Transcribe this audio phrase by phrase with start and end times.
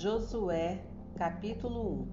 [0.00, 0.82] Josué,
[1.14, 2.08] capítulo 1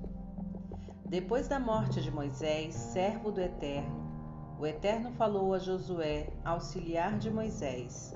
[1.06, 4.12] Depois da morte de Moisés, servo do Eterno,
[4.60, 8.14] o Eterno falou a Josué, auxiliar de Moisés: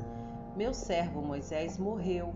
[0.57, 2.33] Meu servo Moisés morreu,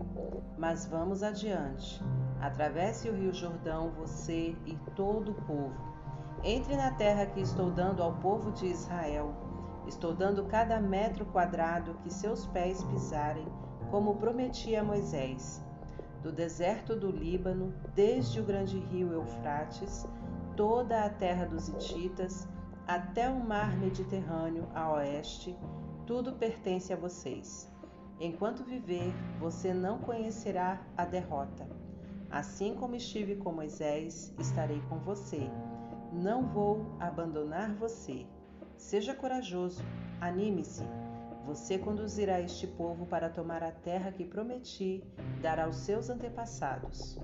[0.56, 2.02] mas vamos adiante.
[2.40, 5.76] Atravesse o rio Jordão, você e todo o povo.
[6.42, 9.34] Entre na terra que estou dando ao povo de Israel.
[9.86, 13.46] Estou dando cada metro quadrado que seus pés pisarem,
[13.90, 15.65] como prometi a Moisés
[16.26, 20.04] do deserto do Líbano, desde o grande rio Eufrates,
[20.56, 22.48] toda a terra dos Hititas,
[22.84, 25.56] até o mar Mediterrâneo a oeste,
[26.04, 27.72] tudo pertence a vocês.
[28.18, 31.68] Enquanto viver, você não conhecerá a derrota.
[32.28, 35.48] Assim como estive com Moisés, estarei com você.
[36.12, 38.26] Não vou abandonar você.
[38.76, 39.80] Seja corajoso,
[40.20, 40.82] anime-se
[41.46, 45.04] você conduzirá este povo para tomar a terra que prometi
[45.40, 47.16] dar aos seus antepassados.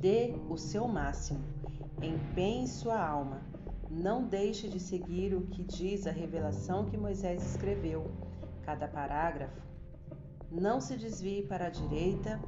[0.00, 1.38] Dê o seu máximo,
[2.02, 3.42] empenhe sua alma.
[3.88, 8.10] Não deixe de seguir o que diz a revelação que Moisés escreveu,
[8.62, 9.62] cada parágrafo.
[10.50, 12.40] Não se desvie para a direita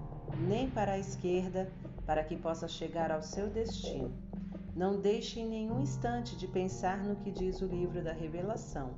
[0.48, 1.70] nem para a esquerda
[2.04, 4.12] para que possa chegar ao seu destino.
[4.74, 8.90] Não deixe em nenhum instante de pensar no que diz o livro da Revelação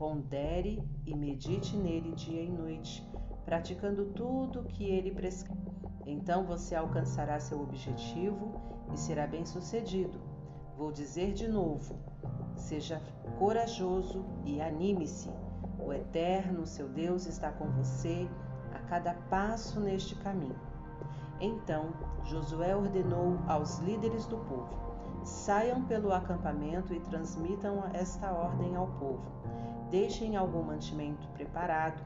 [0.00, 3.06] Pondere e medite nele dia e noite,
[3.44, 5.60] praticando tudo o que ele prescreve.
[6.06, 8.58] Então você alcançará seu objetivo
[8.94, 10.18] e será bem-sucedido.
[10.74, 11.98] Vou dizer de novo:
[12.56, 12.98] seja
[13.38, 15.28] corajoso e anime-se.
[15.78, 18.26] O Eterno, seu Deus, está com você
[18.72, 20.58] a cada passo neste caminho.
[21.38, 21.92] Então
[22.24, 29.40] Josué ordenou aos líderes do povo: saiam pelo acampamento e transmitam esta ordem ao povo
[29.90, 32.00] Deixem algum mantimento preparado.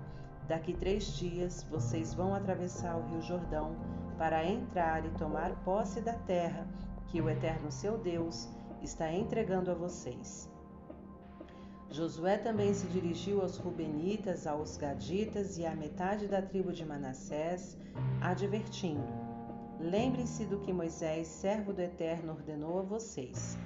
[0.49, 3.77] Daqui três dias vocês vão atravessar o Rio Jordão
[4.17, 6.67] para entrar e tomar posse da terra
[7.09, 8.49] que o Eterno seu Deus
[8.83, 10.51] está entregando a vocês.
[11.91, 17.77] Josué também se dirigiu aos Rubenitas, aos Gaditas e à metade da tribo de Manassés,
[18.23, 19.07] advertindo:
[19.79, 23.59] Lembrem-se do que Moisés, servo do Eterno, ordenou a vocês.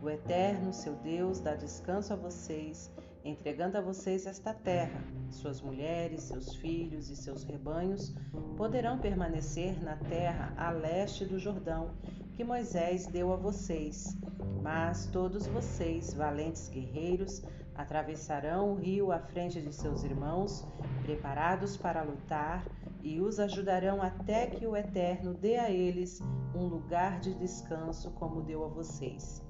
[0.00, 2.90] O Eterno, seu Deus, dá descanso a vocês
[3.24, 5.02] entregando a vocês esta terra.
[5.30, 8.14] Suas mulheres, seus filhos e seus rebanhos
[8.56, 11.90] poderão permanecer na terra a leste do Jordão,
[12.34, 14.16] que Moisés deu a vocês.
[14.62, 17.42] Mas todos vocês, valentes guerreiros,
[17.74, 20.66] atravessarão o rio à frente de seus irmãos,
[21.02, 22.64] preparados para lutar,
[23.02, 26.22] e os ajudarão até que o Eterno dê a eles
[26.54, 29.42] um lugar de descanso, como deu a vocês.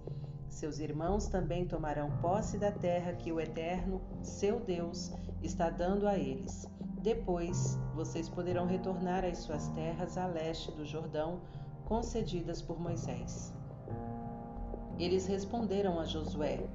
[0.49, 5.12] Seus irmãos também tomarão posse da terra que o Eterno, seu Deus,
[5.43, 6.69] está dando a eles.
[7.03, 11.41] Depois, vocês poderão retornar às suas terras a leste do Jordão,
[11.84, 13.53] concedidas por Moisés.
[14.99, 16.66] Eles responderam a Josué: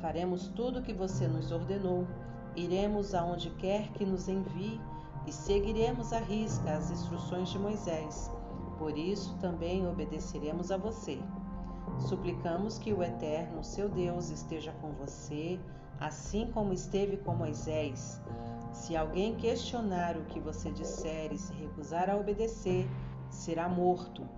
[0.00, 2.06] Faremos tudo o que você nos ordenou,
[2.56, 4.80] iremos aonde quer que nos envie
[5.26, 8.30] e seguiremos à risca as instruções de Moisés.
[8.78, 11.18] Por isso também obedeceremos a você.
[11.98, 15.58] Suplicamos que o Eterno, seu Deus, esteja com você,
[15.98, 18.20] assim como esteve com Moisés.
[18.72, 22.86] Se alguém questionar o que você disser e se recusar a obedecer,
[23.30, 24.28] será morto.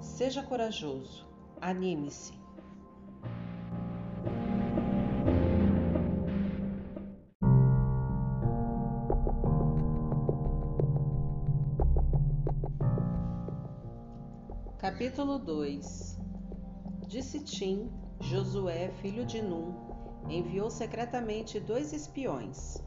[0.00, 1.28] Seja corajoso,
[1.60, 2.40] anime-se.
[14.78, 16.22] Capítulo 2
[17.12, 17.90] de Sitim,
[18.20, 19.74] Josué, filho de Num,
[20.30, 22.82] enviou secretamente dois espiões.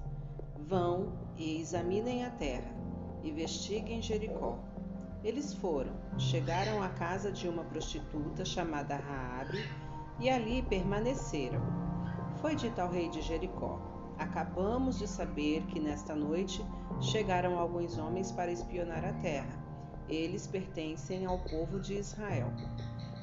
[0.58, 2.76] Vão e examinem a terra,
[3.24, 4.58] investiguem Jericó.
[5.24, 9.64] Eles foram, chegaram à casa de uma prostituta chamada Raabe
[10.20, 11.62] e ali permaneceram.
[12.42, 13.80] Foi dito ao rei de Jericó:
[14.18, 16.66] Acabamos de saber que nesta noite
[17.00, 19.64] chegaram alguns homens para espionar a terra.
[20.10, 22.52] Eles pertencem ao povo de Israel.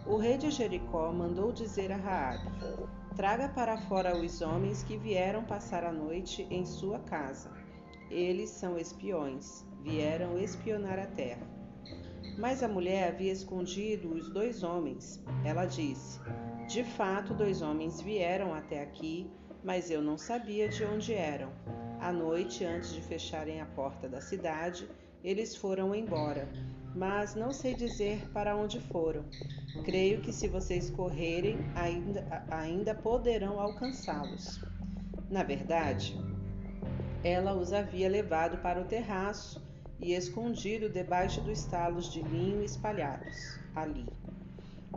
[0.04, 2.50] O rei de Jericó mandou dizer a Raabe:
[3.14, 7.52] Traga para fora os homens que vieram passar a noite em sua casa.
[8.10, 11.46] Eles são espiões, vieram espionar a terra.
[12.36, 15.22] Mas a mulher havia escondido os dois homens.
[15.44, 16.18] Ela disse:
[16.68, 19.30] De fato, dois homens vieram até aqui,
[19.62, 21.52] mas eu não sabia de onde eram.
[22.00, 24.88] À noite, antes de fecharem a porta da cidade,
[25.22, 26.48] eles foram embora
[26.94, 29.24] mas não sei dizer para onde foram.
[29.84, 34.62] Creio que se vocês correrem, ainda, ainda poderão alcançá-los.
[35.30, 36.18] Na verdade,
[37.24, 39.62] ela os havia levado para o terraço
[40.00, 44.06] e escondido debaixo dos talos de linho espalhados ali.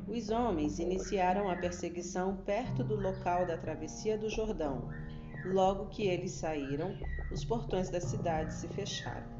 [0.08, 4.90] Os homens iniciaram a perseguição perto do local da travessia do Jordão.
[5.46, 6.98] Logo que eles saíram,
[7.32, 9.35] os portões da cidade se fecharam.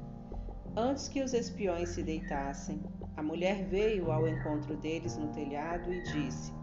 [0.78, 2.84] Antes que os espiões se deitassem,
[3.16, 6.54] a mulher veio ao encontro deles no telhado e disse: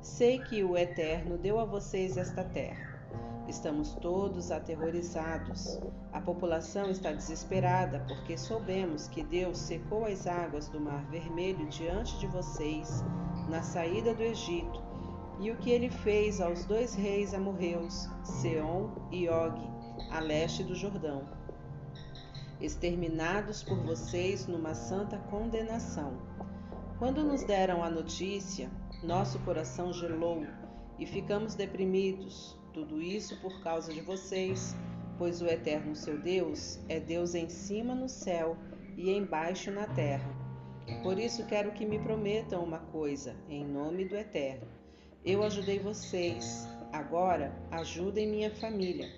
[0.00, 3.04] Sei que o Eterno deu a vocês esta terra.
[3.46, 5.78] Estamos todos aterrorizados.
[6.10, 12.18] A população está desesperada porque soubemos que Deus secou as águas do Mar Vermelho diante
[12.18, 13.04] de vocês
[13.50, 14.82] na saída do Egito
[15.38, 19.60] e o que ele fez aos dois reis amorreus, Seom e Og,
[20.10, 21.43] a leste do Jordão,
[22.64, 26.18] exterminados por vocês numa santa condenação.
[26.98, 28.70] Quando nos deram a notícia,
[29.02, 30.44] nosso coração gelou
[30.98, 34.74] e ficamos deprimidos, tudo isso por causa de vocês,
[35.18, 38.56] pois o Eterno seu Deus é Deus em cima no céu
[38.96, 40.30] e embaixo na terra.
[41.02, 44.66] Por isso quero que me prometam uma coisa, em nome do Eterno.
[45.24, 49.08] Eu ajudei vocês, agora ajudem minha família.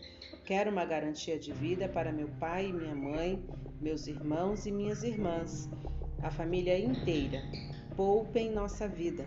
[0.46, 3.44] Quero uma garantia de vida para meu pai e minha mãe,
[3.80, 5.68] meus irmãos e minhas irmãs,
[6.22, 7.42] a família inteira.
[7.96, 9.26] Poupem nossa vida.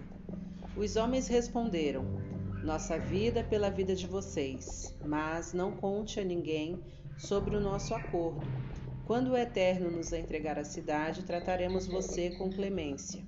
[0.77, 2.05] Os homens responderam:
[2.63, 6.81] nossa vida pela vida de vocês, mas não conte a ninguém
[7.17, 8.47] sobre o nosso acordo.
[9.05, 13.21] Quando o Eterno nos entregar a cidade, trataremos você com clemência.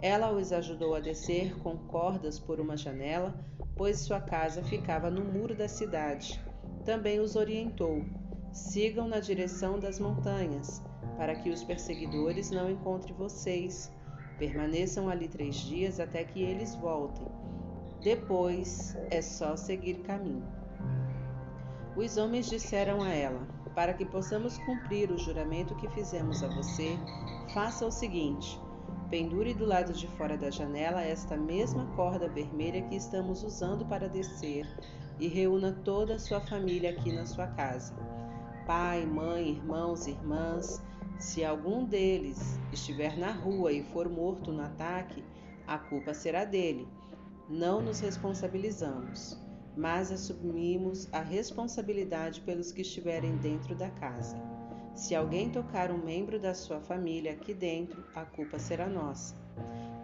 [0.00, 3.38] Ela os ajudou a descer com cordas por uma janela,
[3.76, 6.42] pois sua casa ficava no muro da cidade.
[6.84, 8.04] Também os orientou:
[8.52, 10.82] sigam na direção das montanhas,
[11.16, 13.92] para que os perseguidores não encontrem vocês.
[14.38, 17.26] Permaneçam ali três dias até que eles voltem
[18.04, 20.46] depois é só seguir caminho.
[21.96, 26.98] Os homens disseram a ela: Para que possamos cumprir o juramento que fizemos a você,
[27.54, 28.60] faça o seguinte:
[29.08, 34.06] pendure do lado de fora da janela esta mesma corda vermelha que estamos usando para
[34.06, 34.66] descer
[35.18, 37.94] e reúna toda a sua família aqui na sua casa.
[38.66, 40.82] Pai, mãe, irmãos, irmãs.
[41.18, 45.22] Se algum deles estiver na rua e for morto no ataque,
[45.66, 46.88] a culpa será dele
[47.48, 49.38] não nos responsabilizamos,
[49.76, 54.36] mas assumimos a responsabilidade pelos que estiverem dentro da casa.
[54.94, 59.34] Se alguém tocar um membro da sua família aqui dentro, a culpa será nossa.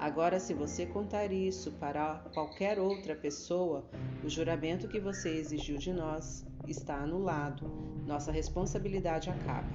[0.00, 3.84] Agora, se você contar isso para qualquer outra pessoa,
[4.24, 7.70] o juramento que você exigiu de nós está anulado.
[8.06, 9.68] Nossa responsabilidade acaba.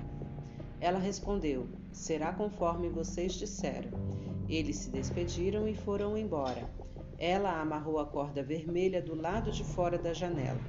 [0.82, 3.92] Ela respondeu: Será conforme vocês disseram.
[4.50, 6.68] Eles se despediram e foram embora.
[7.20, 10.60] Ela amarrou a corda vermelha do lado de fora da janela.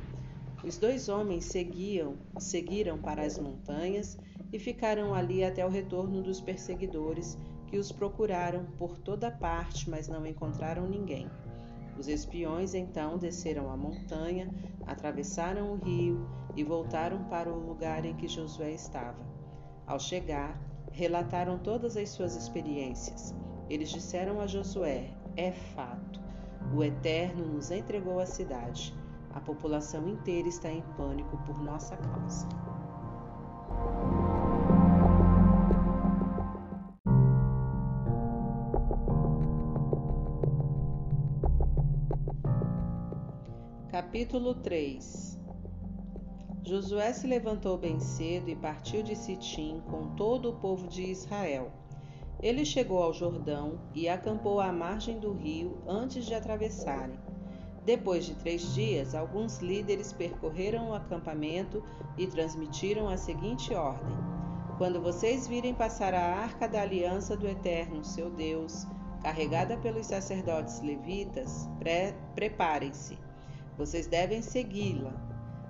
[0.63, 4.19] Os dois homens seguiam, seguiram para as montanhas
[4.53, 10.09] e ficaram ali até o retorno dos perseguidores, que os procuraram por toda parte, mas
[10.09, 11.31] não encontraram ninguém.
[11.99, 14.51] Os espiões então desceram a montanha,
[14.87, 19.25] atravessaram o rio e voltaram para o lugar em que Josué estava.
[19.87, 20.61] Ao chegar,
[20.93, 23.35] relataram todas as suas experiências.
[23.69, 26.21] Eles disseram a Josué: É fato.
[26.75, 28.95] O Eterno nos entregou a cidade.
[29.33, 32.49] A população inteira está em pânico por nossa causa.
[43.97, 45.41] Capítulo 3
[46.63, 51.73] Josué se levantou bem cedo e partiu de Sitim com todo o povo de Israel.
[52.43, 57.19] Ele chegou ao Jordão e acampou à margem do rio antes de atravessarem.
[57.87, 61.83] Depois de três dias, alguns líderes percorreram o acampamento
[62.19, 64.15] e transmitiram a seguinte ordem:
[64.77, 68.87] Quando vocês virem passar a arca da aliança do Eterno, seu Deus,
[69.23, 73.25] carregada pelos sacerdotes levitas, pre preparem-se.
[73.77, 75.13] Vocês devem segui-la.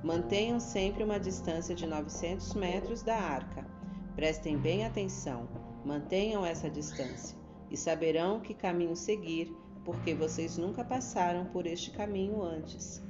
[0.03, 3.67] Mantenham sempre uma distância de 900 metros da arca.
[4.15, 5.49] Prestem bem atenção
[5.87, 7.39] Mantenham essa distância
[7.71, 13.01] e saberão que caminho seguir, porque vocês nunca passaram por este caminho antes.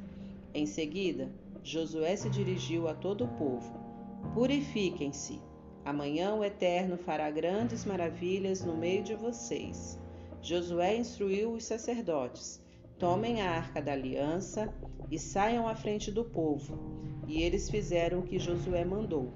[0.52, 3.72] Em seguida, Josué se dirigiu a todo o povo:
[4.34, 5.40] Purifiquem-se.
[5.86, 9.98] Amanhã o Eterno fará grandes maravilhas no meio de vocês.
[10.42, 12.62] Josué instruiu os sacerdotes:
[12.98, 14.70] Tomem a arca da aliança
[15.10, 16.78] e saiam à frente do povo.
[17.26, 19.32] E eles fizeram o que Josué mandou.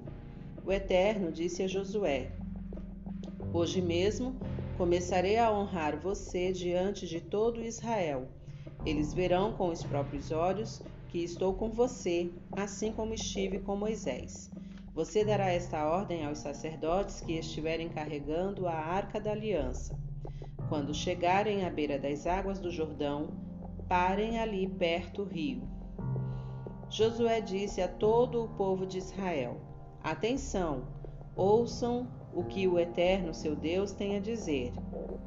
[0.65, 2.31] O Eterno disse a Josué:
[3.53, 4.35] Hoje mesmo
[4.77, 8.27] começarei a honrar você diante de todo Israel.
[8.85, 14.49] Eles verão com os próprios olhos que estou com você, assim como estive com Moisés.
[14.93, 19.97] Você dará esta ordem aos sacerdotes que estiverem carregando a arca da aliança.
[20.67, 23.29] Quando chegarem à beira das águas do Jordão,
[23.91, 25.67] parem ali perto do rio.
[26.89, 29.59] Josué disse a todo o povo de Israel:
[30.01, 30.87] Atenção,
[31.35, 34.71] ouçam o que o Eterno, seu Deus, tem a dizer.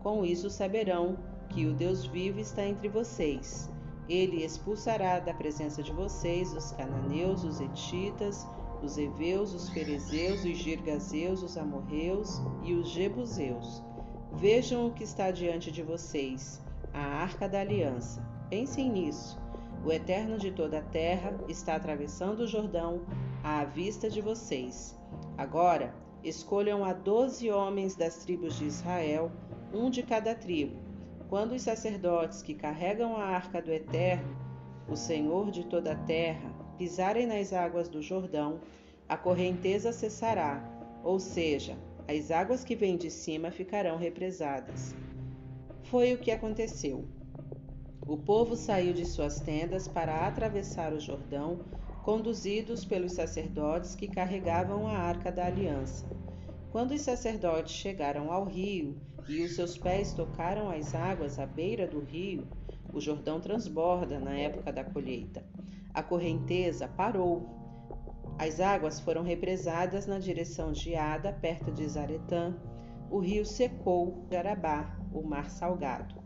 [0.02, 1.18] Com isso saberão
[1.50, 3.70] que o Deus vivo está entre vocês.
[4.08, 8.48] Ele expulsará da presença de vocês os cananeus, os etitas,
[8.82, 13.84] os heveus, os ferezeus, os girgazeus, os amorreus e os jebuseus.
[14.32, 18.33] Vejam o que está diante de vocês, a arca da aliança.
[18.54, 19.36] Pensem nisso.
[19.84, 23.00] O Eterno de toda a terra está atravessando o Jordão
[23.42, 24.96] à vista de vocês.
[25.36, 25.92] Agora,
[26.22, 29.32] escolham a doze homens das tribos de Israel,
[29.72, 30.76] um de cada tribo.
[31.28, 34.36] Quando os sacerdotes que carregam a arca do Eterno,
[34.88, 38.60] o Senhor de toda a terra, pisarem nas águas do Jordão,
[39.08, 40.62] a correnteza cessará,
[41.02, 44.94] ou seja, as águas que vêm de cima ficarão represadas.
[45.82, 47.04] Foi o que aconteceu.
[48.06, 51.60] O povo saiu de suas tendas para atravessar o Jordão,
[52.02, 56.06] conduzidos pelos sacerdotes que carregavam a arca da aliança.
[56.70, 61.86] Quando os sacerdotes chegaram ao rio e os seus pés tocaram as águas à beira
[61.86, 62.46] do rio,
[62.92, 65.42] o Jordão transborda na época da colheita.
[65.94, 67.48] A correnteza parou.
[68.38, 72.54] As águas foram represadas na direção de Ada, perto de Zaretã.
[73.10, 76.23] O rio secou Jarabá, o mar salgado.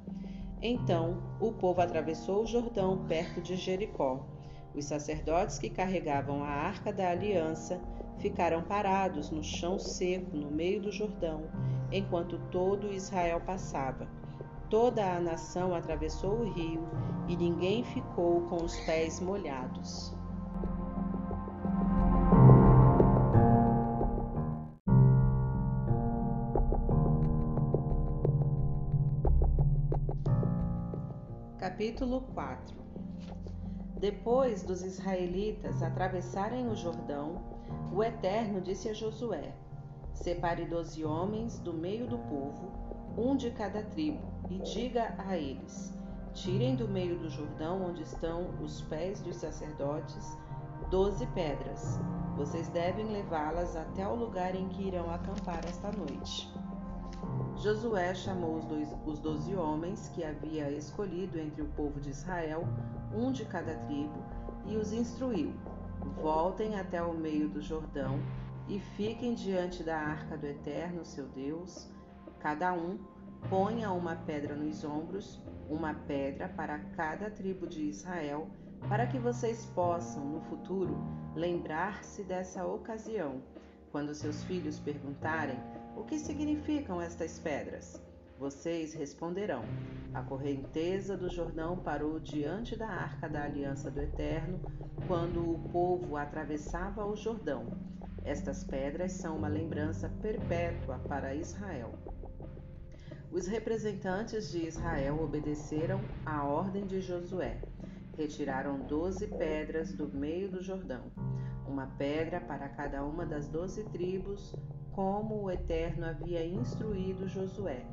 [0.61, 4.27] Então o povo atravessou o Jordão perto de Jericó.
[4.75, 7.81] Os sacerdotes que carregavam a arca da aliança
[8.19, 11.45] ficaram parados no chão seco no meio do Jordão,
[11.93, 14.09] enquanto todo Israel passava.
[14.69, 16.87] Toda a nação atravessou o rio
[17.29, 20.18] e ninguém ficou com os pés molhados.
[31.79, 32.75] Capítulo 4
[34.01, 37.41] Depois dos israelitas atravessarem o Jordão,
[37.95, 39.55] o Eterno disse a Josué:
[40.13, 42.73] Separe doze homens do meio do povo,
[43.17, 45.95] um de cada tribo, e diga a eles:
[46.35, 50.37] Tirem do meio do Jordão, onde estão os pés dos sacerdotes,
[50.91, 52.01] doze pedras.
[52.37, 56.53] Vocês devem levá-las até o lugar em que irão acampar esta noite.
[57.57, 62.67] Josué chamou os, dois, os doze homens que havia escolhido entre o povo de Israel,
[63.13, 64.23] um de cada tribo,
[64.67, 65.53] e os instruiu:
[66.23, 68.21] Voltem até o meio do Jordão
[68.69, 71.91] e fiquem diante da arca do Eterno, seu Deus.
[72.39, 72.99] Cada um
[73.49, 78.49] ponha uma pedra nos ombros, uma pedra para cada tribo de Israel,
[78.89, 80.97] para que vocês possam, no futuro,
[81.35, 83.43] lembrar-se dessa ocasião.
[83.91, 85.59] Quando seus filhos perguntarem
[85.99, 88.01] o que significam estas pedras?
[88.39, 89.65] Vocês responderão:
[90.15, 94.61] A correnteza do Jordão parou diante da arca da aliança do Eterno
[95.09, 97.67] quando o povo atravessava o Jordão.
[98.25, 101.93] Estas pedras são uma lembrança perpétua para Israel.
[103.33, 107.61] Os representantes de Israel obedeceram à ordem de Josué.
[108.17, 111.11] Retiraram doze pedras do meio do Jordão,
[111.67, 114.55] uma pedra para cada uma das doze tribos,
[114.99, 117.87] como o Eterno havia instruído Josué,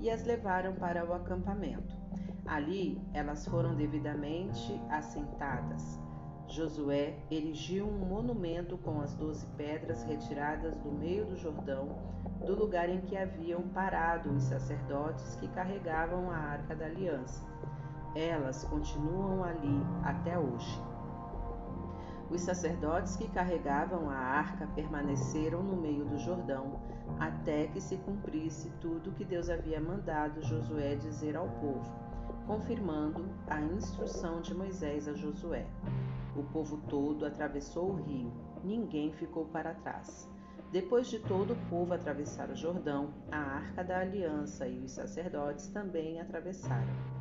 [0.00, 1.96] e as levaram para o acampamento.
[2.44, 6.00] Ali elas foram devidamente assentadas.
[6.48, 11.96] Josué erigiu um monumento com as doze pedras retiradas do meio do Jordão,
[12.44, 17.46] do lugar em que haviam parado os sacerdotes que carregavam a arca da aliança.
[18.16, 20.89] Elas continuam ali até hoje.
[22.30, 26.80] Os sacerdotes que carregavam a arca permaneceram no meio do Jordão
[27.18, 31.90] até que se cumprisse tudo que Deus havia mandado Josué dizer ao povo,
[32.46, 35.66] confirmando a instrução de Moisés a Josué.
[36.36, 38.32] O povo todo atravessou o rio,
[38.62, 40.30] ninguém ficou para trás.
[40.70, 45.66] Depois de todo o povo atravessar o Jordão, a arca da aliança e os sacerdotes
[45.66, 47.19] também atravessaram.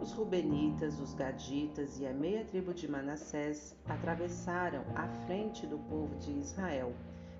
[0.00, 6.14] Os Rubenitas, os Gaditas e a meia tribo de Manassés atravessaram à frente do povo
[6.16, 6.92] de Israel.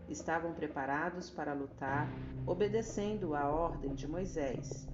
[0.09, 2.09] Estavam preparados para lutar,
[2.47, 4.89] obedecendo à ordem de Moisés.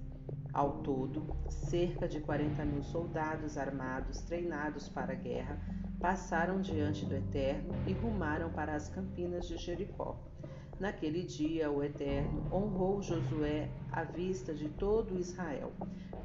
[0.53, 5.57] Ao todo, cerca de 40 mil soldados armados treinados para a guerra
[5.99, 10.30] passaram diante do Eterno e rumaram para as campinas de Jericó.
[10.81, 15.71] Naquele dia, o Eterno honrou Josué à vista de todo Israel.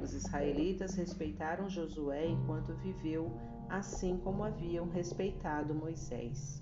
[0.01, 3.31] Os israelitas respeitaram Josué enquanto viveu,
[3.69, 6.59] assim como haviam respeitado Moisés.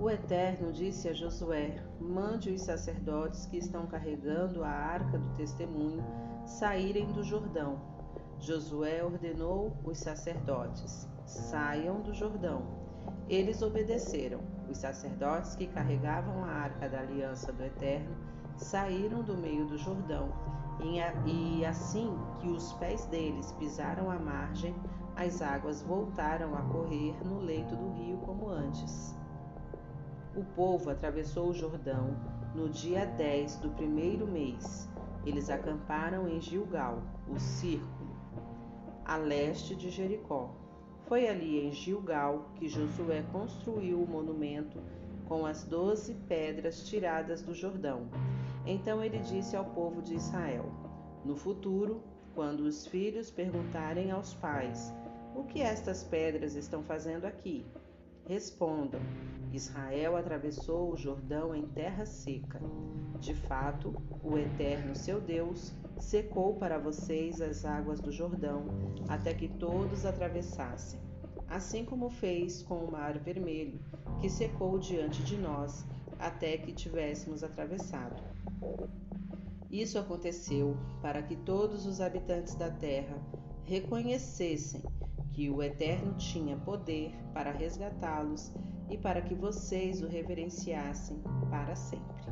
[0.00, 6.04] O Eterno disse a Josué: Mande os sacerdotes que estão carregando a arca do testemunho
[6.44, 7.80] saírem do Jordão.
[8.40, 12.79] Josué ordenou os sacerdotes: Saiam do Jordão.
[13.28, 14.40] Eles obedeceram.
[14.68, 18.14] Os sacerdotes que carregavam a arca da aliança do Eterno
[18.56, 20.32] saíram do meio do Jordão,
[21.26, 24.74] e assim que os pés deles pisaram a margem,
[25.16, 29.14] as águas voltaram a correr no leito do rio como antes.
[30.36, 32.16] O povo atravessou o Jordão
[32.54, 34.88] no dia 10 do primeiro mês.
[35.26, 38.16] Eles acamparam em Gilgal, o círculo,
[39.04, 40.54] a leste de Jericó.
[41.10, 44.80] Foi ali em Gilgal que Josué construiu o monumento
[45.26, 48.08] com as doze pedras tiradas do Jordão.
[48.64, 50.66] Então ele disse ao povo de Israel:
[51.24, 52.00] No futuro,
[52.32, 54.94] quando os filhos perguntarem aos pais:
[55.34, 57.66] O que estas pedras estão fazendo aqui?
[58.30, 59.00] Respondam:
[59.52, 62.60] Israel atravessou o Jordão em terra seca.
[63.18, 68.66] De fato, o Eterno seu Deus secou para vocês as águas do Jordão,
[69.08, 71.00] até que todos atravessassem.
[71.48, 73.80] Assim como fez com o Mar Vermelho,
[74.20, 75.84] que secou diante de nós,
[76.16, 78.22] até que tivéssemos atravessado.
[79.68, 83.20] Isso aconteceu para que todos os habitantes da terra
[83.64, 84.84] reconhecessem
[85.40, 88.52] que o Eterno tinha poder para resgatá-los
[88.90, 91.16] e para que vocês o reverenciassem
[91.48, 92.26] para sempre.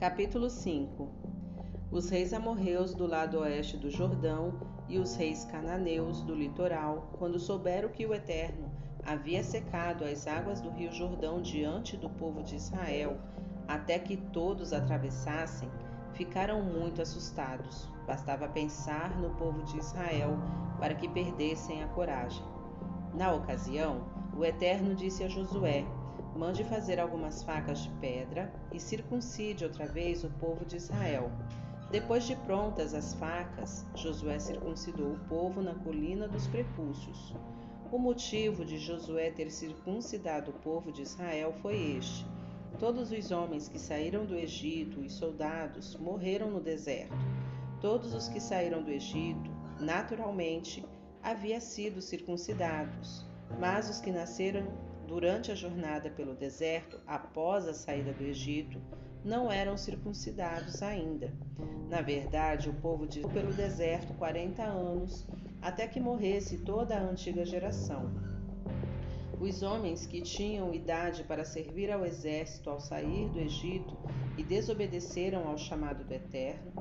[0.00, 1.10] Capítulo 5
[1.90, 7.38] Os reis amorreus do lado oeste do Jordão e os reis cananeus do litoral, quando
[7.38, 8.65] souberam que o Eterno
[9.06, 13.16] havia secado as águas do rio Jordão diante do povo de Israel,
[13.68, 15.70] até que todos atravessassem,
[16.12, 17.88] ficaram muito assustados.
[18.04, 20.36] Bastava pensar no povo de Israel
[20.80, 22.44] para que perdessem a coragem.
[23.14, 25.84] Na ocasião, o Eterno disse a Josué:
[26.34, 31.30] Mande fazer algumas facas de pedra e circuncide outra vez o povo de Israel.
[31.90, 37.34] Depois de prontas as facas, Josué circuncidou o povo na colina dos prepúcios.
[37.92, 42.26] O motivo de Josué ter circuncidado o povo de Israel foi este:
[42.80, 47.14] todos os homens que saíram do Egito, os soldados, morreram no deserto.
[47.80, 50.84] Todos os que saíram do Egito, naturalmente,
[51.22, 53.24] haviam sido circuncidados,
[53.60, 54.66] mas os que nasceram
[55.06, 58.80] durante a jornada pelo deserto, após a saída do Egito,
[59.24, 61.32] não eram circuncidados ainda.
[61.88, 65.24] Na verdade, o povo de pelo deserto 40 anos
[65.66, 68.08] até que morresse toda a antiga geração.
[69.40, 73.98] Os homens que tinham idade para servir ao exército ao sair do Egito
[74.38, 76.72] e desobedeceram ao chamado do Eterno,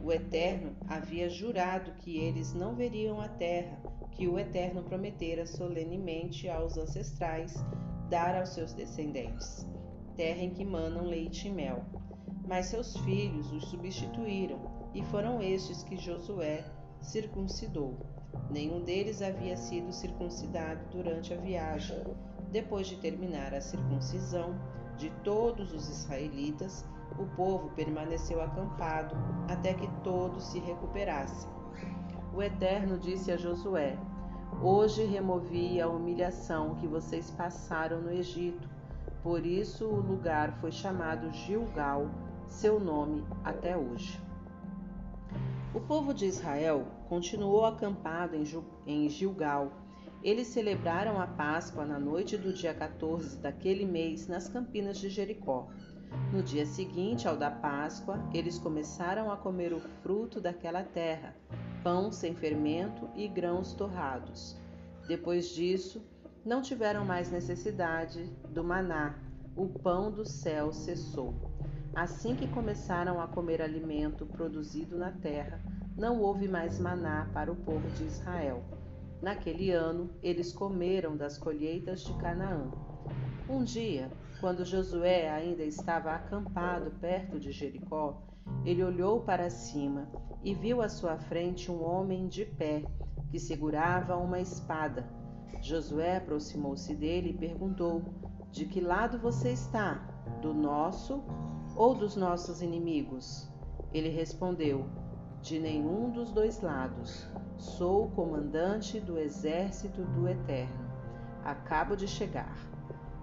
[0.00, 3.76] o Eterno havia jurado que eles não veriam a terra
[4.12, 7.54] que o Eterno prometera solenemente aos ancestrais
[8.08, 9.66] dar aos seus descendentes,
[10.14, 11.84] terra em que manam leite e mel.
[12.46, 14.60] Mas seus filhos os substituíram,
[14.94, 16.64] e foram estes que Josué
[17.00, 18.17] circuncidou.
[18.50, 22.02] Nenhum deles havia sido circuncidado durante a viagem.
[22.50, 24.54] Depois de terminar a circuncisão
[24.96, 26.84] de todos os israelitas,
[27.18, 29.16] o povo permaneceu acampado
[29.48, 31.48] até que todos se recuperassem.
[32.34, 33.98] O Eterno disse a Josué:
[34.62, 38.68] Hoje removi a humilhação que vocês passaram no Egito.
[39.22, 42.08] Por isso o lugar foi chamado Gilgal,
[42.46, 44.20] seu nome até hoje.
[45.74, 48.36] O povo de Israel continuou acampado
[48.86, 49.72] em Gilgal.
[50.22, 55.68] Eles celebraram a Páscoa na noite do dia 14 daquele mês nas campinas de Jericó.
[56.32, 61.34] No dia seguinte ao da Páscoa, eles começaram a comer o fruto daquela terra,
[61.82, 64.56] pão sem fermento e grãos torrados.
[65.06, 66.02] Depois disso,
[66.44, 69.18] não tiveram mais necessidade do maná,
[69.56, 71.34] o pão do céu cessou.
[71.94, 75.60] Assim que começaram a comer alimento produzido na terra,
[75.98, 78.62] não houve mais maná para o povo de Israel.
[79.20, 82.70] Naquele ano, eles comeram das colheitas de Canaã.
[83.50, 84.08] Um dia,
[84.40, 88.22] quando Josué ainda estava acampado perto de Jericó,
[88.64, 90.08] ele olhou para cima
[90.44, 92.84] e viu à sua frente um homem de pé
[93.28, 95.04] que segurava uma espada.
[95.60, 98.04] Josué aproximou-se dele e perguntou:
[98.52, 100.06] De que lado você está?
[100.40, 101.24] Do nosso
[101.74, 103.50] ou dos nossos inimigos?
[103.92, 104.86] Ele respondeu:
[105.40, 107.26] De nenhum dos dois lados.
[107.56, 110.88] Sou o comandante do exército do Eterno.
[111.44, 112.56] Acabo de chegar.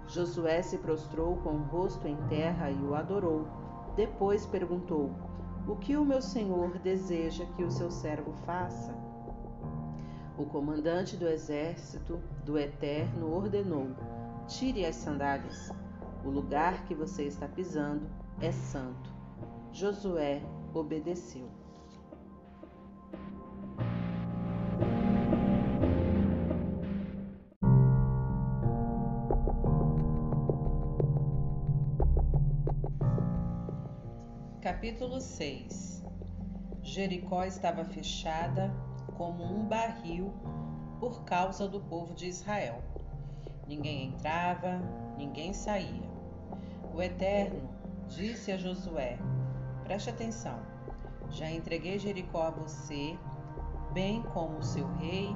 [0.08, 3.48] Josué se prostrou com o rosto em terra e o adorou.
[3.96, 5.12] Depois perguntou:
[5.68, 8.94] O que o meu senhor deseja que o seu servo faça?
[10.38, 13.90] O comandante do exército do Eterno ordenou:
[14.48, 15.72] Tire as sandálias.
[16.24, 18.08] O lugar que você está pisando
[18.42, 19.14] é santo.
[19.72, 20.42] Josué
[20.74, 21.55] obedeceu.
[34.86, 36.06] Capítulo 6
[36.84, 38.72] Jericó estava fechada
[39.18, 40.32] como um barril
[41.00, 42.84] por causa do povo de Israel.
[43.68, 44.80] Ninguém entrava,
[45.18, 46.08] ninguém saía.
[46.94, 47.68] O Eterno
[48.10, 49.18] disse a Josué:
[49.86, 50.60] Preste atenção,
[51.32, 53.18] já entreguei Jericó a você,
[53.92, 55.36] bem como o seu rei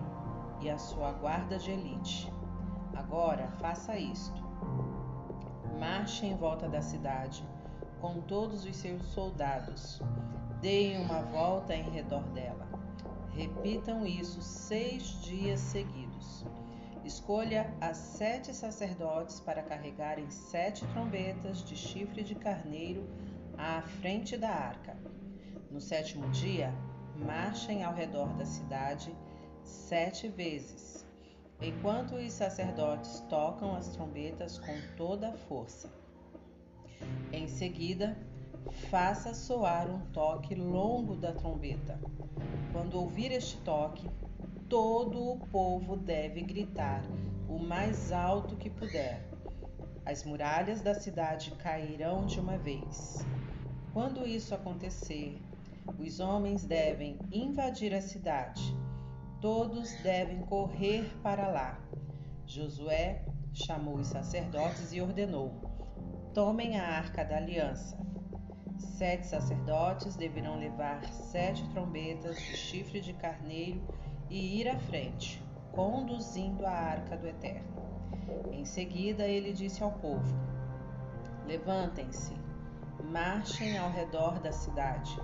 [0.61, 2.31] e a sua guarda de elite.
[2.95, 4.43] Agora faça isto:
[5.79, 7.43] marche em volta da cidade
[8.01, 10.01] com todos os seus soldados.
[10.61, 12.67] Deem uma volta em redor dela.
[13.31, 16.45] Repitam isso seis dias seguidos.
[17.05, 23.07] Escolha as sete sacerdotes para carregarem sete trombetas de chifre de carneiro
[23.57, 24.97] à frente da arca.
[25.71, 26.73] No sétimo dia,
[27.15, 29.15] marchem ao redor da cidade
[29.63, 31.05] sete vezes,
[31.61, 35.98] enquanto os sacerdotes tocam as trombetas com toda a força.
[37.31, 38.17] Em seguida,
[38.89, 41.99] faça soar um toque longo da trombeta.
[42.71, 44.09] Quando ouvir este toque,
[44.67, 47.03] todo o povo deve gritar
[47.47, 49.27] o mais alto que puder.
[50.05, 53.25] As muralhas da cidade cairão de uma vez.
[53.93, 55.41] Quando isso acontecer,
[55.97, 58.75] os homens devem invadir a cidade.
[59.41, 61.79] Todos devem correr para lá.
[62.45, 65.68] Josué chamou os sacerdotes e ordenou:
[66.33, 67.97] Tomem a arca da aliança.
[68.77, 73.81] Sete sacerdotes deverão levar sete trombetas de chifre de carneiro
[74.29, 77.67] e ir à frente, conduzindo a arca do Eterno.
[78.51, 80.37] Em seguida, ele disse ao povo:
[81.47, 82.35] Levantem-se,
[83.11, 85.19] marchem ao redor da cidade.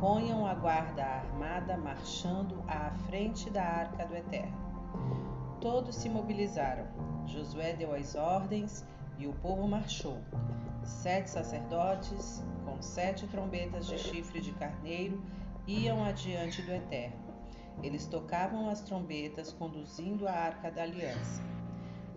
[0.00, 4.56] Ponham a guarda armada marchando à frente da arca do Eterno.
[5.60, 6.86] Todos se mobilizaram.
[7.26, 8.84] Josué deu as ordens
[9.18, 10.18] e o povo marchou.
[10.84, 15.22] Sete sacerdotes, com sete trombetas de chifre de carneiro,
[15.66, 17.22] iam adiante do Eterno.
[17.82, 21.42] Eles tocavam as trombetas, conduzindo a arca da aliança.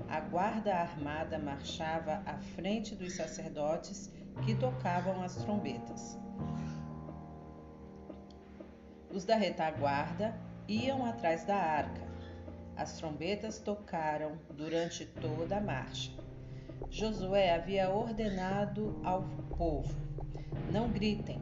[0.07, 4.11] A guarda armada marchava à frente dos sacerdotes
[4.43, 6.17] que tocavam as trombetas.
[9.09, 10.35] Os da retaguarda
[10.67, 12.05] iam atrás da arca.
[12.75, 16.11] As trombetas tocaram durante toda a marcha.
[16.89, 19.23] Josué havia ordenado ao
[19.57, 19.93] povo:
[20.71, 21.41] Não gritem.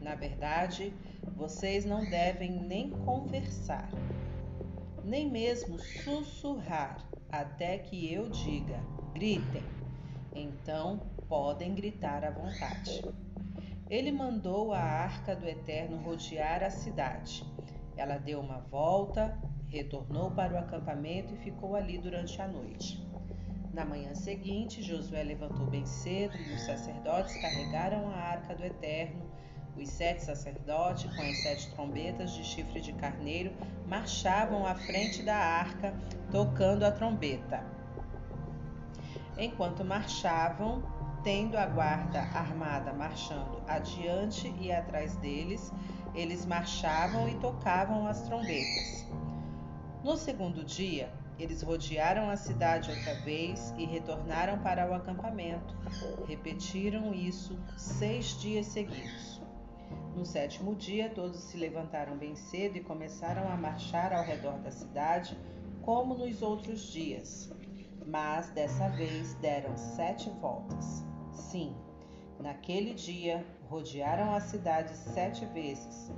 [0.00, 0.92] Na verdade,
[1.36, 3.88] vocês não devem nem conversar,
[5.04, 6.98] nem mesmo sussurrar
[7.30, 8.80] até que eu diga:
[9.12, 9.64] gritem.
[10.34, 13.02] Então podem gritar à vontade.
[13.88, 17.44] Ele mandou a arca do Eterno rodear a cidade.
[17.96, 23.06] Ela deu uma volta, retornou para o acampamento e ficou ali durante a noite.
[23.76, 29.20] Na manhã seguinte, Josué levantou bem cedo e os sacerdotes carregaram a arca do Eterno.
[29.76, 33.52] Os sete sacerdotes, com as sete trombetas de chifre de carneiro,
[33.86, 35.92] marchavam à frente da arca,
[36.32, 37.62] tocando a trombeta.
[39.36, 40.82] Enquanto marchavam,
[41.22, 45.70] tendo a guarda armada marchando adiante e atrás deles,
[46.14, 49.06] eles marchavam e tocavam as trombetas.
[50.02, 55.76] No segundo dia, eles rodearam a cidade outra vez e retornaram para o acampamento.
[56.26, 59.40] Repetiram isso seis dias seguidos.
[60.16, 64.70] No sétimo dia, todos se levantaram bem cedo e começaram a marchar ao redor da
[64.70, 65.38] cidade,
[65.82, 67.52] como nos outros dias.
[68.06, 71.04] Mas dessa vez deram sete voltas.
[71.32, 71.76] Sim,
[72.40, 76.10] naquele dia rodearam a cidade sete vezes.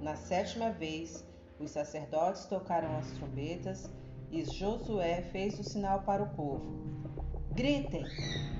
[0.00, 1.22] Na sétima vez,
[1.60, 3.90] os sacerdotes tocaram as trombetas
[4.32, 6.64] e Josué fez o sinal para o povo:
[7.52, 8.04] Gritem!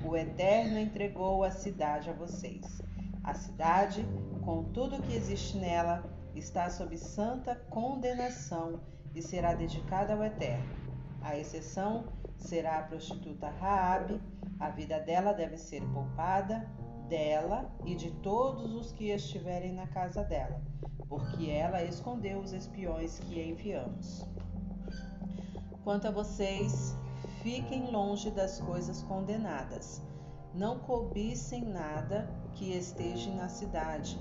[0.05, 2.81] O Eterno entregou a cidade a vocês.
[3.23, 4.05] A cidade,
[4.45, 6.03] com tudo que existe nela,
[6.35, 8.81] está sob santa condenação
[9.15, 10.75] e será dedicada ao Eterno.
[11.21, 12.05] A exceção
[12.37, 14.21] será a prostituta Raabe.
[14.59, 16.69] A vida dela deve ser poupada,
[17.07, 20.61] dela e de todos os que estiverem na casa dela,
[21.09, 24.25] porque ela escondeu os espiões que enviamos.
[25.83, 26.95] Quanto a vocês,
[27.41, 30.01] fiquem longe das coisas condenadas.
[30.53, 34.17] Não cobicem nada que esteja na cidade,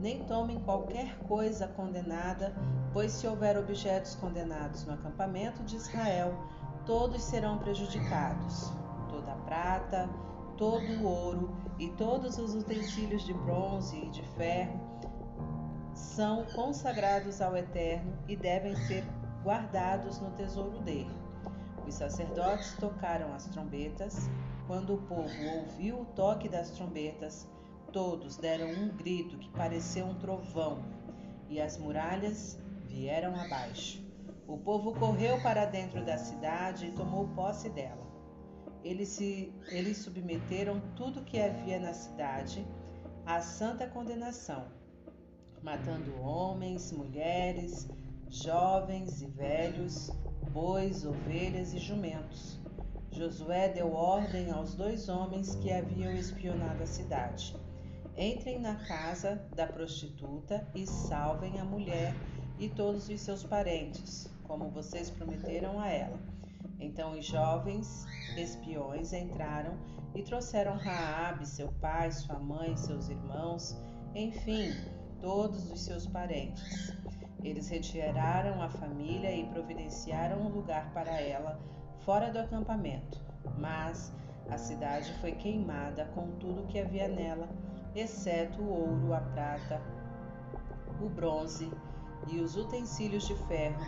[0.00, 2.54] nem tomem qualquer coisa condenada,
[2.92, 6.32] pois se houver objetos condenados no acampamento de Israel,
[6.86, 8.72] todos serão prejudicados.
[9.10, 10.08] Toda a prata,
[10.56, 14.80] todo o ouro e todos os utensílios de bronze e de ferro
[15.92, 19.04] são consagrados ao Eterno e devem ser
[19.44, 21.14] guardados no tesouro dele.
[21.86, 24.28] Os sacerdotes tocaram as trombetas.
[24.66, 27.46] Quando o povo ouviu o toque das trombetas,
[27.92, 30.82] todos deram um grito que pareceu um trovão,
[31.50, 34.02] e as muralhas vieram abaixo.
[34.48, 38.04] O povo correu para dentro da cidade e tomou posse dela.
[38.82, 42.66] Eles, se, eles submeteram tudo que havia na cidade
[43.24, 44.64] à santa condenação,
[45.62, 47.88] matando homens, mulheres,
[48.28, 50.10] jovens e velhos,
[50.52, 52.58] bois, ovelhas e jumentos.
[53.10, 57.56] Josué deu ordem aos dois homens que haviam espionado a cidade:
[58.16, 62.14] Entrem na casa da prostituta e salvem a mulher
[62.58, 66.18] e todos os seus parentes, como vocês prometeram a ela.
[66.78, 68.06] Então os jovens
[68.36, 69.76] espiões entraram
[70.14, 73.76] e trouxeram Raabe, seu pai, sua mãe, seus irmãos,
[74.14, 74.72] enfim,
[75.20, 76.92] todos os seus parentes.
[77.44, 81.60] Eles retiraram a família e providenciaram um lugar para ela
[82.00, 83.20] fora do acampamento,
[83.58, 84.12] mas
[84.50, 87.48] a cidade foi queimada com tudo que havia nela,
[87.94, 89.80] exceto o ouro, a prata,
[91.02, 91.70] o bronze
[92.28, 93.84] e os utensílios de ferro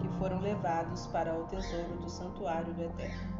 [0.00, 3.34] que foram levados para o tesouro do santuário do Eterno.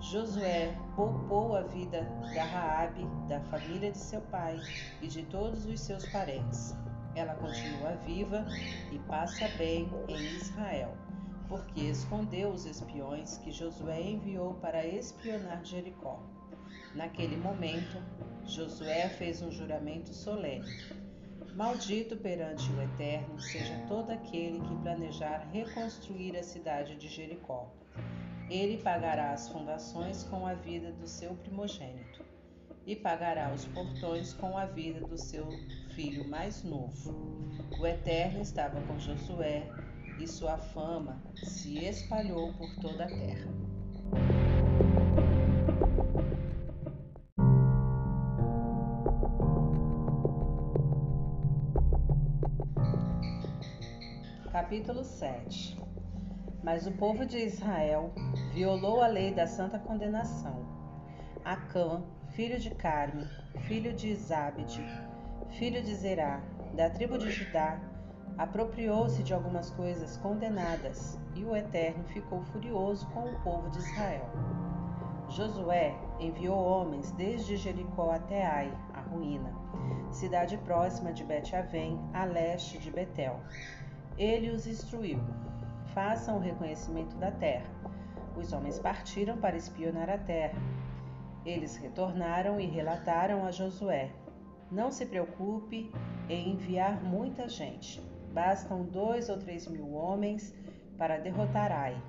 [0.00, 4.60] Josué poupou a vida da Raabe, da família de seu pai
[5.02, 6.76] e de todos os seus parentes.
[7.18, 8.46] Ela continua viva
[8.92, 10.96] e passa bem em Israel,
[11.48, 16.22] porque escondeu os espiões que Josué enviou para espionar Jericó.
[16.94, 18.00] Naquele momento,
[18.44, 20.64] Josué fez um juramento solene.
[21.56, 27.68] Maldito perante o Eterno seja todo aquele que planejar reconstruir a cidade de Jericó.
[28.48, 32.27] Ele pagará as fundações com a vida do seu primogênito
[32.88, 35.46] e pagará os portões com a vida do seu
[35.90, 37.14] filho mais novo.
[37.78, 39.68] O Eterno estava com Josué
[40.18, 43.52] e sua fama se espalhou por toda a terra.
[54.50, 55.78] Capítulo 7
[56.62, 58.14] Mas o povo de Israel
[58.54, 60.66] violou a lei da santa condenação.
[61.44, 62.02] Acã,
[62.38, 63.26] filho de Carme,
[63.62, 64.80] filho de Isabide,
[65.58, 66.40] filho de Zerá,
[66.72, 67.80] da tribo de Judá,
[68.38, 74.30] apropriou-se de algumas coisas condenadas, e o Eterno ficou furioso com o povo de Israel.
[75.28, 79.52] Josué enviou homens desde Jericó até Ai, a ruína,
[80.12, 83.40] cidade próxima de Bet-Avém, a leste de Betel.
[84.16, 85.18] Ele os instruiu:
[85.92, 87.66] façam o reconhecimento da terra.
[88.36, 90.56] Os homens partiram para espionar a terra
[91.48, 94.10] eles retornaram e relataram a Josué:
[94.70, 95.90] Não se preocupe
[96.28, 98.00] em enviar muita gente.
[98.32, 100.54] Bastam dois ou três mil homens
[100.98, 102.00] para derrotar Ai.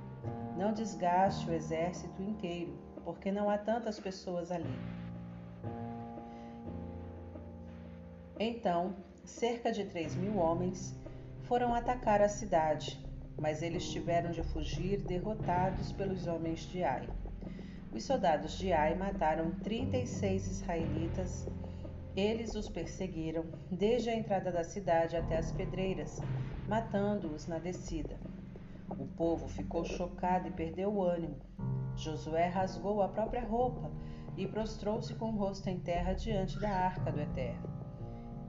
[0.58, 4.78] Não desgaste o exército inteiro, porque não há tantas pessoas ali.
[8.38, 10.98] Então, cerca de três mil homens
[11.44, 13.00] foram atacar a cidade,
[13.38, 17.08] mas eles tiveram de fugir derrotados pelos homens de Ai.
[17.92, 21.48] Os soldados de Ai mataram 36 israelitas.
[22.16, 26.20] Eles os perseguiram desde a entrada da cidade até as pedreiras,
[26.68, 28.20] matando-os na descida.
[28.90, 31.38] O povo ficou chocado e perdeu o ânimo.
[31.96, 33.92] Josué rasgou a própria roupa
[34.38, 37.70] e prostrou-se com o rosto em terra diante da arca do Eterno.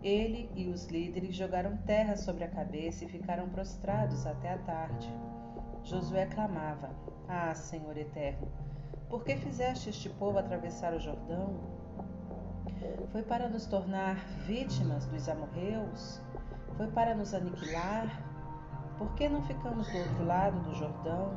[0.02, 5.12] Ele e os líderes jogaram terra sobre a cabeça e ficaram prostrados até a tarde.
[5.82, 6.90] Josué clamava:
[7.28, 8.69] Ah, Senhor Eterno!
[9.10, 11.56] Por que fizeste este povo atravessar o Jordão?
[13.10, 14.14] Foi para nos tornar
[14.46, 16.20] vítimas dos amorreus?
[16.76, 18.22] Foi para nos aniquilar?
[18.96, 21.32] Por que não ficamos do outro lado do Jordão?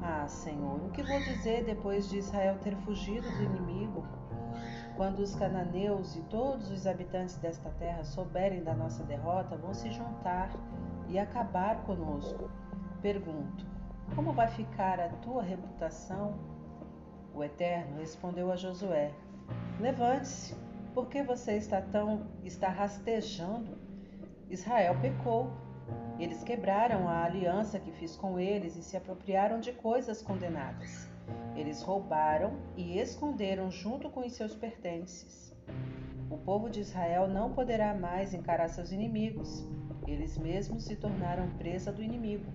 [0.00, 4.06] Ah, Senhor, o que vou dizer depois de Israel ter fugido do inimigo?
[4.96, 9.90] Quando os cananeus e todos os habitantes desta terra souberem da nossa derrota, vão se
[9.90, 10.48] juntar
[11.08, 12.48] e acabar conosco.
[13.02, 13.66] Pergunto:
[14.14, 16.53] como vai ficar a tua reputação?
[17.34, 19.10] O Eterno respondeu a Josué:
[19.80, 20.54] Levante-se,
[20.94, 23.76] por que você está tão está rastejando?
[24.48, 25.50] Israel pecou.
[26.18, 31.08] Eles quebraram a aliança que fiz com eles e se apropriaram de coisas condenadas.
[31.56, 35.52] Eles roubaram e esconderam junto com os seus pertences.
[36.30, 39.66] O povo de Israel não poderá mais encarar seus inimigos.
[40.06, 42.46] Eles mesmos se tornaram presa do inimigo.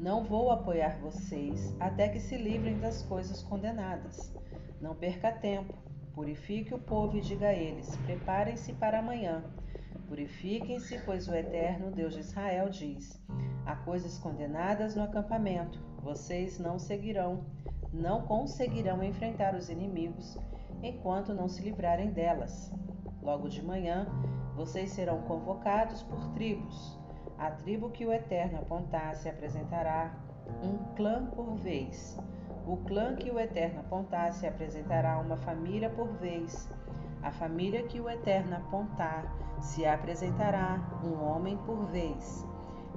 [0.00, 4.34] Não vou apoiar vocês até que se livrem das coisas condenadas.
[4.80, 5.74] Não perca tempo.
[6.14, 9.44] Purifique o povo e diga a eles: Preparem-se para amanhã.
[10.08, 13.22] Purifiquem-se, pois o Eterno Deus de Israel diz:
[13.66, 15.78] Há coisas condenadas no acampamento.
[16.02, 17.44] Vocês não seguirão,
[17.92, 20.38] não conseguirão enfrentar os inimigos
[20.82, 22.72] enquanto não se livrarem delas.
[23.20, 24.06] Logo de manhã,
[24.56, 26.98] vocês serão convocados por tribos.
[27.40, 30.14] A tribo que o Eterno apontasse apresentará
[30.62, 32.20] um clã por vez.
[32.66, 36.70] O clã que o Eterno apontasse apresentará uma família por vez.
[37.22, 39.24] A família que o Eterno apontar
[39.58, 42.46] se apresentará um homem por vez.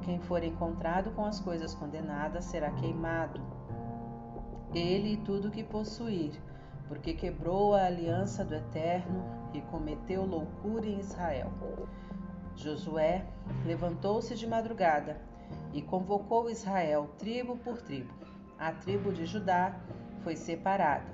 [0.01, 3.39] Quem for encontrado com as coisas condenadas será queimado.
[4.75, 6.33] Ele e tudo que possuir,
[6.89, 11.49] porque quebrou a aliança do Eterno e cometeu loucura em Israel.
[12.55, 13.25] Josué
[13.65, 15.19] levantou-se de madrugada
[15.73, 18.13] e convocou Israel tribo por tribo.
[18.57, 19.79] A tribo de Judá
[20.23, 21.11] foi separada.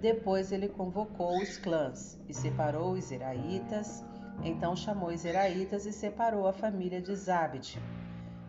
[0.00, 4.04] Depois ele convocou os clãs e separou os Zeraitas.
[4.42, 7.80] Então chamou os Zeraitas e separou a família de Zabed.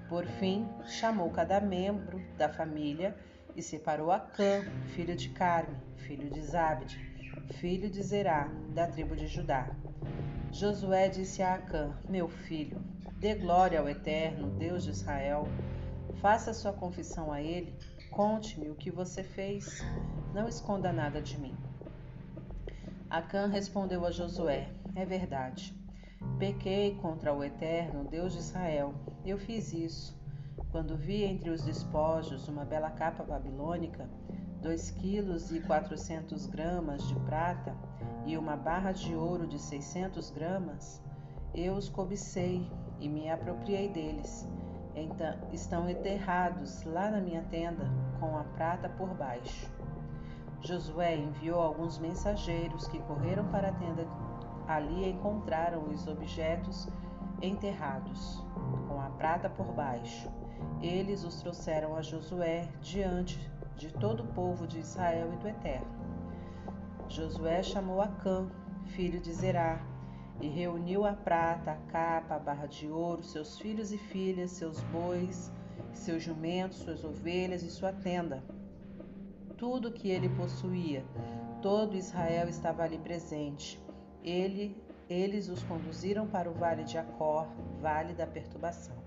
[0.10, 3.16] Por fim, chamou cada membro da família
[3.56, 4.64] e separou Acã,
[4.96, 6.98] filho de Carme, filho de Zabed,
[7.54, 9.70] filho de Zerá, da tribo de Judá.
[10.54, 12.80] Josué disse a Acã: Meu filho,
[13.18, 15.48] dê glória ao Eterno, Deus de Israel.
[16.22, 17.76] Faça sua confissão a ele.
[18.12, 19.84] Conte-me o que você fez.
[20.32, 21.58] Não esconda nada de mim.
[23.10, 25.76] Acã respondeu a Josué: É verdade.
[26.38, 28.94] Pequei contra o Eterno, Deus de Israel.
[29.26, 30.16] Eu fiz isso.
[30.72, 34.08] Quando vi entre os despojos uma bela capa babilônica,
[34.64, 37.76] dois quilos e quatrocentos gramas de prata,
[38.26, 41.04] e uma barra de ouro de 600 gramas,
[41.54, 44.48] eu os cobicei e me apropriei deles.
[44.96, 49.70] Então, estão enterrados lá na minha tenda, com a prata por baixo.
[50.62, 54.08] Josué enviou alguns mensageiros que correram para a tenda.
[54.66, 56.88] Ali encontraram os objetos
[57.42, 58.42] enterrados,
[58.88, 60.32] com a prata por baixo.
[60.82, 63.38] Eles os trouxeram a Josué diante
[63.78, 65.88] de todo o povo de Israel e do Eterno.
[67.10, 68.50] Josué chamou Acã,
[68.88, 69.82] filho de Zerá,
[70.42, 74.82] e reuniu a prata, a capa, a barra de ouro, seus filhos e filhas, seus
[74.84, 75.52] bois,
[75.94, 78.44] seus jumentos, suas ovelhas e sua tenda.
[79.58, 81.06] Tudo que ele possuía,
[81.62, 83.82] todo Israel estava ali presente.
[84.24, 84.76] Ele,
[85.10, 87.48] eles os conduziram para o vale de Acor,
[87.80, 89.03] vale da perturbação.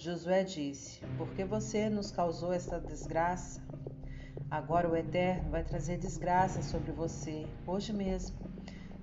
[0.00, 3.62] Josué disse: Por que você nos causou esta desgraça?
[4.50, 8.34] Agora o Eterno vai trazer desgraça sobre você, hoje mesmo.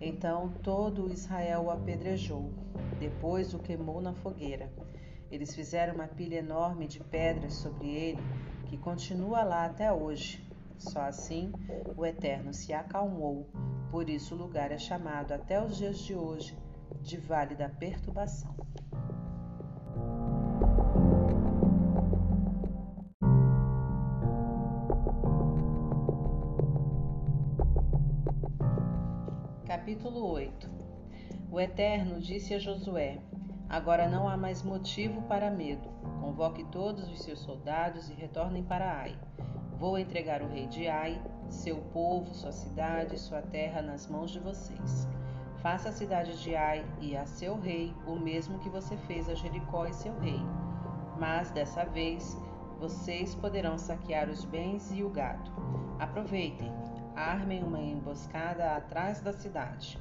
[0.02, 2.52] Então todo Israel o apedrejou,
[3.00, 4.74] depois o queimou na fogueira.
[5.30, 8.24] Eles fizeram uma pilha enorme de pedras sobre ele,
[8.66, 10.44] que continua lá até hoje.
[10.80, 11.52] Só assim
[11.96, 13.48] o Eterno se acalmou,
[13.92, 16.58] por isso o lugar é chamado até os dias de hoje
[17.04, 18.56] de Vale da Perturbação.
[29.68, 30.70] Capítulo 8
[31.52, 33.20] O Eterno disse a Josué:
[33.68, 35.90] Agora não há mais motivo para medo.
[36.22, 39.20] Convoque todos os seus soldados e retornem para Ai.
[39.78, 44.32] Vou entregar o rei de Ai, seu povo, sua cidade e sua terra nas mãos
[44.32, 45.06] de vocês.
[45.58, 49.36] Faça a cidade de Ai e a seu rei o mesmo que você fez a
[49.36, 50.40] Jericó e seu rei.
[51.20, 52.42] Mas dessa vez
[52.80, 55.52] vocês poderão saquear os bens e o gado.
[56.00, 56.72] Aproveitem,
[57.18, 59.98] armem uma emboscada atrás da cidade.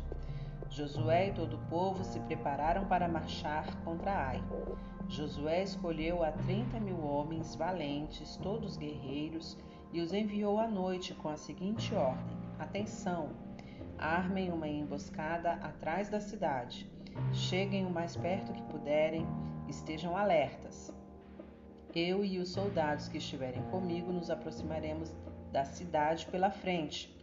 [0.68, 4.42] Josué e todo o povo se prepararam para marchar contra Ai.
[5.08, 9.56] Josué escolheu a trinta mil homens valentes, todos guerreiros,
[9.94, 13.30] e os enviou à noite com a seguinte ordem: Atenção!
[13.98, 16.86] Armem uma emboscada atrás da cidade.
[17.32, 19.26] Cheguem o mais perto que puderem,
[19.68, 20.92] estejam alertas.
[21.94, 25.14] Eu e os soldados que estiverem comigo nos aproximaremos
[25.50, 27.15] da cidade pela frente.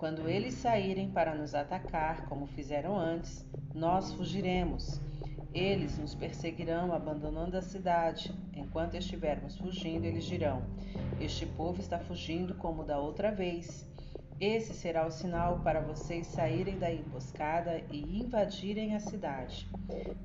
[0.00, 3.44] Quando eles saírem para nos atacar, como fizeram antes,
[3.74, 4.98] nós fugiremos.
[5.52, 8.34] Eles nos perseguirão abandonando a cidade.
[8.56, 10.62] Enquanto estivermos fugindo, eles dirão:
[11.20, 13.86] Este povo está fugindo como da outra vez.
[14.40, 19.68] Esse será o sinal para vocês saírem da emboscada e invadirem a cidade.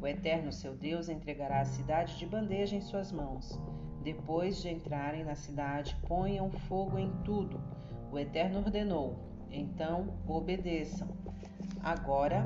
[0.01, 3.59] O Eterno seu Deus entregará a cidade de bandeja em suas mãos.
[4.01, 7.61] Depois de entrarem na cidade, ponham fogo em tudo.
[8.09, 9.34] O Eterno ordenou.
[9.55, 11.07] Então obedeçam.
[11.81, 12.45] Agora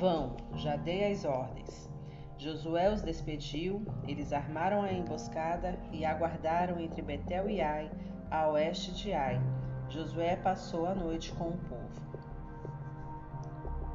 [0.00, 1.92] vão, já dei as ordens.
[2.38, 7.90] Josué os despediu, eles armaram a emboscada e aguardaram entre Betel e Ai,
[8.30, 9.38] a oeste de Ai.
[9.90, 12.06] Josué passou a noite com o povo.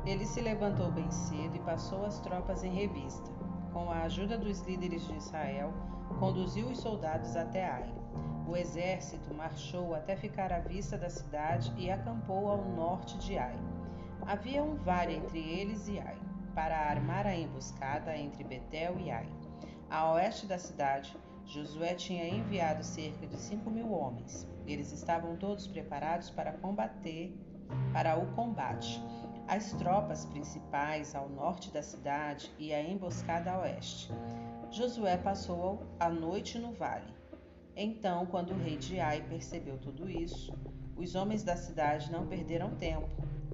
[0.05, 3.31] Ele se levantou bem cedo e passou as tropas em revista.
[3.73, 5.73] Com a ajuda dos líderes de Israel,
[6.19, 8.00] conduziu os soldados até Ai.
[8.47, 13.55] O exército marchou até ficar à vista da cidade e acampou ao norte de Ai.
[14.25, 16.17] Havia um vale entre eles e Ai,
[16.53, 19.27] para armar a emboscada entre Betel e Ai.
[19.89, 21.15] A oeste da cidade,
[21.45, 24.47] Josué tinha enviado cerca de cinco mil homens.
[24.65, 27.35] Eles estavam todos preparados para combater,
[27.93, 29.01] para o combate.
[29.47, 34.11] As tropas principais ao norte da cidade e a emboscada a oeste.
[34.69, 37.20] Josué passou a noite no vale.
[37.75, 40.53] Então, quando o rei de Ai percebeu tudo isso,
[40.95, 43.09] os homens da cidade não perderam tempo.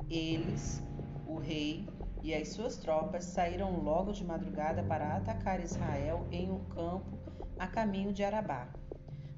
[0.09, 0.81] Eles,
[1.27, 1.87] o rei
[2.23, 7.17] e as suas tropas saíram logo de madrugada para atacar Israel em um campo
[7.59, 8.67] a caminho de Arabá.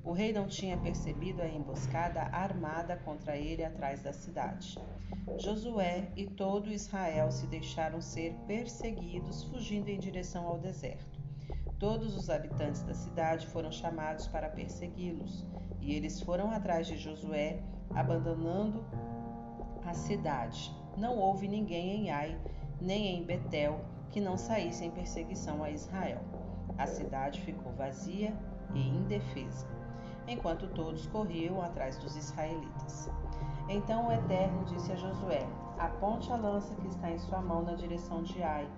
[0.03, 4.77] O rei não tinha percebido a emboscada armada contra ele atrás da cidade.
[5.37, 11.18] Josué e todo Israel se deixaram ser perseguidos, fugindo em direção ao deserto.
[11.79, 15.45] Todos os habitantes da cidade foram chamados para persegui-los,
[15.79, 17.63] e eles foram atrás de Josué,
[17.95, 18.83] abandonando
[19.85, 20.75] a cidade.
[20.97, 22.37] Não houve ninguém em Ai,
[22.81, 23.79] nem em Betel,
[24.11, 26.19] que não saísse em perseguição a Israel.
[26.77, 28.37] A cidade ficou vazia
[28.75, 29.65] e indefesa,
[30.27, 33.09] enquanto todos corriam atrás dos israelitas.
[33.69, 37.75] Então o Eterno disse a Josué: Aponte a lança que está em sua mão na
[37.75, 38.69] direção de Ai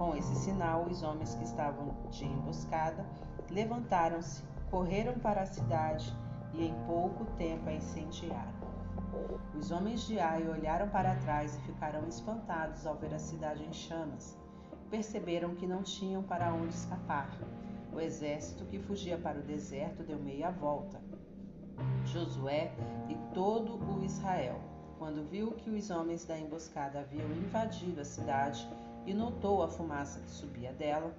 [0.00, 3.04] com esse sinal, os homens que estavam de emboscada
[3.50, 6.16] levantaram-se, correram para a cidade
[6.54, 8.54] e em pouco tempo a incendiaram.
[9.54, 13.74] Os homens de Ai olharam para trás e ficaram espantados ao ver a cidade em
[13.74, 14.38] chamas.
[14.88, 17.28] Perceberam que não tinham para onde escapar.
[17.92, 20.98] O exército que fugia para o deserto deu meia volta.
[22.06, 22.72] Josué
[23.06, 24.62] e todo o Israel,
[24.98, 28.66] quando viu que os homens da emboscada haviam invadido a cidade,
[29.06, 31.14] e notou a fumaça que subia dela,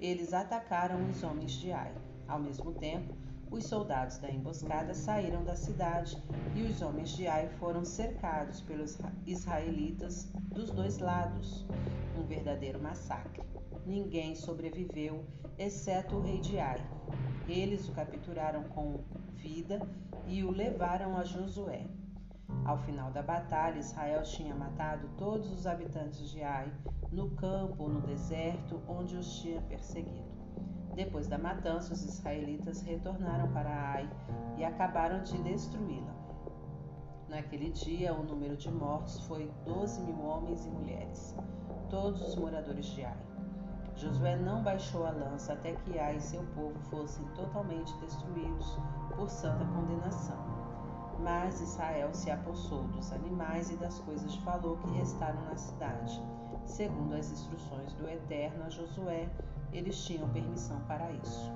[0.00, 1.94] eles atacaram os homens de Ai.
[2.28, 3.14] Ao mesmo tempo,
[3.50, 6.20] os soldados da emboscada saíram da cidade
[6.54, 11.64] e os homens de Ai foram cercados pelos israelitas dos dois lados.
[12.18, 13.42] Um verdadeiro massacre.
[13.86, 15.24] Ninguém sobreviveu,
[15.56, 16.84] exceto o rei de Ai.
[17.48, 19.00] Eles o capturaram com
[19.34, 19.80] vida
[20.26, 21.86] e o levaram a Josué.
[22.64, 26.72] Ao final da batalha, Israel tinha matado todos os habitantes de Ai,
[27.12, 30.26] no campo ou no deserto onde os tinha perseguido.
[30.94, 34.10] Depois da matança, os israelitas retornaram para Ai
[34.56, 36.14] e acabaram de destruí-la.
[37.28, 41.36] Naquele dia, o número de mortos foi 12 mil homens e mulheres,
[41.90, 43.18] todos os moradores de Ai.
[43.96, 48.78] Josué não baixou a lança até que Ai e seu povo fossem totalmente destruídos
[49.14, 50.55] por santa condenação.
[51.18, 56.22] Mas Israel se apossou dos animais e das coisas de valor que restaram na cidade.
[56.64, 59.28] Segundo as instruções do Eterno a Josué,
[59.72, 61.50] eles tinham permissão para isso.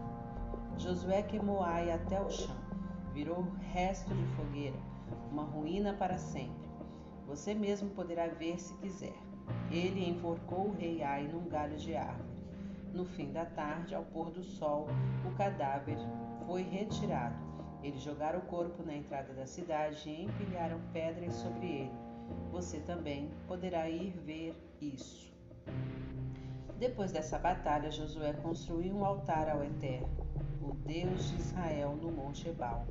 [0.78, 2.56] Josué queimou Ai até o chão,
[3.12, 4.78] virou resto de fogueira,
[5.30, 6.68] uma ruína para sempre.
[7.26, 9.16] Você mesmo poderá ver se quiser.
[9.70, 12.30] Ele enforcou o rei Ai num galho de árvore.
[12.92, 14.88] No fim da tarde, ao pôr do sol,
[15.24, 15.98] o cadáver
[16.46, 17.49] foi retirado
[17.82, 21.92] eles jogaram o corpo na entrada da cidade e empilharam pedras sobre ele.
[22.52, 25.32] Você também poderá ir ver isso.
[26.78, 30.08] Depois dessa batalha, Josué construiu um altar ao Eterno,
[30.62, 32.86] o Deus de Israel, no Monte Ebal.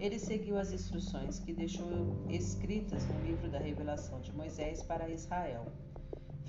[0.00, 1.86] Ele seguiu as instruções que deixou
[2.28, 5.66] escritas no livro da revelação de Moisés para Israel.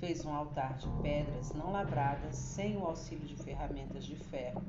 [0.02, 4.60] Fez um altar de pedras não lavradas, sem o auxílio de ferramentas de ferro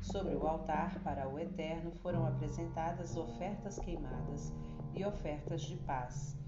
[0.00, 4.50] Sobre o altar para o Eterno foram apresentadas ofertas queimadas
[4.94, 6.38] e ofertas de paz.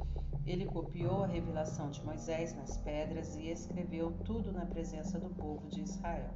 [0.46, 5.68] Ele copiou a revelação de Moisés nas pedras e escreveu tudo na presença do povo
[5.68, 6.30] de Israel.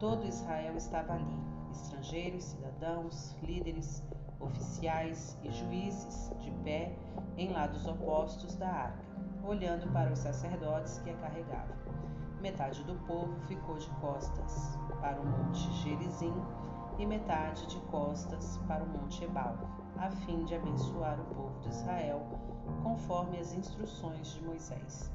[0.00, 1.38] Todo Israel estava ali,
[1.70, 4.02] estrangeiros, cidadãos, líderes,
[4.40, 6.92] oficiais e juízes, de pé
[7.36, 9.05] em lados opostos da arca,
[9.46, 11.76] olhando para os sacerdotes que a carregavam.
[12.40, 16.34] Metade do povo ficou de costas para o monte Gerizim
[16.98, 19.56] e metade de costas para o monte Ebal,
[19.98, 22.26] a fim de abençoar o povo de Israel,
[22.82, 25.10] conforme as instruções de Moisés.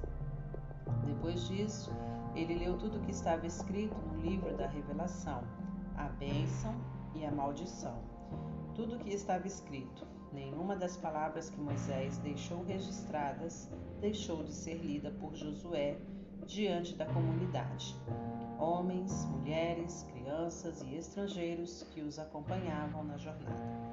[1.05, 1.91] Depois disso,
[2.35, 5.43] ele leu tudo o que estava escrito no livro da revelação,
[5.97, 6.73] a bênção
[7.13, 7.99] e a maldição.
[8.73, 10.10] Tudo o que estava escrito.
[10.33, 13.69] Nenhuma das palavras que Moisés deixou registradas
[13.99, 15.97] deixou de ser lida por Josué
[16.45, 17.95] diante da comunidade.
[18.57, 23.91] Homens, mulheres, crianças e estrangeiros que os acompanhavam na jornada.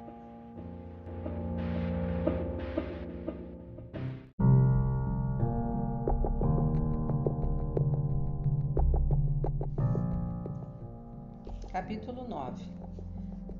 [11.70, 12.77] Capítulo 9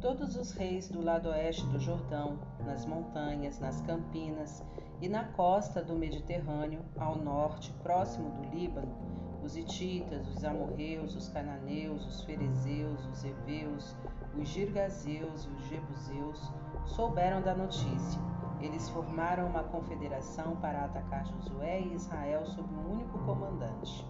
[0.01, 4.65] Todos os reis do lado oeste do Jordão, nas montanhas, nas campinas
[5.01, 8.95] e na costa do Mediterrâneo, ao norte, próximo do Líbano,
[9.43, 13.97] os hititas, os amorreus, os cananeus, os ferezeus, os heveus,
[14.41, 16.53] os girgazeus e os jebuseus
[16.87, 18.21] souberam da notícia.
[18.61, 24.07] Eles formaram uma confederação para atacar Josué e Israel sob um único comandante.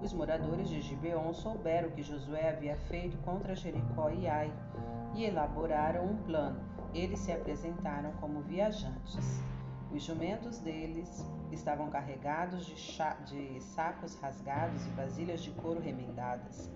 [0.00, 4.52] Os moradores de Gibeon souberam que Josué havia feito contra Jericó e Ai
[5.18, 6.60] e elaboraram um plano.
[6.94, 9.42] Eles se apresentaram como viajantes.
[9.90, 12.74] Os jumentos deles estavam carregados de,
[13.26, 16.70] de sacos rasgados e vasilhas de couro remendadas.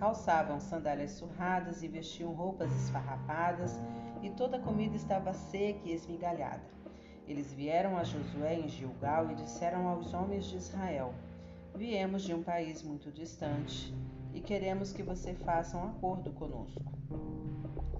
[0.00, 3.78] Calçavam sandálias surradas e vestiam roupas esfarrapadas,
[4.20, 6.64] e toda a comida estava seca e esmigalhada.
[7.28, 11.14] Eles vieram a Josué em Gilgal e disseram aos homens de Israel:
[11.74, 13.94] Viemos de um país muito distante
[14.36, 16.84] e queremos que você faça um acordo conosco.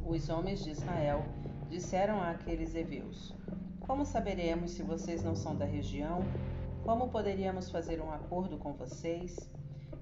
[0.05, 1.25] Os homens de Israel
[1.71, 3.35] disseram àqueles heveus:
[3.81, 6.21] Como saberemos se vocês não são da região?
[6.85, 9.35] Como poderíamos fazer um acordo com vocês?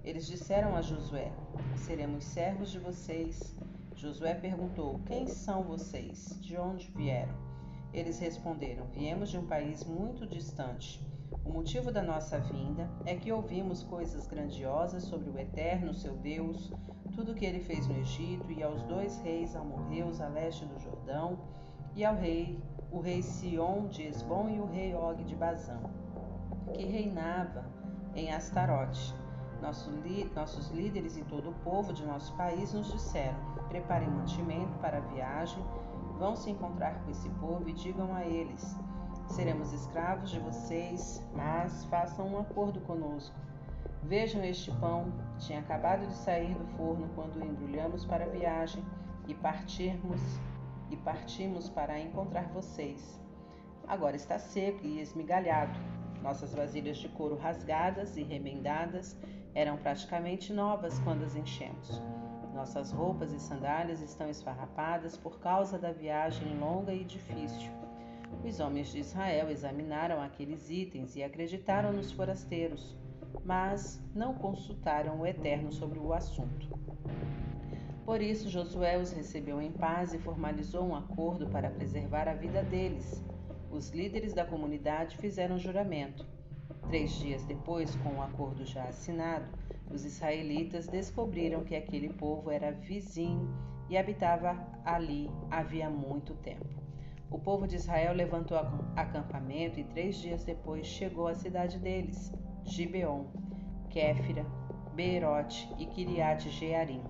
[0.03, 1.31] Eles disseram a Josué:
[1.77, 3.57] Seremos servos de vocês.
[3.95, 6.37] Josué perguntou: Quem são vocês?
[6.41, 7.35] De onde vieram?
[7.93, 11.01] Eles responderam: Viemos de um país muito distante.
[11.43, 16.73] O motivo da nossa vinda é que ouvimos coisas grandiosas sobre o Eterno, seu Deus,
[17.15, 20.79] tudo o que ele fez no Egito e aos dois reis amorreus a leste do
[20.81, 21.39] Jordão,
[21.95, 22.61] e ao rei,
[22.91, 25.79] o rei Sion de Esbom e o rei Og de Bazã,
[26.73, 27.65] que reinava
[28.15, 29.15] em Astarote.
[29.63, 29.91] Nosso
[30.35, 35.01] nossos líderes e todo o povo de nosso país nos disseram: preparem mantimento para a
[35.01, 35.65] viagem,
[36.19, 38.77] vão se encontrar com esse povo e digam a eles:
[39.29, 43.35] Seremos escravos de vocês, mas façam um acordo conosco.
[44.03, 48.85] Vejam este pão, tinha acabado de sair do forno quando embrulhamos para a viagem
[49.27, 50.21] e partirmos
[50.91, 53.21] e partimos para encontrar vocês.
[53.89, 55.79] Agora está seco e esmigalhado.
[56.23, 59.17] Nossas vasilhas de couro rasgadas e remendadas
[59.55, 62.01] eram praticamente novas quando as enchemos.
[62.55, 67.84] Nossas roupas e sandálias estão esfarrapadas por causa da viagem longa e difícil.
[68.43, 72.97] Os homens de Israel examinaram aqueles itens e acreditaram nos forasteiros,
[73.45, 76.69] mas não consultaram o Eterno sobre o assunto.
[78.05, 82.63] Por isso, Josué os recebeu em paz e formalizou um acordo para preservar a vida
[82.63, 83.25] deles.
[83.71, 86.27] Os líderes da comunidade fizeram juramento.
[86.89, 89.47] Três dias depois, com o acordo já assinado,
[89.91, 93.49] os israelitas descobriram que aquele povo era vizinho
[93.89, 96.84] e habitava ali havia muito tempo.
[97.35, 98.57] O povo de Israel levantou
[98.95, 102.33] acampamento e três dias depois chegou à cidade deles,
[102.63, 103.25] Gibeon,
[103.91, 104.47] Kéfira,
[104.95, 107.03] Beerote e Kiriat Jearim.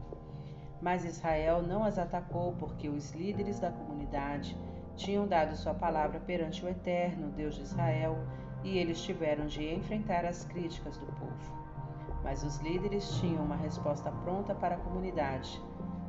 [0.81, 4.57] Mas Israel não as atacou porque os líderes da comunidade
[4.97, 8.17] tinham dado sua palavra perante o Eterno, Deus de Israel,
[8.63, 11.53] e eles tiveram de enfrentar as críticas do povo.
[12.23, 15.63] Mas os líderes tinham uma resposta pronta para a comunidade.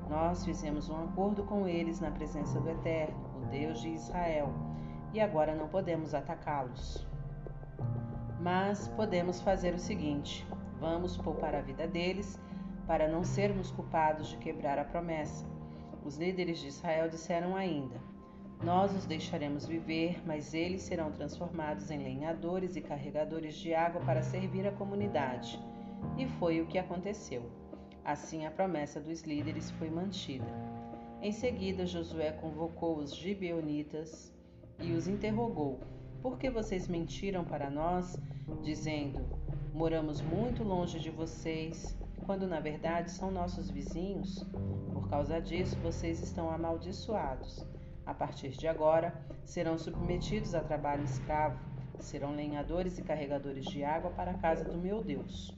[0.10, 4.54] Nós fizemos um acordo com eles na presença do Eterno, Deus de Israel,
[5.14, 7.08] e agora não podemos atacá-los.
[8.40, 10.46] Mas podemos fazer o seguinte:
[10.80, 12.40] vamos poupar a vida deles
[12.86, 15.46] para não sermos culpados de quebrar a promessa.
[16.04, 17.96] Os líderes de Israel disseram ainda:
[18.64, 24.22] Nós os deixaremos viver, mas eles serão transformados em lenhadores e carregadores de água para
[24.22, 25.60] servir a comunidade.
[26.18, 27.50] E foi o que aconteceu.
[28.04, 30.75] Assim, a promessa dos líderes foi mantida.
[31.22, 34.32] Em seguida, Josué convocou os gibeonitas
[34.80, 35.80] e os interrogou:
[36.22, 38.18] Por que vocês mentiram para nós,
[38.62, 39.26] dizendo:
[39.74, 44.46] Moramos muito longe de vocês, quando na verdade são nossos vizinhos?
[44.94, 47.66] Por causa disso, vocês estão amaldiçoados.
[48.06, 49.14] A partir de agora,
[49.44, 51.60] serão submetidos a trabalho escravo,
[52.00, 55.56] serão lenhadores e carregadores de água para a casa do meu Deus.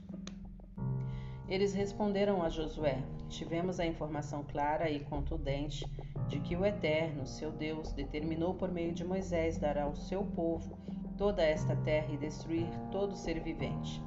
[1.48, 5.84] Eles responderam a Josué: Tivemos a informação clara e contundente
[6.28, 10.76] de que o Eterno, seu Deus, determinou por meio de Moisés dar ao seu povo
[11.16, 14.02] toda esta terra e destruir todo ser vivente.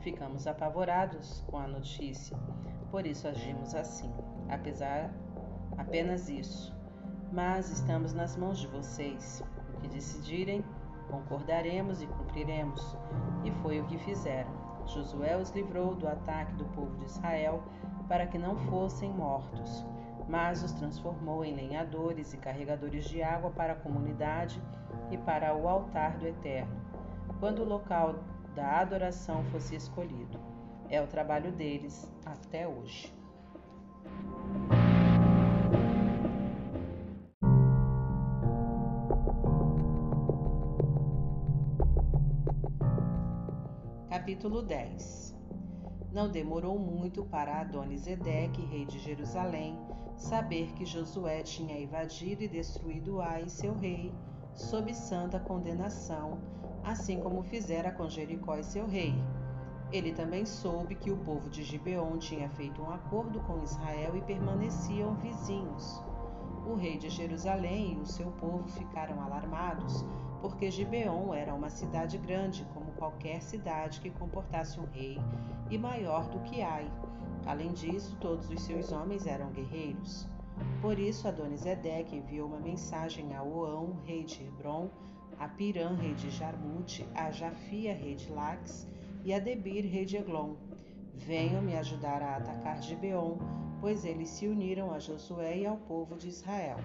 [0.00, 2.36] Ficamos apavorados com a notícia,
[2.90, 4.12] por isso agimos assim,
[4.48, 5.12] apesar
[5.76, 6.74] apenas isso.
[7.32, 9.42] Mas estamos nas mãos de vocês.
[9.74, 10.64] O que decidirem,
[11.10, 12.96] concordaremos e cumpriremos.
[13.44, 14.65] E foi o que fizeram.
[14.86, 17.62] Josué os livrou do ataque do povo de Israel
[18.08, 19.84] para que não fossem mortos,
[20.28, 24.60] mas os transformou em lenhadores e carregadores de água para a comunidade
[25.10, 26.80] e para o altar do Eterno,
[27.40, 28.16] quando o local
[28.54, 30.38] da adoração fosse escolhido.
[30.88, 33.12] É o trabalho deles até hoje.
[44.26, 45.36] Capítulo 10
[46.12, 49.78] Não demorou muito para Adonisedeque, rei de Jerusalém,
[50.16, 54.12] saber que Josué tinha invadido e destruído Ai, seu rei,
[54.52, 56.40] sob santa condenação,
[56.82, 59.14] assim como fizera com Jericó e seu rei.
[59.92, 64.22] Ele também soube que o povo de Gibeon tinha feito um acordo com Israel e
[64.22, 66.02] permaneciam vizinhos.
[66.66, 70.04] O rei de Jerusalém e o seu povo ficaram alarmados,
[70.40, 75.18] porque Gibeon era uma cidade grande, como qualquer cidade que comportasse um rei,
[75.70, 76.90] e maior do que Ai.
[77.46, 80.26] Além disso, todos os seus homens eram guerreiros.
[80.80, 84.88] Por isso, Adonisedeque enviou uma mensagem a Oão, rei de Hebron,
[85.38, 88.88] a Pirã, rei de Jarmute, a Jafia, rei de Lax,
[89.24, 90.54] e a Debir, rei de Eglon.
[91.14, 93.36] Venham me ajudar a atacar Gibeon,
[93.80, 96.78] pois eles se uniram a Josué e ao povo de Israel.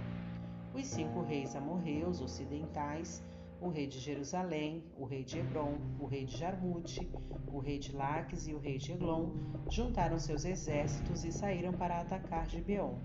[0.73, 3.23] Os cinco reis amorreus ocidentais
[3.61, 7.07] o rei de Jerusalém, o rei de Hebron, o rei de Jarmute,
[7.47, 9.29] o rei de Laques e o rei de Eglon
[9.69, 12.95] juntaram seus exércitos e saíram para atacar Gibeon.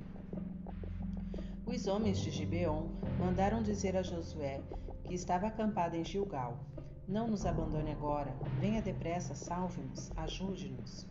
[1.67, 2.89] Os homens de Gibeon
[3.19, 4.63] mandaram dizer a Josué
[5.05, 6.59] que estava acampado em Gilgal:
[7.07, 11.07] Não nos abandone agora, venha depressa, salve-nos, ajude-nos.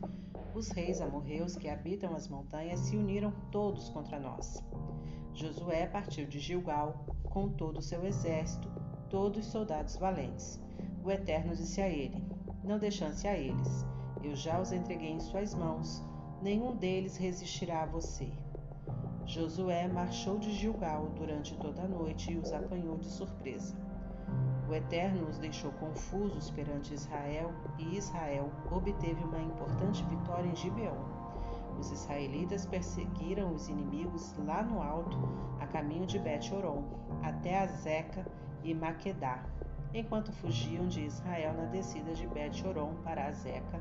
[0.55, 4.63] Os reis amorreus que habitam as montanhas se uniram todos contra nós.
[5.35, 8.74] Josué partiu de Gilgal com todo o seu exército
[9.09, 10.59] todos soldados valentes.
[11.03, 12.23] O Eterno disse a ele:
[12.63, 13.85] Não dê chance a eles.
[14.23, 16.03] Eu já os entreguei em suas mãos.
[16.41, 18.31] Nenhum deles resistirá a você.
[19.25, 23.75] Josué marchou de Gilgal durante toda a noite e os apanhou de surpresa.
[24.69, 30.97] O Eterno os deixou confusos perante Israel e Israel obteve uma importante vitória em Gibeon.
[31.79, 35.17] Os israelitas perseguiram os inimigos lá no alto,
[35.59, 36.83] a caminho de Bet-Oron,
[37.21, 38.25] até a Zeca
[38.65, 39.45] e Maquedá.
[39.93, 43.79] Enquanto fugiam de Israel na descida de Bet-Horon para Azeca,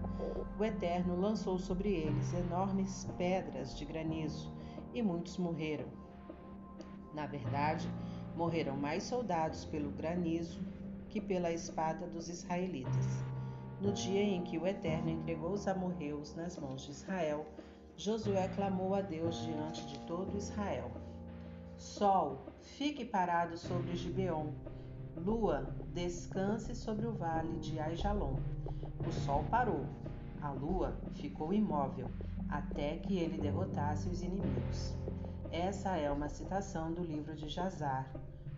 [0.56, 4.52] o Eterno lançou sobre eles enormes pedras de granizo,
[4.92, 5.88] e muitos morreram.
[7.12, 7.90] Na verdade,
[8.36, 10.60] morreram mais soldados pelo granizo
[11.08, 13.24] que pela espada dos israelitas.
[13.80, 17.44] No dia em que o Eterno entregou os amorreus nas mãos de Israel,
[17.96, 20.90] Josué clamou a Deus diante de todo Israel:
[21.76, 24.48] Sol, fique parado sobre Gibeon
[25.16, 28.36] Lua, descanse sobre o vale de Aijalon.
[29.06, 29.86] O sol parou.
[30.42, 32.10] A lua ficou imóvel
[32.48, 34.92] até que ele derrotasse os inimigos.
[35.52, 38.12] Essa é uma citação do livro de Jazar.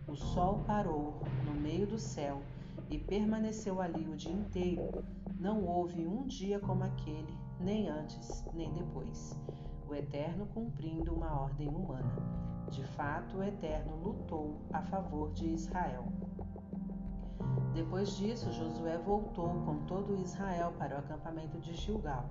[0.07, 2.41] O sol parou no meio do céu
[2.89, 5.05] e permaneceu ali o dia inteiro.
[5.39, 9.39] Não houve um dia como aquele, nem antes, nem depois.
[9.87, 12.56] O Eterno cumprindo uma ordem humana.
[12.69, 16.05] De fato, o Eterno lutou a favor de Israel.
[17.73, 22.25] Depois disso, Josué voltou com todo Israel para o acampamento de Gilgal.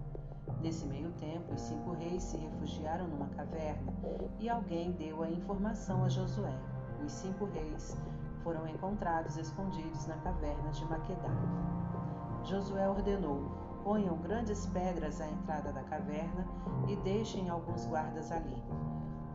[0.61, 3.93] Nesse meio tempo, os cinco reis se refugiaram numa caverna
[4.39, 6.55] e alguém deu a informação a Josué.
[7.05, 7.97] Os cinco reis
[8.43, 11.31] foram encontrados escondidos na caverna de Maquedá.
[12.45, 13.45] Josué ordenou:
[13.83, 16.47] ponham grandes pedras à entrada da caverna
[16.89, 18.63] e deixem alguns guardas ali.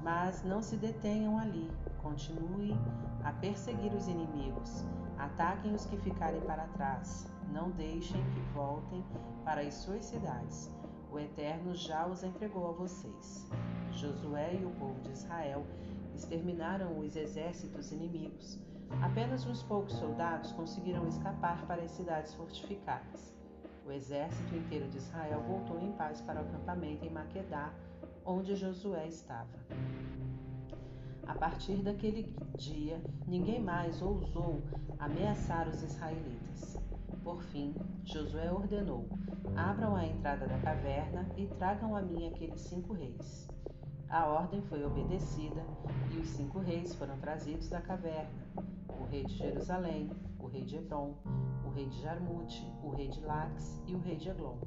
[0.03, 1.69] Mas não se detenham ali,
[2.01, 2.77] continuem
[3.23, 4.85] a perseguir os inimigos
[5.21, 7.31] Ataquem os que ficarem para trás.
[7.53, 9.05] Não deixem que voltem
[9.45, 10.75] para as suas cidades.
[11.11, 13.47] O Eterno já os entregou a vocês.
[13.91, 15.63] Josué e o povo de Israel
[16.15, 18.59] exterminaram os exércitos inimigos.
[19.03, 23.31] Apenas uns poucos soldados conseguiram escapar para as cidades fortificadas.
[23.85, 27.71] O exército inteiro de Israel voltou em paz para o acampamento em Maquedá,
[28.25, 29.49] onde Josué estava.
[31.27, 32.23] A partir daquele
[32.57, 34.61] dia, ninguém mais ousou
[34.99, 36.77] ameaçar os israelitas.
[37.23, 39.07] Por fim, Josué ordenou:
[39.55, 43.47] Abram a entrada da caverna e tragam a mim aqueles cinco reis.
[44.09, 45.65] A ordem foi obedecida
[46.13, 48.29] e os cinco reis foram trazidos da caverna:
[48.99, 50.09] o rei de Jerusalém,
[50.39, 51.15] o rei de Hebron,
[51.65, 54.57] o rei de Jarmute, o rei de Lax e o rei de Eglon.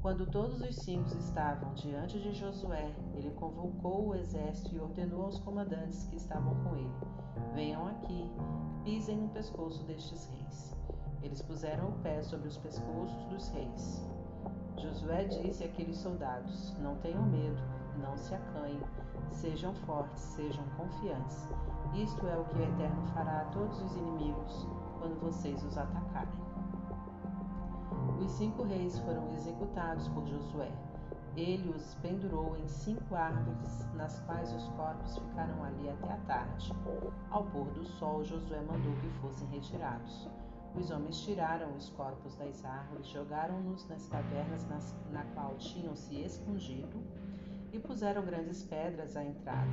[0.00, 5.38] Quando todos os cinco estavam diante de Josué, ele convocou o exército e ordenou aos
[5.38, 6.94] comandantes que estavam com ele:
[7.54, 8.30] Venham aqui,
[8.84, 10.76] pisem no pescoço destes reis.
[11.22, 14.04] Eles puseram o pé sobre os pescoços dos reis.
[14.76, 17.62] Josué disse àqueles soldados: Não tenham medo,
[18.00, 18.80] não se acanhem,
[19.30, 21.48] sejam fortes, sejam confiantes.
[21.94, 24.66] Isto é o que o Eterno fará a todos os inimigos
[24.98, 26.51] quando vocês os atacarem.
[28.20, 30.70] Os cinco reis foram executados por Josué.
[31.36, 36.72] Ele os pendurou em cinco árvores, nas quais os corpos ficaram ali até a tarde.
[37.30, 40.28] Ao pôr do sol, Josué mandou que fossem retirados.
[40.74, 46.20] Os homens tiraram os corpos das árvores, jogaram-nos nas cavernas nas, na qual tinham se
[46.20, 47.02] escondido
[47.72, 49.70] e puseram grandes pedras à entrada.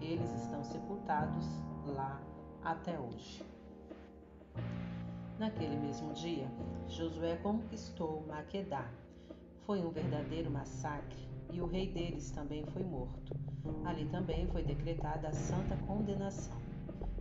[0.00, 1.46] Eles estão sepultados
[1.86, 2.20] lá
[2.62, 3.44] até hoje.
[5.38, 6.50] Naquele mesmo dia,
[6.88, 8.90] Josué conquistou Maquedá.
[9.60, 13.38] Foi um verdadeiro massacre e o rei deles também foi morto.
[13.84, 16.58] Ali também foi decretada a santa condenação.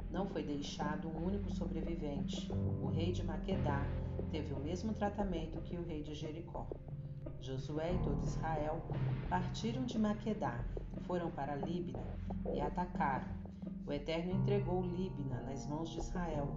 [0.09, 2.51] Não foi deixado um único sobrevivente.
[2.82, 3.86] O rei de Maquedá
[4.32, 6.65] teve o mesmo tratamento que o rei de Jericó.
[7.39, 8.82] Josué e todo Israel
[9.30, 10.65] partiram de Maquedá,
[11.01, 12.03] foram para Líbina
[12.51, 13.28] e atacaram.
[13.86, 16.47] O Eterno entregou Líbina nas mãos de Israel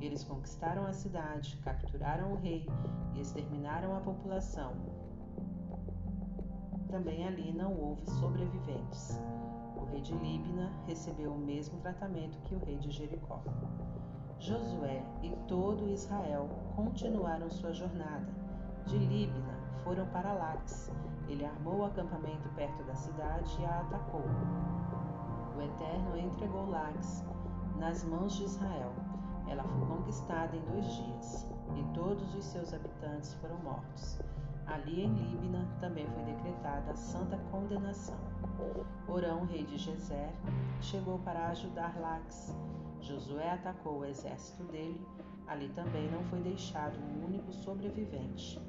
[0.00, 2.66] eles conquistaram a cidade, capturaram o rei
[3.14, 4.74] e exterminaram a população.
[6.90, 9.20] Também ali não houve sobreviventes.
[9.76, 13.42] O rei de Líbina recebeu o mesmo tratamento que o rei de Jericó.
[14.38, 18.26] Josué e todo Israel continuaram sua jornada.
[18.86, 20.92] De Líbina foram para Lax.
[21.28, 24.24] Ele armou o acampamento perto da cidade e a atacou.
[25.56, 27.24] O Eterno entregou Lax
[27.78, 28.92] nas mãos de Israel
[29.48, 34.18] ela foi conquistada em dois dias, e todos os seus habitantes foram mortos.
[34.66, 38.18] Ali em Líbina também foi decretada a santa condenação.
[39.06, 40.32] Orão, rei de Gezer,
[40.80, 42.52] chegou para ajudar Lax.
[43.00, 45.00] Josué atacou o exército dele.
[45.46, 48.60] Ali também não foi deixado um único sobrevivente.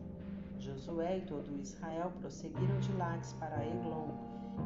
[0.60, 4.10] Josué e todo Israel prosseguiram de Lax para Eglon.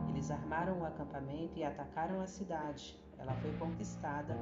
[0.10, 3.00] Eles armaram o acampamento e atacaram a cidade.
[3.22, 4.36] Ela foi conquistada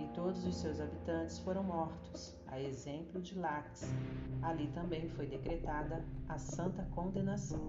[0.00, 3.88] e todos os seus habitantes foram mortos, a exemplo de Lax.
[4.42, 7.60] Ali também foi decretada a santa condenação.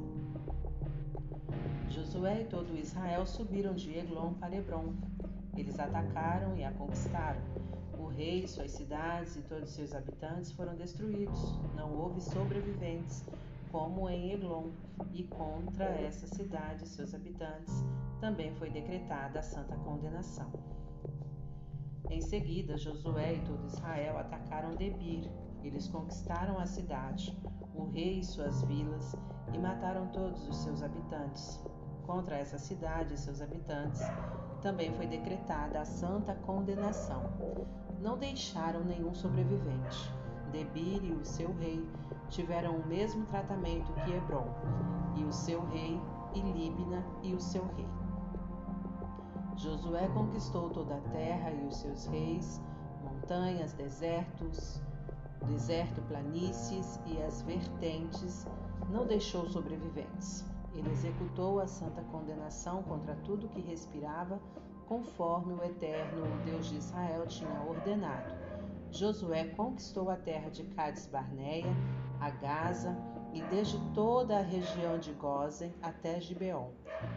[1.90, 4.94] Josué e todo Israel subiram de Eglon para Hebron.
[5.56, 7.42] Eles atacaram e a conquistaram.
[7.98, 11.58] O rei, suas cidades e todos seus habitantes foram destruídos.
[11.76, 13.24] Não houve sobreviventes,
[13.76, 14.70] como em Eglon,
[15.12, 17.84] e contra essa cidade e seus habitantes
[18.22, 20.50] também foi decretada a santa condenação.
[22.10, 25.30] Em seguida, Josué e todo Israel atacaram Debir.
[25.62, 27.38] Eles conquistaram a cidade,
[27.74, 29.14] o rei e suas vilas,
[29.54, 31.62] e mataram todos os seus habitantes.
[32.06, 34.00] Contra essa cidade e seus habitantes
[34.62, 37.24] também foi decretada a santa condenação.
[38.00, 40.10] Não deixaram nenhum sobrevivente.
[40.54, 41.86] Debir e o seu rei
[42.30, 44.48] tiveram o mesmo tratamento que Hebron,
[45.16, 46.00] e o seu rei,
[46.34, 47.88] e Líbina e o seu rei.
[49.56, 52.62] Josué conquistou toda a terra e os seus reis,
[53.04, 54.82] montanhas, desertos,
[55.48, 58.46] deserto, planícies e as vertentes,
[58.90, 60.46] não deixou sobreviventes.
[60.74, 64.42] Ele executou a santa condenação contra tudo que respirava,
[64.88, 68.34] conforme o Eterno, o Deus de Israel, tinha ordenado.
[68.92, 71.74] Josué conquistou a terra de Cades Barneia,
[72.20, 72.96] a Gaza,
[73.36, 76.70] e desde toda a região de Gozen até Gibeon.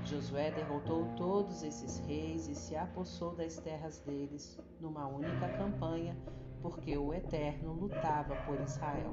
[0.04, 6.16] Josué derrotou todos esses reis e se apossou das terras deles numa única campanha,
[6.60, 9.12] porque o Eterno lutava por Israel.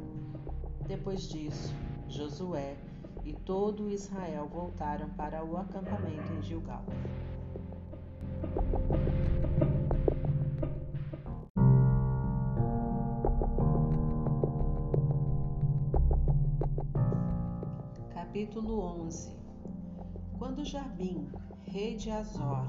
[0.88, 1.75] Depois disso,
[2.07, 2.75] Josué
[3.23, 6.83] e todo Israel voltaram para o acampamento em Gilgal.
[18.36, 19.33] Capítulo 11
[20.38, 21.31] Quando Jarbim,
[21.63, 22.67] rei de Azor,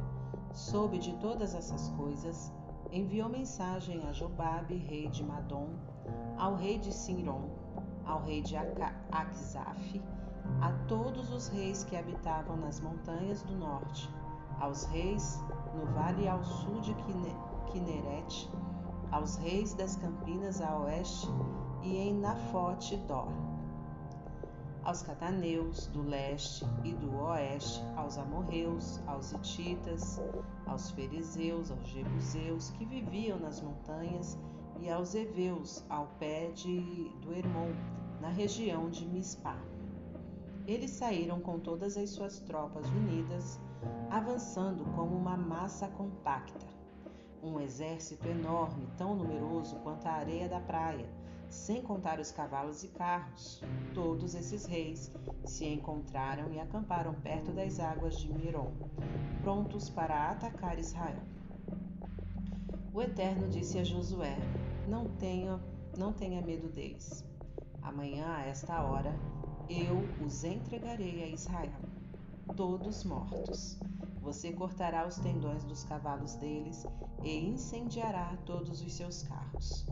[0.52, 2.52] soube de todas essas coisas,
[2.92, 5.70] enviou mensagem a Jobabe, rei de Madom,
[6.38, 7.50] ao rei de Sinron,
[8.04, 8.56] ao rei de
[9.10, 10.00] Akzaf,
[10.60, 14.08] a todos os reis que habitavam nas montanhas do norte,
[14.60, 15.42] aos reis
[15.74, 16.94] no vale ao sul de
[17.72, 18.48] Kineret,
[19.10, 21.26] aos reis das campinas a oeste
[21.82, 23.32] e em Nafote Dor
[24.86, 30.22] aos cataneus do leste e do oeste, aos amorreus, aos hititas,
[30.64, 34.38] aos fariseus, aos jebuseus que viviam nas montanhas
[34.80, 37.72] e aos heveus ao pé de, do Hermon,
[38.20, 39.58] na região de Mispá.
[40.68, 43.60] Eles saíram com todas as suas tropas unidas,
[44.08, 46.64] avançando como uma massa compacta.
[47.42, 51.10] Um exército enorme, tão numeroso quanto a areia da praia,
[51.48, 53.62] sem contar os cavalos e carros.
[53.94, 55.12] Todos esses reis
[55.44, 58.72] se encontraram e acamparam perto das águas de Miron,
[59.42, 61.20] prontos para atacar Israel.
[62.92, 64.36] O Eterno disse a Josué:
[64.88, 65.60] Não tenha,
[65.96, 67.24] não tenha medo deles.
[67.82, 69.14] Amanhã, a esta hora,
[69.68, 71.80] eu os entregarei a Israel,
[72.56, 73.78] todos mortos.
[74.22, 76.84] Você cortará os tendões dos cavalos deles
[77.22, 79.86] e incendiará todos os seus carros.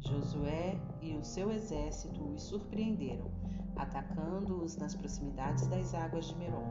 [0.00, 3.30] Josué e o seu exército os surpreenderam,
[3.76, 6.64] atacando-os nas proximidades das águas de Merom.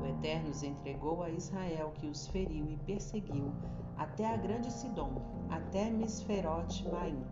[0.00, 3.52] O Eterno os entregou a Israel, que os feriu e perseguiu
[3.96, 7.24] até a grande Sidom, até Misferote Maim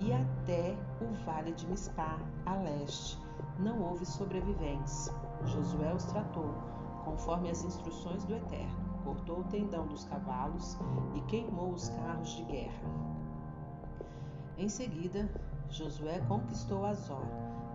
[0.00, 3.18] e até o vale de Mispá, a leste.
[3.58, 5.10] Não houve sobreviventes.
[5.44, 6.52] Josué os tratou
[7.04, 8.84] conforme as instruções do Eterno.
[9.04, 10.78] Cortou o tendão dos cavalos
[11.14, 13.13] e queimou os carros de guerra.
[14.56, 15.28] Em seguida,
[15.68, 17.26] Josué conquistou Azor,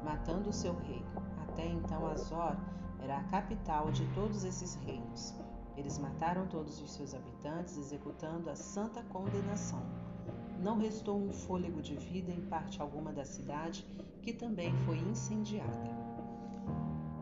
[0.04, 1.04] matando seu rei.
[1.50, 2.56] Até então, Azor
[3.02, 5.34] era a capital de todos esses reinos.
[5.76, 9.82] Eles mataram todos os seus habitantes, executando a santa condenação.
[10.62, 13.86] Não restou um fôlego de vida em parte alguma da cidade,
[14.22, 15.98] que também foi incendiada.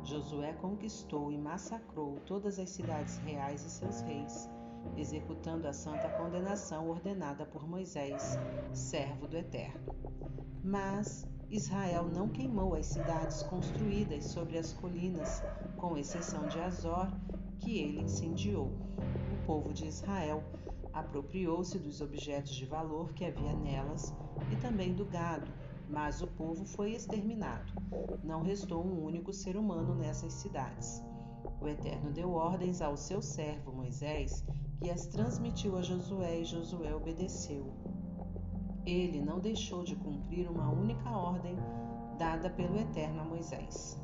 [0.03, 4.49] Josué conquistou e massacrou todas as cidades reais e seus reis,
[4.95, 8.38] executando a santa condenação ordenada por Moisés,
[8.73, 9.95] servo do Eterno.
[10.63, 15.41] Mas Israel não queimou as cidades construídas sobre as colinas,
[15.77, 17.07] com exceção de Azor,
[17.59, 18.71] que ele incendiou.
[19.33, 20.43] O povo de Israel
[20.91, 24.13] apropriou-se dos objetos de valor que havia nelas
[24.51, 25.47] e também do gado,
[25.89, 27.71] mas o povo foi exterminado.
[28.23, 31.01] Não restou um único ser humano nessas cidades.
[31.61, 34.43] O Eterno deu ordens ao seu servo Moisés,
[34.80, 37.73] que as transmitiu a Josué, e Josué obedeceu.
[38.86, 41.57] Ele não deixou de cumprir uma única ordem
[42.17, 43.99] dada pelo Eterno a Moisés.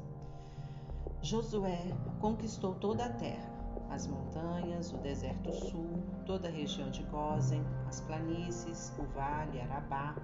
[1.22, 1.80] Josué
[2.20, 3.54] conquistou toda a terra,
[3.90, 10.16] as montanhas, o deserto sul, toda a região de Gozen, as planícies, o vale, Arabá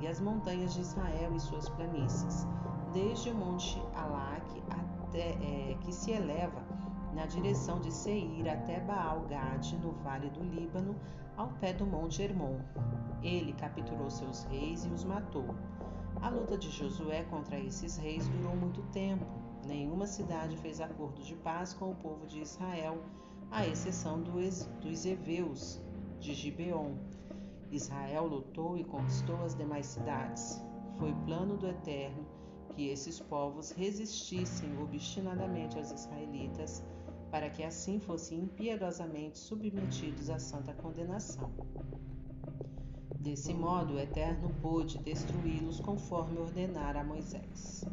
[0.00, 2.46] e as montanhas de Israel e suas planícies,
[2.92, 6.71] desde o monte Alaque até é, que se eleva
[7.12, 10.96] na direção de Seir até Baal-Gade, no vale do Líbano,
[11.36, 12.58] ao pé do monte Hermon.
[13.22, 15.54] Ele capturou seus reis e os matou.
[16.20, 19.26] A luta de Josué contra esses reis durou muito tempo
[19.66, 22.98] Nenhuma cidade fez acordo de paz com o povo de Israel,
[23.50, 25.80] à exceção dos, Eveus
[26.18, 26.94] de Gibeon.
[27.70, 30.60] Israel lutou e conquistou as demais cidades.
[30.98, 32.26] Foi plano do Eterno
[32.70, 36.82] que esses povos resistissem obstinadamente aos israelitas,
[37.32, 41.50] para que assim fossem impiedosamente submetidos à santa condenação.
[43.18, 47.86] Desse modo, o Eterno pôde destruí-los conforme ordenara a Moisés.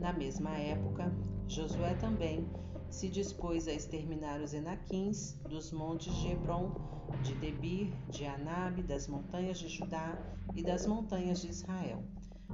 [0.00, 1.12] Na mesma época,
[1.46, 2.44] Josué também
[2.90, 6.72] se dispôs a exterminar os Enaquins dos montes de Hebron,
[7.22, 10.18] de Debir, de Anabe, das montanhas de Judá
[10.56, 12.02] e das montanhas de Israel.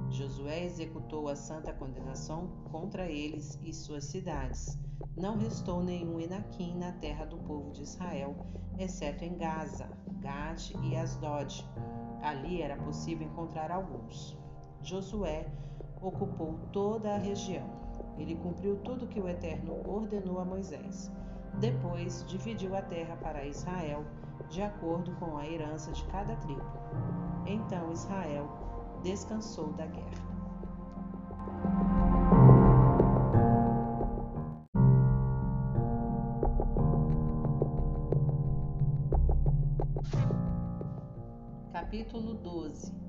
[0.09, 4.79] Josué executou a santa condenação contra eles e suas cidades.
[5.15, 8.35] Não restou nenhum Enaquim na terra do povo de Israel,
[8.77, 9.89] exceto em Gaza,
[10.19, 11.67] Gade e Asdod.
[12.21, 14.37] Ali era possível encontrar alguns.
[14.81, 15.45] Josué
[16.01, 17.67] ocupou toda a região.
[18.17, 21.11] Ele cumpriu tudo que o Eterno ordenou a Moisés.
[21.59, 24.05] Depois dividiu a terra para Israel,
[24.49, 26.65] de acordo com a herança de cada tribo.
[27.45, 28.66] Então Israel
[29.03, 30.27] descansou da guerra.
[41.71, 43.07] Capítulo 12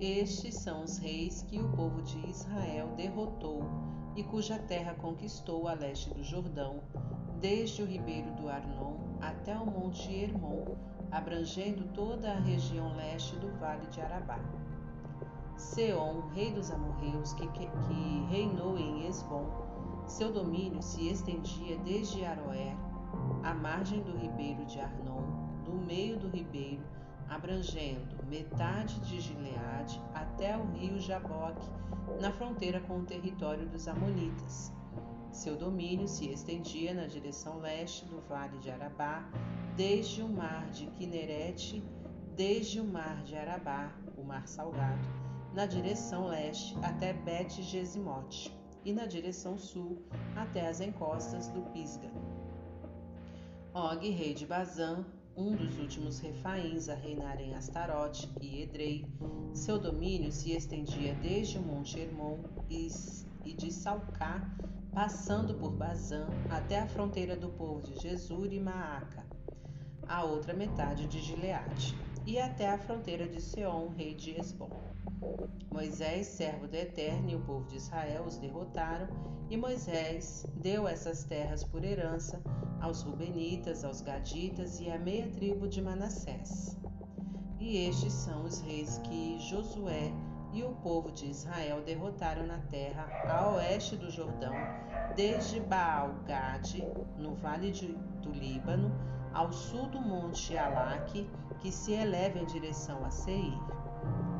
[0.00, 3.62] estes são os reis que o povo de Israel derrotou
[4.16, 6.80] e cuja terra conquistou a leste do Jordão,
[7.38, 10.74] desde o ribeiro do Arnon até o monte Hermon,
[11.10, 14.40] abrangendo toda a região leste do vale de Arabá.
[15.60, 19.44] Seom, rei dos amorreus, que, que, que reinou em Esbom,
[20.06, 22.74] seu domínio se estendia desde Aroer,
[23.42, 25.22] à margem do ribeiro de Arnon,
[25.62, 26.82] do meio do ribeiro
[27.28, 31.68] abrangendo metade de Gileade até o rio Jaboque,
[32.18, 34.72] na fronteira com o território dos Amonitas.
[35.30, 39.28] Seu domínio se estendia na direção leste do vale de Arabá,
[39.76, 41.84] desde o mar de Quinerete,
[42.34, 49.06] desde o mar de Arabá, o mar salgado, na direção leste até Bet-Gesimote, e na
[49.06, 50.02] direção sul
[50.36, 52.10] até as encostas do Pisga.
[53.74, 55.04] Og, rei de Bazã,
[55.36, 59.06] um dos últimos refaíns a reinar em Astarote e Edrei,
[59.54, 62.38] seu domínio se estendia desde o Monte Hermon
[62.68, 62.88] e,
[63.52, 64.48] de Salcá,
[64.92, 69.24] passando por Bazã até a fronteira do povo de Jesur e Maaca,
[70.06, 71.96] a outra metade de Gileade,
[72.26, 74.89] e até a fronteira de Seom, rei de Esbom.
[75.72, 79.08] Moisés, servo do Eterno, e o povo de Israel os derrotaram,
[79.48, 82.42] e Moisés deu essas terras por herança
[82.80, 86.76] aos Rubenitas, aos Gaditas e à meia tribo de Manassés.
[87.58, 90.12] E estes são os reis que Josué
[90.52, 94.54] e o povo de Israel derrotaram na terra a oeste do Jordão,
[95.14, 96.82] desde Baal-Gade,
[97.16, 97.88] no vale de,
[98.22, 98.90] do Líbano,
[99.32, 101.28] ao sul do monte Alaque,
[101.60, 103.58] que se eleva em direção a Seir.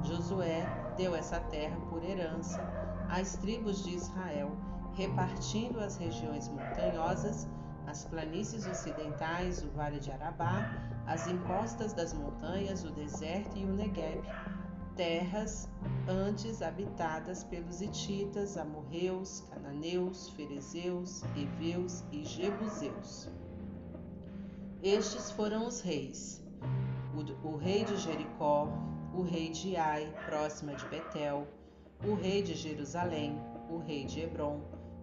[0.02, 2.60] Josué deu essa terra por herança
[3.08, 4.50] às tribos de Israel,
[4.94, 7.48] repartindo as regiões montanhosas
[7.90, 10.70] as planícies ocidentais, o Vale de Arabá,
[11.06, 14.22] as encostas das montanhas, o deserto e o Negueb,
[14.94, 15.68] terras
[16.08, 23.28] antes habitadas pelos hititas, amorreus, cananeus, ferezeus, heveus e jebuseus.
[24.82, 26.44] Estes foram os reis:
[27.12, 28.68] o, o rei de Jericó,
[29.12, 31.46] o rei de Ai, próxima de Betel,
[32.04, 33.36] o rei de Jerusalém,
[33.68, 34.60] o rei de Hebron,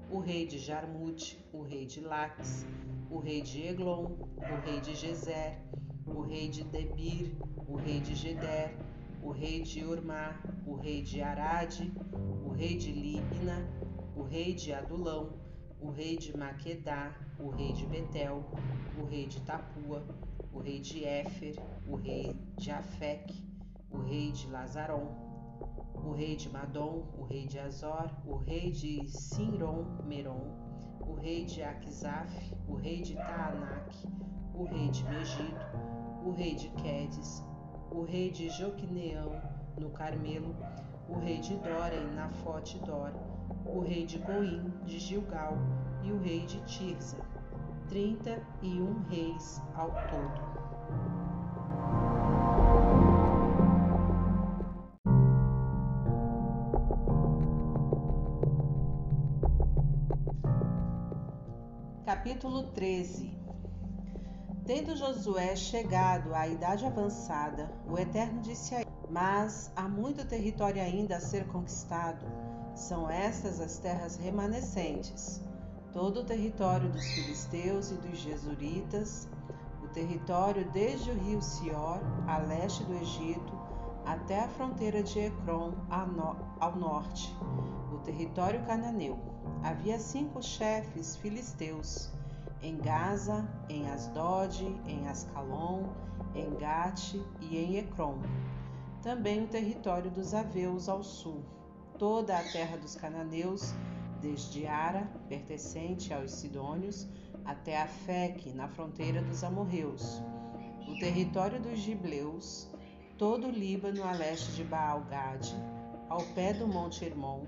[0.09, 2.65] o rei de Jarmute, o rei de Lax,
[3.11, 5.59] o rei de Eglon, o rei de Gezer,
[6.05, 7.35] o rei de Debir,
[7.67, 8.73] o rei de Geder,
[9.21, 11.91] o rei de Urmá, o rei de Arade,
[12.45, 13.67] o rei de Libna,
[14.15, 15.33] o rei de Adulão,
[15.81, 18.43] o rei de Maquedá, o rei de Betel,
[18.97, 20.01] o rei de Tapua,
[20.53, 21.55] o rei de Éfer,
[21.87, 23.35] o rei de Afec,
[23.97, 25.09] o rei de Lazaron,
[25.95, 30.55] o rei de Madom, o rei de Azor, o rei de Sinron Meron,
[31.01, 32.31] o rei de Aquisaf,
[32.67, 34.07] o rei de Taanak,
[34.53, 35.65] o rei de Megido,
[36.23, 37.43] o rei de Quedes,
[37.91, 39.31] o rei de Joquineão
[39.79, 40.55] no Carmelo,
[41.09, 43.13] o rei de Dora em Nafote Dor,
[43.65, 45.57] o rei de Goim de Gilgal
[46.03, 47.17] e o rei de Tirza.
[47.89, 50.57] Trinta e um reis ao todo.
[62.07, 63.37] Capítulo 13
[64.65, 70.81] Tendo Josué chegado à idade avançada, o Eterno disse a ele: Mas há muito território
[70.81, 72.25] ainda a ser conquistado.
[72.73, 75.41] São estas as terras remanescentes:
[75.91, 79.27] todo o território dos filisteus e dos jesuritas,
[79.83, 83.53] o território desde o rio Sior, a leste do Egito,
[84.05, 85.73] até a fronteira de Ecrom,
[86.61, 87.35] ao norte,
[87.91, 89.17] o território cananeu.
[89.63, 92.11] Havia cinco chefes filisteus
[92.61, 95.83] em Gaza, em Asdod, em Ascalon,
[96.33, 98.17] em Gate e em Ecrom.
[99.01, 101.43] Também o território dos Aveus ao sul,
[101.97, 103.73] toda a terra dos cananeus,
[104.21, 107.07] desde Ara, pertencente aos Sidônios,
[107.45, 110.21] até a Feque, na fronteira dos amorreus,
[110.87, 112.67] o território dos Gibleus,
[113.17, 115.55] todo o Líbano a leste de Baal-Gade,
[116.09, 117.45] ao pé do Monte Hermon,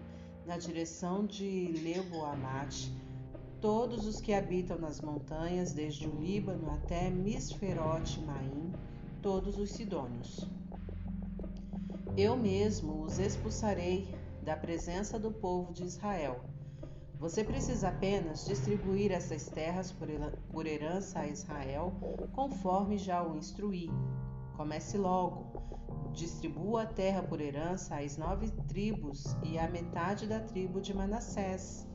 [0.50, 2.92] na direção de Leboamate,
[3.62, 8.74] todos os que habitam nas montanhas, desde o Líbano até Misferote Maim,
[9.22, 10.50] todos os sidônios.
[12.18, 14.08] Eu mesmo os expulsarei
[14.42, 16.44] da presença do povo de Israel.
[17.20, 19.94] Você precisa apenas distribuir essas terras
[20.52, 21.94] por herança a Israel,
[22.34, 23.88] conforme já o instruí.
[24.58, 25.49] Comece logo
[26.14, 31.88] Distribua a terra por herança às nove tribos e à metade da tribo de Manassés.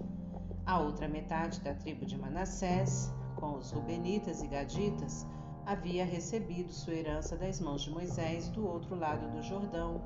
[0.64, 5.26] A outra metade da tribo de Manassés, com os Rubenitas e Gaditas,
[5.66, 10.00] havia recebido sua herança das mãos de Moisés do outro lado do Jordão.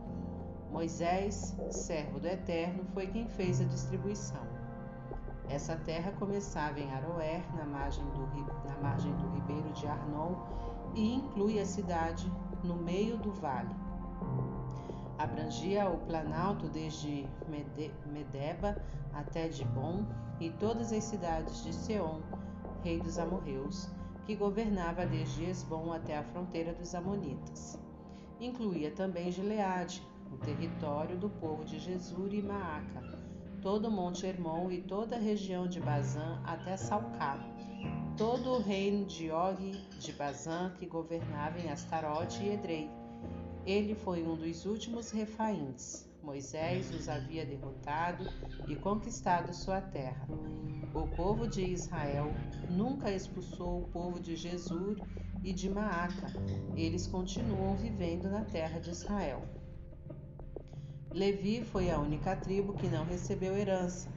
[0.70, 4.42] Moisés, servo do Eterno, foi quem fez a distribuição.
[5.48, 8.26] Essa terra começava em Aroer, na margem do,
[8.64, 10.34] na margem do ribeiro de Arnon,
[10.94, 12.30] e inclui a cidade
[12.62, 13.87] no meio do vale.
[15.18, 17.26] Abrangia o planalto desde
[18.06, 18.80] Medeba
[19.12, 20.04] até Dibon
[20.40, 22.20] e todas as cidades de Seom,
[22.84, 23.88] rei dos amorreus,
[24.24, 27.78] que governava desde Esbom até a fronteira dos amonitas.
[28.38, 33.02] Incluía também Gileade, o território do povo de Jesur e Maaca,
[33.60, 37.38] todo o Monte Hermon e toda a região de Bazã até Salcá,
[38.16, 42.90] todo o reino de Og de Bazã que governava em Astarote e Edrei,
[43.70, 46.08] ele foi um dos últimos refaíns.
[46.22, 48.24] Moisés os havia derrotado
[48.66, 50.26] e conquistado sua terra.
[50.94, 52.32] O povo de Israel
[52.70, 54.98] nunca expulsou o povo de Jesus
[55.44, 56.32] e de Maaca.
[56.74, 59.42] Eles continuam vivendo na terra de Israel.
[61.12, 64.08] Levi foi a única tribo que não recebeu herança.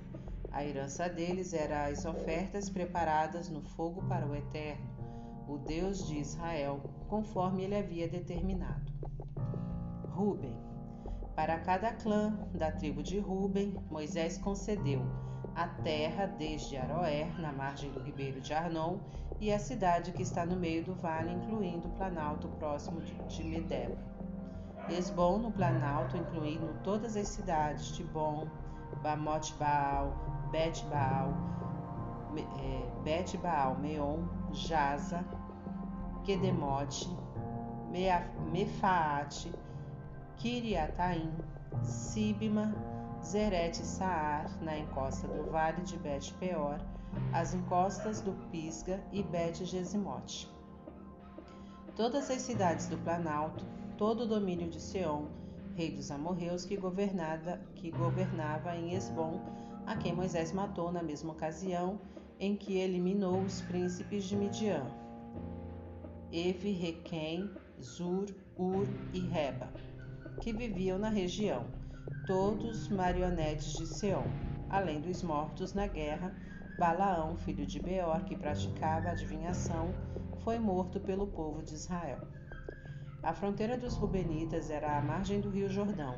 [0.49, 4.89] A herança deles era as ofertas preparadas no fogo para o Eterno,
[5.45, 8.91] o Deus de Israel, conforme ele havia determinado.
[10.11, 10.55] Ruben.
[11.35, 15.01] Para cada clã da tribo de Ruben, Moisés concedeu
[15.55, 18.97] a terra desde Aroer, na margem do ribeiro de Arnon,
[19.39, 23.97] e a cidade que está no meio do vale, incluindo o planalto próximo de Medeba.
[24.89, 28.47] Esbom no planalto, incluindo todas as cidades de Bom,
[29.01, 30.13] Bamot Baal,
[30.51, 31.33] Bet Baal,
[32.59, 35.23] é, Bet Baal Meon, Jaza,
[36.23, 37.09] Kedemote,
[38.51, 39.51] Mefaate,
[40.41, 41.31] Kiriataim,
[41.83, 42.73] Sibma,
[43.23, 46.81] Zeret Saar, na encosta do vale de Bet Peor,
[47.31, 50.49] as encostas do Pisga e Bet Gesimote.
[51.95, 53.63] Todas as cidades do Planalto,
[53.99, 55.27] todo o domínio de Seom,
[55.75, 59.39] rei dos amorreus que governava, que governava em Esbom,
[59.85, 61.99] a quem Moisés matou na mesma ocasião
[62.39, 64.87] em que eliminou os príncipes de Midian,
[66.31, 67.47] Evi, Requem,
[67.79, 68.25] Zur,
[68.57, 69.69] Ur e Reba,
[70.39, 71.65] que viviam na região,
[72.25, 74.25] todos marionetes de Seom,
[74.69, 76.33] além dos mortos na guerra,
[76.79, 79.93] Balaão, filho de Beor, que praticava adivinhação,
[80.43, 82.19] foi morto pelo povo de Israel.
[83.21, 86.15] A fronteira dos Rubenitas era à margem do rio Jordão.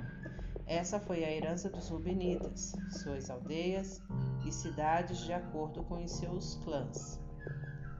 [0.65, 4.01] Essa foi a herança dos Rubenitas, suas aldeias
[4.45, 7.19] e cidades de acordo com os seus clãs.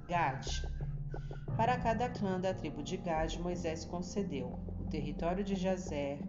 [0.08, 0.48] Gad.
[1.58, 4.58] Para cada clã da tribo de Gad, Moisés concedeu
[4.94, 6.20] território de Jazer,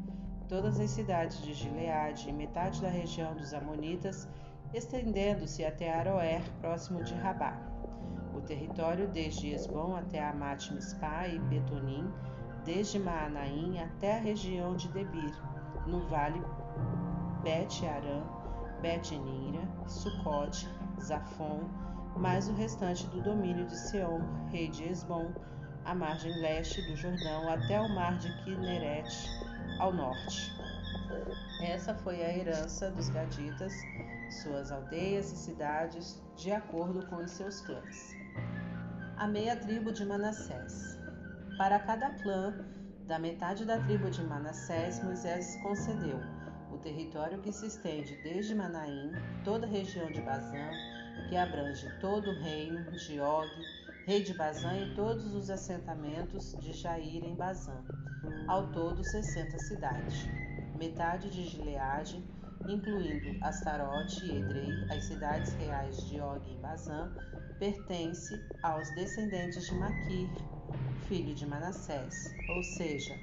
[0.49, 4.27] todas as cidades de Gileade e metade da região dos Amonitas,
[4.73, 7.61] estendendo-se até Aroer, próximo de Rabá.
[8.35, 12.11] O território desde Esbom até Amat Mispá e Betonim,
[12.65, 15.39] desde Maanaim até a região de Debir,
[15.87, 16.41] no vale
[17.43, 18.25] Bet-Aram,
[18.81, 20.67] Bet-Nira, Sucote,
[21.03, 21.69] Zafon,
[22.17, 25.35] mais o restante do domínio de Seom, rei de Esbom,
[25.85, 29.09] a margem leste do Jordão até o mar de Kineret,
[29.79, 30.53] ao norte.
[31.61, 33.73] Essa foi a herança dos Gaditas,
[34.43, 38.15] suas aldeias e cidades, de acordo com os seus clãs.
[39.17, 40.99] A meia tribo de Manassés.
[41.57, 42.53] Para cada clã
[43.07, 46.19] da metade da tribo de Manassés, Moisés concedeu
[46.73, 49.13] o território que se estende desde Manaim,
[49.45, 50.71] toda a região de Bazã,
[51.29, 53.49] que abrange todo o reino de Og,
[54.07, 57.83] rei de Bazã e todos os assentamentos de Jair em Bazã,
[58.47, 60.27] ao todo sessenta cidades.
[60.79, 62.23] Metade de Gileade,
[62.69, 67.15] incluindo Astarote e Edrei, as cidades reais de Og em Bazã,
[67.59, 70.29] pertence aos descendentes de Maquir,
[71.09, 73.17] filho de Manassés, ou seja,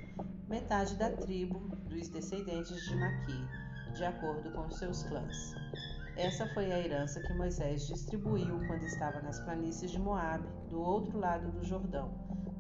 [0.48, 1.60] metade da tribo
[1.90, 3.48] dos descendentes de Maquir,
[3.94, 5.54] de acordo com seus clãs.
[6.18, 11.18] Essa foi a herança que Moisés distribuiu quando estava nas planícies de Moabe, do outro
[11.18, 12.12] lado do Jordão,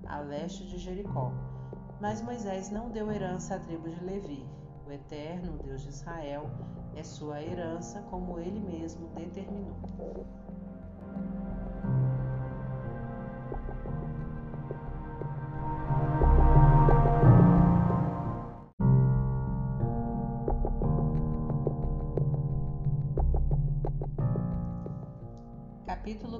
[0.06, 1.32] a leste de Jericó.
[2.00, 4.46] Mas Moisés não deu herança à tribo de Levi.
[4.88, 6.50] O Eterno, Deus de Israel,
[6.96, 9.78] é sua herança, como ele mesmo determinou.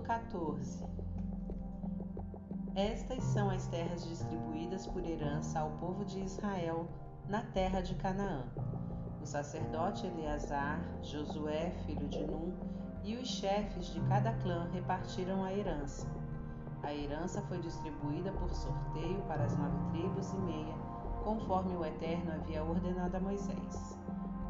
[0.02, 0.84] 14
[2.76, 6.88] Estas são as terras distribuídas por herança ao povo de Israel
[7.28, 8.46] na terra de Canaã.
[9.22, 12.52] O sacerdote Eleazar, Josué, filho de Num,
[13.04, 16.08] e os chefes de cada clã repartiram a herança.
[16.82, 20.76] A herança foi distribuída por sorteio para as nove tribos e meia,
[21.24, 23.98] conforme o Eterno havia ordenado a Moisés.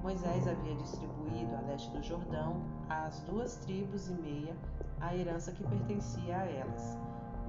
[0.01, 4.55] Moisés havia distribuído a leste do Jordão às duas tribos e meia
[5.01, 6.97] a herança que pertencia a elas,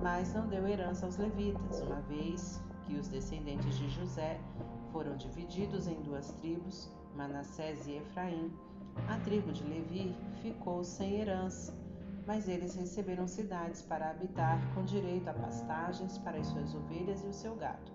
[0.01, 4.41] mas não deu herança aos levitas, uma vez que os descendentes de José
[4.91, 8.53] foram divididos em duas tribos, Manassés e Efraim.
[9.09, 11.75] A tribo de Levi ficou sem herança,
[12.27, 17.29] mas eles receberam cidades para habitar com direito a pastagens para as suas ovelhas e
[17.29, 17.91] o seu gado.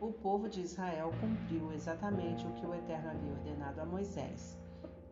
[0.00, 4.56] O povo de Israel cumpriu exatamente o que o Eterno havia ordenado a Moisés.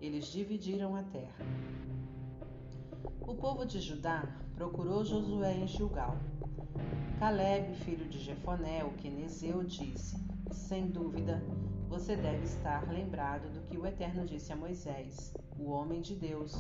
[0.01, 1.45] Eles dividiram a terra.
[3.21, 4.25] O povo de Judá
[4.55, 6.17] procurou Josué em Gilgal.
[7.19, 10.17] Caleb, filho de Jefoné, o quenezeu, disse:
[10.51, 11.43] Sem dúvida,
[11.89, 16.55] você deve estar lembrado do que o Eterno disse a Moisés, o homem de Deus,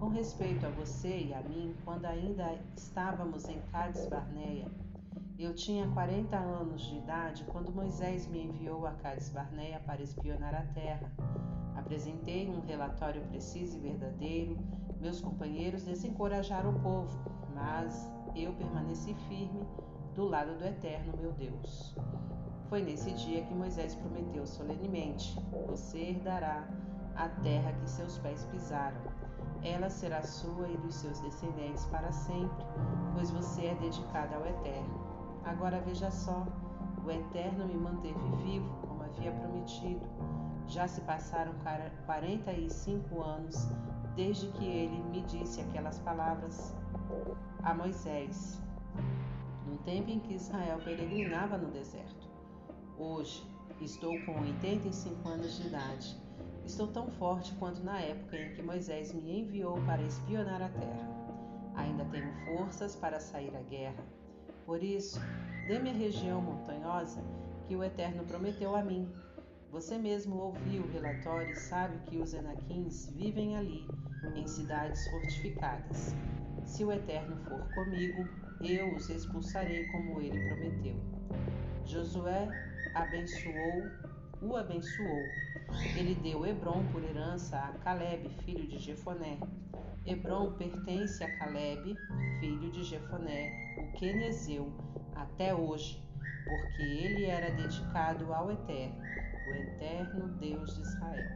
[0.00, 4.66] com respeito a você e a mim, quando ainda estávamos em Cades Barneia.
[5.38, 10.54] Eu tinha 40 anos de idade quando Moisés me enviou a Cades Barneia para espionar
[10.54, 11.10] a terra.
[11.74, 14.56] Apresentei um relatório preciso e verdadeiro.
[15.02, 17.18] Meus companheiros desencorajaram o povo,
[17.52, 19.66] mas eu permaneci firme
[20.14, 21.92] do lado do Eterno, meu Deus.
[22.68, 26.68] Foi nesse dia que Moisés prometeu solenemente: Você herdará
[27.16, 29.00] a terra que seus pés pisaram.
[29.64, 32.64] Ela será sua e dos seus descendentes para sempre,
[33.12, 35.00] pois você é dedicado ao Eterno.
[35.44, 36.46] Agora veja só:
[37.04, 40.06] o Eterno me manteve vivo, como havia prometido.
[40.68, 41.52] Já se passaram
[42.06, 43.68] 45 anos
[44.16, 46.74] desde que ele me disse aquelas palavras
[47.62, 48.60] a Moisés
[49.66, 52.30] no tempo em que Israel peregrinava no deserto.
[52.98, 53.42] Hoje
[53.80, 56.16] estou com 85 anos de idade.
[56.64, 61.08] Estou tão forte quanto na época em que Moisés me enviou para espionar a terra.
[61.74, 64.04] Ainda tenho forças para sair à guerra.
[64.66, 65.18] Por isso,
[65.66, 67.20] dê-me a região montanhosa
[67.66, 69.10] que o Eterno prometeu a mim.
[69.72, 73.88] Você mesmo ouviu o relatório e sabe que os Enaquins vivem ali,
[74.36, 76.14] em cidades fortificadas.
[76.62, 78.28] Se o Eterno for comigo,
[78.60, 80.94] eu os expulsarei como ele prometeu.
[81.86, 82.48] Josué
[82.94, 83.84] abençoou,
[84.42, 85.24] o abençoou.
[85.96, 89.38] Ele deu Hebron por herança a Caleb, filho de Jefoné.
[90.04, 91.96] Hebron pertence a Caleb,
[92.40, 94.70] filho de Jefoné, o quenezeu,
[95.14, 96.04] até hoje,
[96.44, 99.00] porque ele era dedicado ao Eterno,
[99.52, 101.28] o eterno Deus de Israel.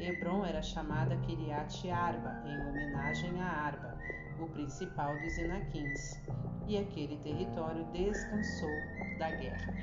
[0.00, 3.96] Hebron era chamada Kiriat Arba, em homenagem a Arba,
[4.40, 6.20] o principal dos Enaquins,
[6.66, 8.68] e aquele território descansou
[9.18, 9.74] da guerra.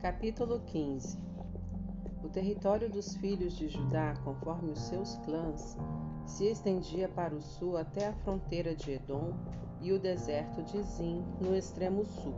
[0.00, 1.35] Capítulo 15
[2.26, 5.78] O território dos filhos de Judá, conforme os seus clãs,
[6.26, 9.32] se estendia para o sul até a fronteira de Edom
[9.80, 12.34] e o deserto de Zim, no extremo sul.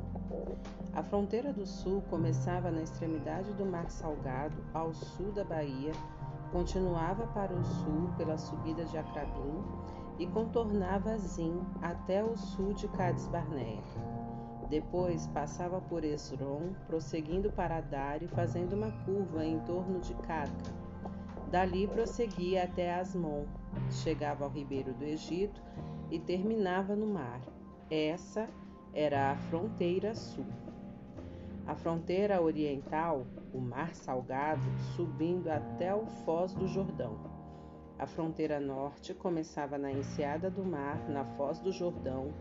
[0.93, 5.93] A fronteira do sul começava na extremidade do Mar Salgado, ao sul da Bahia,
[6.53, 9.65] continuava para o sul pela subida de Acrabim
[10.19, 13.83] e contornava Zim até o sul de Cades Barneia.
[14.69, 20.73] Depois passava por Esron, prosseguindo para Adar e fazendo uma curva em torno de Carca.
[21.51, 23.47] Dali prosseguia até Asmon,
[23.91, 25.63] chegava ao ribeiro do Egito
[26.11, 27.41] e terminava no mar.
[27.91, 28.47] Essa
[28.93, 30.45] era a fronteira sul.
[31.67, 34.63] A fronteira oriental, o Mar Salgado,
[34.95, 37.19] subindo até o Foz do Jordão.
[37.99, 42.33] A fronteira norte começava na enseada do mar, na Foz do Jordão,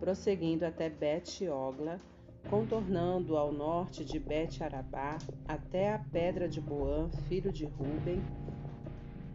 [0.00, 2.00] prosseguindo até Bet-Ogla,
[2.48, 8.20] contornando ao norte de Bet-Arabá até a pedra de Boã, filho de Ruben,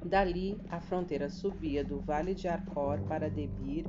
[0.03, 3.85] Dali, a fronteira subia do vale de Arcor para Debir,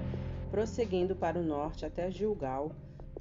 [0.50, 2.72] prosseguindo para o norte até Gilgal,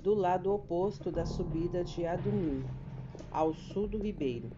[0.02, 2.64] do lado oposto da subida de Adumim,
[3.32, 4.50] ao sul do ribeiro.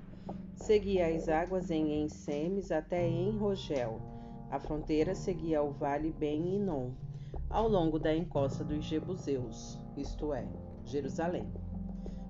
[0.56, 4.00] Seguia as águas em Ensemes até Enrogel.
[4.52, 6.92] A fronteira seguia ao vale Ben Inon,
[7.50, 10.48] ao longo da encosta dos Jebuseus, isto é,
[10.84, 11.50] Jerusalém.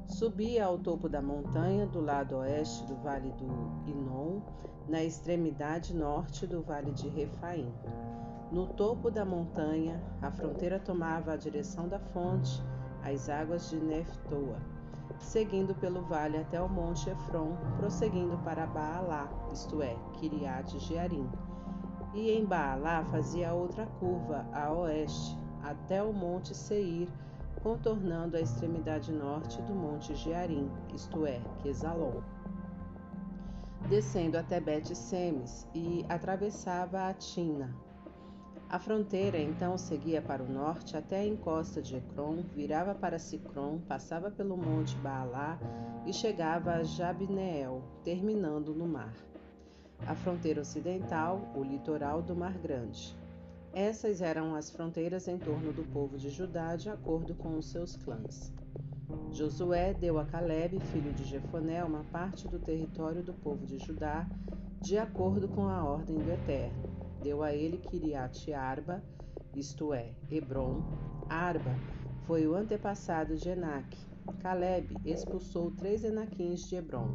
[0.05, 3.45] Subia ao topo da montanha do lado oeste do vale do
[3.89, 4.41] Inon,
[4.87, 7.73] na extremidade norte do vale de Refaim.
[8.51, 12.63] No topo da montanha, a fronteira tomava a direção da fonte,
[13.03, 14.61] as águas de Neftoa,
[15.19, 21.27] seguindo pelo vale até o monte Efron, prosseguindo para Baalá, isto é, Kiriat Jearim.
[22.13, 27.09] E em Baalá fazia outra curva a oeste, até o monte Seir,
[27.61, 32.21] contornando a extremidade norte do monte Jearim, isto é, Quesalon
[33.89, 37.73] descendo até Bet-Semes e atravessava a Tina.
[38.69, 43.79] A fronteira então seguia para o norte até a encosta de Ecrom, virava para Sicrom,
[43.79, 45.57] passava pelo monte Baalá
[46.05, 49.13] e chegava a Jabneel, terminando no mar.
[50.05, 53.15] A fronteira ocidental, o litoral do Mar Grande.
[53.73, 57.95] Essas eram as fronteiras em torno do povo de Judá, de acordo com os seus
[57.95, 58.51] clãs.
[59.31, 64.27] Josué deu a Caleb, filho de Jefoné, uma parte do território do povo de Judá,
[64.81, 66.89] de acordo com a ordem do Eterno.
[67.21, 69.03] Deu a ele Kiriat Arba,
[69.55, 70.81] isto é, Hebron.
[71.29, 71.71] Arba
[72.25, 73.97] foi o antepassado de Enac.
[74.39, 77.09] Caleb expulsou três Enaquins de Hebron,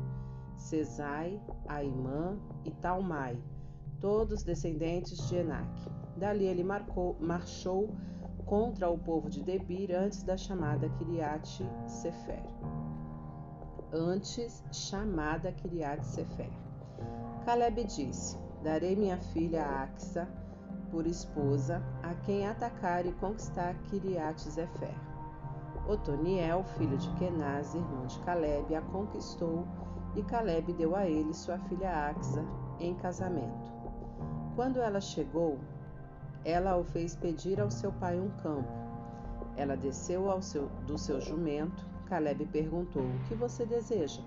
[0.62, 3.36] Cesai, Aimã e Talmai.
[4.00, 5.68] todos descendentes de Enac.
[6.16, 7.88] Dali ele marcou, marchou
[8.46, 11.46] contra o povo de Debir antes da chamada Kiriat
[11.86, 12.42] Sefer.
[13.92, 16.50] Antes chamada Kiriat Sefer.
[17.44, 20.28] Caleb disse: Darei minha filha Axa
[20.90, 24.94] por esposa a quem atacar e conquistar Kiriat Sefer.
[25.88, 29.66] Otoniel, filho de Kenaz, irmão de Caleb, a conquistou
[30.14, 32.44] e Caleb deu a ele sua filha Axa
[32.78, 33.72] em casamento.
[34.54, 35.58] Quando ela chegou,
[36.44, 38.70] ela o fez pedir ao seu pai um campo.
[39.56, 41.86] Ela desceu seu, do seu jumento.
[42.06, 44.22] Caleb perguntou: O que você deseja?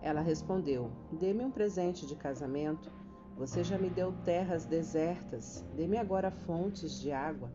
[0.00, 2.90] Ela respondeu: Dê-me um presente de casamento.
[3.36, 5.64] Você já me deu terras desertas.
[5.76, 7.50] Dê-me agora fontes de água.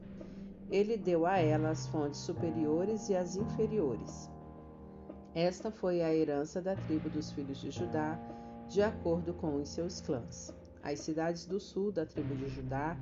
[0.70, 4.30] Ele deu a ela as fontes superiores e as inferiores.
[5.36, 8.20] Esta foi a herança da tribo dos filhos de Judá,
[8.70, 10.54] de acordo com os seus clãs.
[10.84, 12.96] As cidades do sul da tribo de Judá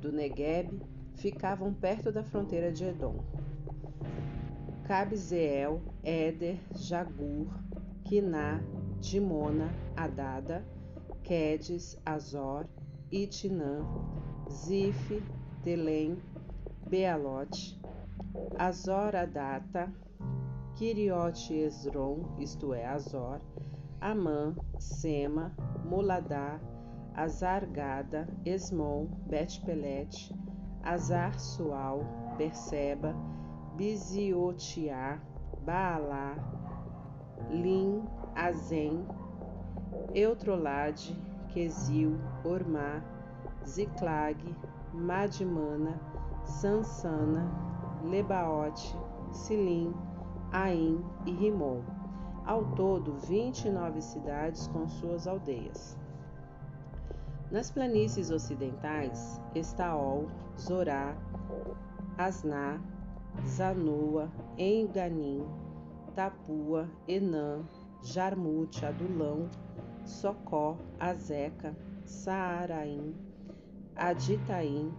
[0.00, 0.80] do Negueb
[1.16, 3.16] ficavam perto da fronteira de Edom.
[4.84, 7.48] Cabzeel, Éder, Jagur,
[8.04, 8.60] Quiná,
[9.00, 10.64] Dimona, Adada,
[11.24, 12.66] Quedes, Azor,
[13.10, 13.84] Itinã,
[14.50, 15.22] Zif,
[15.62, 16.16] Telém,
[16.88, 17.80] Bealote,
[18.56, 19.92] Azor Adata,
[20.74, 23.40] Kiriote Esron, isto é, Azor,
[24.00, 25.54] Amã, Sema,
[25.84, 26.60] Muladá,
[27.14, 30.34] Azargada, Esmon, Bet-Pelete,
[30.82, 32.00] Azar Sual,
[32.36, 33.14] Berseba,
[33.76, 35.20] Biziotiá,
[35.64, 36.36] Baalá,
[37.50, 38.04] Lim,
[38.34, 39.06] Azem,
[40.14, 41.14] Eutrolade,
[41.50, 43.02] Quesil, Ormá,
[43.64, 44.38] Ziclag,
[44.94, 46.00] Madimana,
[46.44, 47.50] Sansana,
[48.02, 48.96] Lebaote,
[49.32, 49.94] Silim,
[50.52, 51.80] Aim e Rimon.
[52.44, 55.96] Ao todo, 29 cidades com suas aldeias.
[57.50, 61.16] Nas planícies ocidentais, Estaol, Zorá,
[62.18, 62.80] Asná,
[63.46, 65.46] Zanoa, Enganim,
[66.14, 67.64] Tapua, Enã,
[68.02, 69.48] Jarmute, Adulão,
[70.04, 71.74] Socó, Azeca,
[72.04, 73.14] Saaraim,
[73.96, 74.92] Aditaim,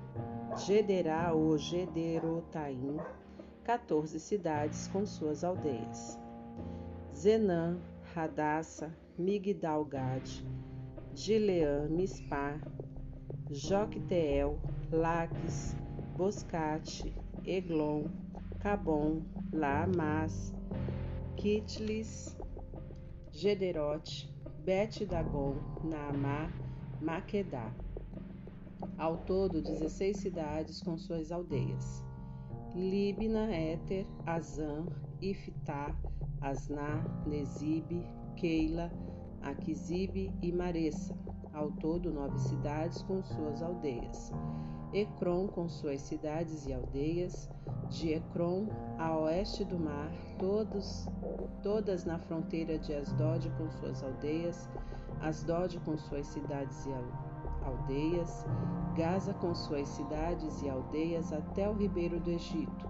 [0.56, 2.98] Gederá ou Gederotaim,
[3.64, 6.20] 14 cidades com suas aldeias.
[7.16, 7.78] Zenã,
[8.14, 10.46] Radassa, Migdalgade,
[11.16, 12.60] Gileã, Mispar,
[13.50, 14.60] Jocteel,
[14.92, 15.76] Laques,
[16.18, 17.14] Boscate,
[17.46, 18.06] Eglon,
[18.60, 19.22] Cabon,
[19.54, 20.54] Laamas,
[21.38, 22.36] Kitlis,
[23.32, 24.30] Gederote,
[24.66, 26.52] Bet-Dagon, Naamá,
[27.02, 27.74] Maquedá.
[28.98, 32.03] Ao todo, 16 cidades com suas aldeias.
[32.76, 34.88] Libna, Éter, Azan,
[35.22, 35.96] Iftá,
[36.42, 38.04] Asná, Nesibe,
[38.36, 38.92] Keila,
[39.44, 41.16] Aquisibe e Maressa,
[41.54, 44.32] ao todo nove cidades com suas aldeias.
[44.92, 47.50] Ecrom com suas cidades e aldeias,
[47.90, 48.68] de Ecrom
[48.98, 51.08] a oeste do mar, todos,
[51.62, 54.70] todas na fronteira de Asdod com suas aldeias,
[55.22, 57.43] Asdod com suas cidades e aldeias,
[58.96, 62.88] Gaza com suas cidades e aldeias até o ribeiro do Egito.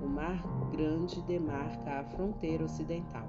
[0.00, 3.28] O mar grande demarca a fronteira ocidental.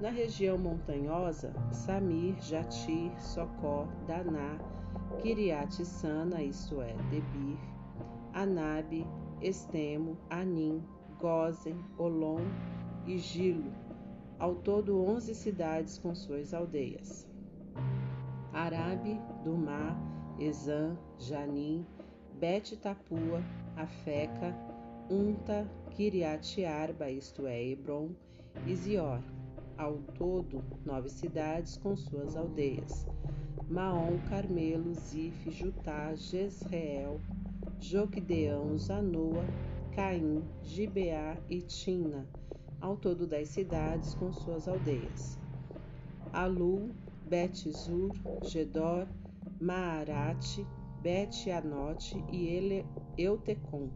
[0.00, 4.58] Na região montanhosa, Samir, Jatir, Socó, Daná,
[5.22, 7.58] Kiriat Sana, isto é, Debir,
[8.32, 9.06] Anabe,
[9.40, 10.82] Estemo, Anim,
[11.18, 12.40] Gozen, Olom
[13.06, 13.72] e Gilo,
[14.38, 17.26] ao todo onze cidades com suas aldeias.
[18.54, 19.96] Arabe, Dumá,
[20.38, 21.84] Ezã, Janim,
[22.38, 23.42] Bet Tapua,
[23.76, 24.54] Afeca,
[25.10, 28.10] Unta, Kiriat Arba, isto é, Hebron,
[28.64, 29.20] e Zior,
[29.76, 33.06] ao todo nove cidades com suas aldeias:
[33.68, 37.20] Maom, Carmelo, Zif, Jutá, Jezreel,
[37.80, 39.44] Joquedeão, Zanoa,
[39.96, 42.24] Caim, Gibeá e Tina,
[42.80, 45.38] ao todo dez cidades com suas aldeias.
[46.32, 46.90] Alu,
[47.34, 48.12] Bet-Zur,
[48.44, 49.08] Gedor,
[49.60, 50.64] Maarate,
[51.02, 52.86] Bet-Anote e Ele,
[53.18, 53.90] Eutecom,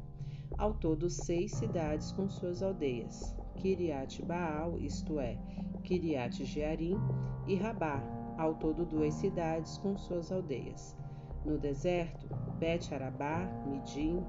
[0.57, 3.33] ao todo seis cidades com suas aldeias.
[3.55, 5.39] Kiriat Baal, isto é,
[5.85, 6.99] Kiriat Jearim
[7.47, 8.03] e Rabá,
[8.37, 10.97] ao todo duas cidades com suas aldeias.
[11.45, 12.27] No deserto,
[12.59, 14.21] Bet Arabá, Midim,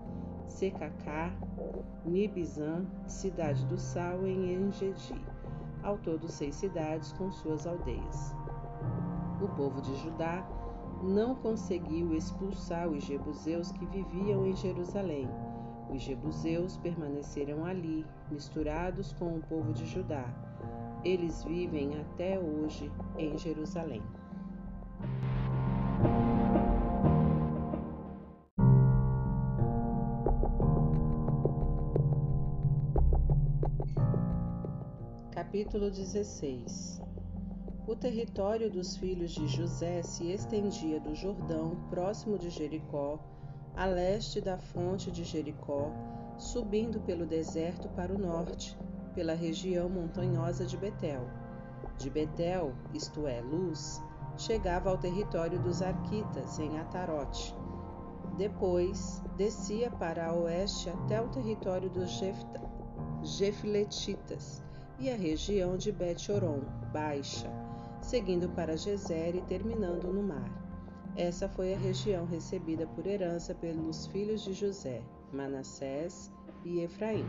[0.45, 1.34] Secacá,
[2.06, 5.19] Nibizan, cidade do sal em Engedi,
[5.81, 8.38] ao todo seis cidades com suas aldeias.
[9.41, 10.45] O povo de Judá
[11.01, 15.30] não conseguiu expulsar os jebuseus que viviam em Jerusalém.
[15.89, 20.26] Os jebuseus permaneceram ali, misturados com o povo de Judá.
[21.03, 24.03] Eles vivem até hoje em Jerusalém.
[35.31, 37.01] Capítulo 16
[37.90, 43.18] o território dos filhos de José se estendia do Jordão, próximo de Jericó,
[43.76, 45.91] a leste da fonte de Jericó,
[46.38, 48.78] subindo pelo deserto para o norte,
[49.16, 51.28] pela região montanhosa de Betel.
[51.98, 53.99] De Betel, isto é, Luz,
[54.38, 57.56] chegava ao território dos Arquitas, em Atarote.
[58.38, 62.22] Depois, descia para oeste até o território dos
[63.24, 64.61] Jefletitas
[64.99, 66.61] e a região de Bet-Oron,
[66.94, 67.49] Baixa,
[68.01, 70.49] seguindo para Gezer e terminando no mar.
[71.15, 75.01] Essa foi a região recebida por herança pelos filhos de José,
[75.34, 76.31] Manassés
[76.63, 77.26] e Efraim.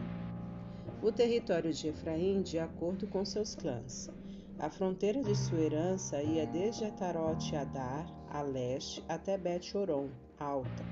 [1.02, 4.10] O território de Efraim, de acordo com seus clãs.
[4.58, 10.84] A fronteira de sua herança ia desde Atarote Adar, a leste, até Bet-Oron, alta,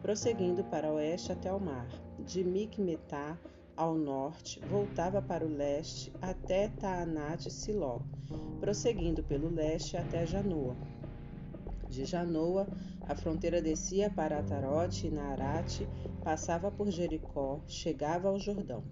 [0.00, 1.88] prosseguindo para oeste até o mar.
[2.20, 3.36] De Micmetá
[3.78, 8.00] ao norte, voltava para o leste até Taanat e Siló,
[8.58, 10.76] prosseguindo pelo leste até Janoa.
[11.88, 12.66] De Janoa,
[13.06, 15.88] a fronteira descia para Atarote e Naarate,
[16.24, 18.82] passava por Jericó, chegava ao Jordão.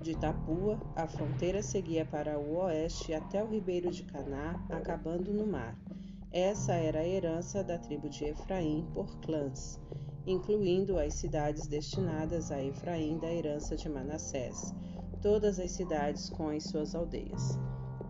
[0.00, 5.46] De Tapua, a fronteira seguia para o oeste até o ribeiro de Caná, acabando no
[5.46, 5.78] mar.
[6.32, 9.78] Essa era a herança da tribo de Efraim por clãs
[10.26, 14.74] incluindo as cidades destinadas a Efraim da herança de Manassés,
[15.22, 17.58] todas as cidades com as suas aldeias.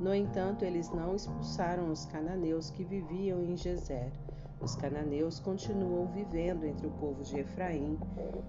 [0.01, 4.13] No entanto, eles não expulsaram os cananeus que viviam em Gezer.
[4.61, 7.99] Os cananeus continuam vivendo entre o povo de Efraim,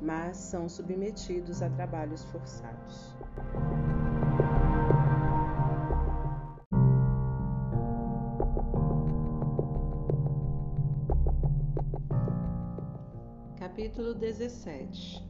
[0.02, 3.16] mas são submetidos a trabalhos forçados.
[13.78, 15.24] Capítulo 17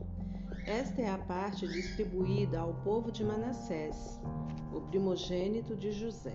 [0.66, 4.22] Esta é a parte distribuída ao povo de Manassés,
[4.74, 6.34] o primogênito de José.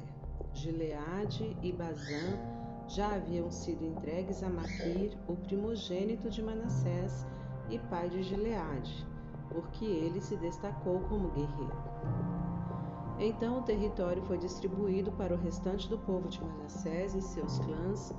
[0.53, 2.39] Gileade e Bazã
[2.87, 7.27] já haviam sido entregues a Maquir, o primogênito de Manassés
[7.71, 9.07] e pai de Gileade,
[9.49, 11.83] porque ele se destacou como guerreiro.
[13.19, 18.13] Então o território foi distribuído para o restante do povo de Manassés e seus clãs,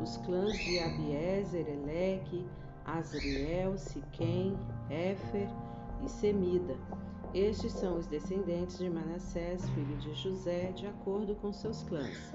[0.00, 2.48] os clãs de Abiezer, Eleque,
[2.84, 4.56] Asriel, Siquém,
[4.88, 5.48] Éfer
[6.04, 6.76] e Semida.
[7.32, 12.34] Estes são os descendentes de Manassés, filho de José, de acordo com seus clãs.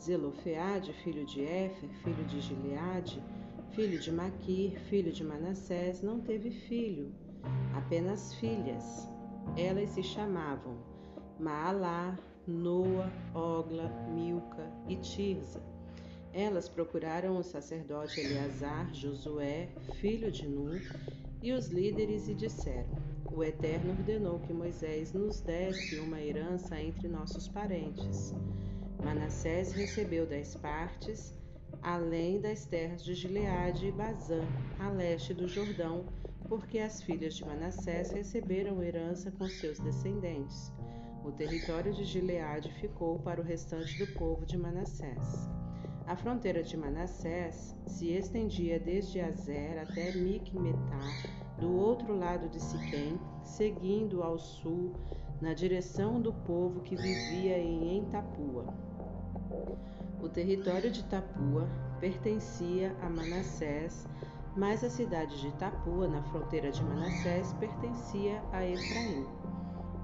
[0.00, 3.22] Zelofeade, filho de Éfer, filho de Gileade,
[3.70, 7.12] filho de Maquir, filho de Manassés, não teve filho,
[7.74, 9.08] apenas filhas.
[9.56, 10.78] Elas se chamavam
[11.38, 15.73] Maalá, Noa, Ogla, Milca e Tirza.
[16.36, 19.68] Elas procuraram o sacerdote Eleazar, Josué,
[20.00, 20.80] filho de Nun,
[21.40, 22.90] e os líderes e disseram:
[23.32, 28.34] O Eterno ordenou que Moisés nos desse uma herança entre nossos parentes.
[29.04, 31.32] Manassés recebeu dez partes,
[31.80, 34.40] além das terras de Gileade e Bazã,
[34.80, 36.04] a leste do Jordão,
[36.48, 40.72] porque as filhas de Manassés receberam herança com seus descendentes.
[41.24, 45.48] O território de Gileade ficou para o restante do povo de Manassés.
[46.06, 51.16] A fronteira de Manassés se estendia desde Azer até Micmetá,
[51.58, 54.92] do outro lado de Siquém, seguindo ao sul,
[55.40, 58.66] na direção do povo que vivia em Entapua.
[60.22, 61.66] O território de Tapua
[62.00, 64.06] pertencia a Manassés,
[64.54, 69.26] mas a cidade de Tapua, na fronteira de Manassés, pertencia a Efraim.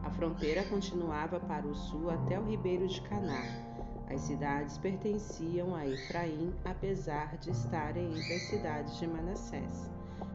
[0.03, 3.70] A fronteira continuava para o sul até o ribeiro de Caná
[4.11, 9.89] as cidades pertenciam a Efraim, apesar de estarem entre as cidades de Manassés.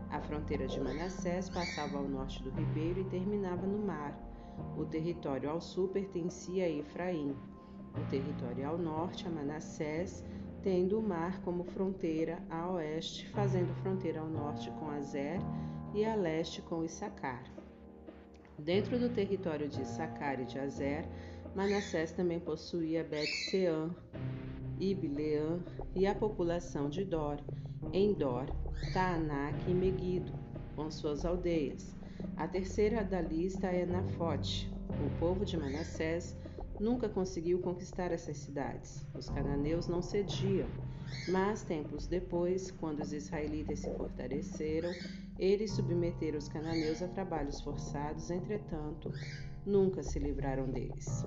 [0.10, 4.18] A fronteira de Manassés passava ao norte do ribeiro e terminava no mar.
[4.78, 7.36] O território ao sul pertencia a Efraim.
[7.98, 10.24] O território ao norte a Manassés,
[10.64, 15.40] tendo o mar como fronteira a oeste, fazendo fronteira ao norte com Azer
[15.94, 17.44] e a leste com Issacar.
[18.58, 21.06] Dentro do território de Issacar e de Azer,
[21.56, 23.96] Manassés também possuía Bet-Sean,
[24.78, 25.58] Ibleã
[25.96, 27.40] e a população de Dor,
[27.94, 28.46] em Dor,
[28.92, 30.34] Taanak e Megido,
[30.76, 31.96] com suas aldeias.
[32.36, 34.70] A terceira da lista é Nafote.
[34.90, 36.36] O povo de Manassés
[36.78, 39.08] nunca conseguiu conquistar essas cidades.
[39.14, 40.68] Os cananeus não cediam,
[41.30, 44.92] mas tempos depois, quando os israelitas se fortaleceram,
[45.40, 49.10] eles submeteram os cananeus a trabalhos forçados, entretanto,
[49.66, 51.26] nunca se livraram deles.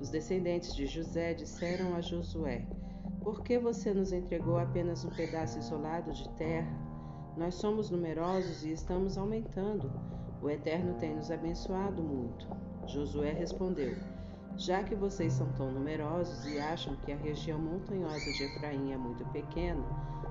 [0.00, 2.66] Os descendentes de José disseram a Josué:
[3.20, 6.88] Por que você nos entregou apenas um pedaço isolado de terra?
[7.36, 9.90] Nós somos numerosos e estamos aumentando.
[10.40, 12.48] O Eterno tem nos abençoado muito.
[12.86, 13.96] Josué respondeu:
[14.56, 18.96] Já que vocês são tão numerosos e acham que a região montanhosa de Efraim é
[18.96, 19.84] muito pequena,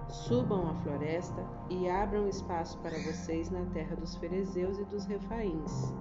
[0.09, 5.93] subam a floresta e abram espaço para vocês na terra dos ferezeus e dos refaíns.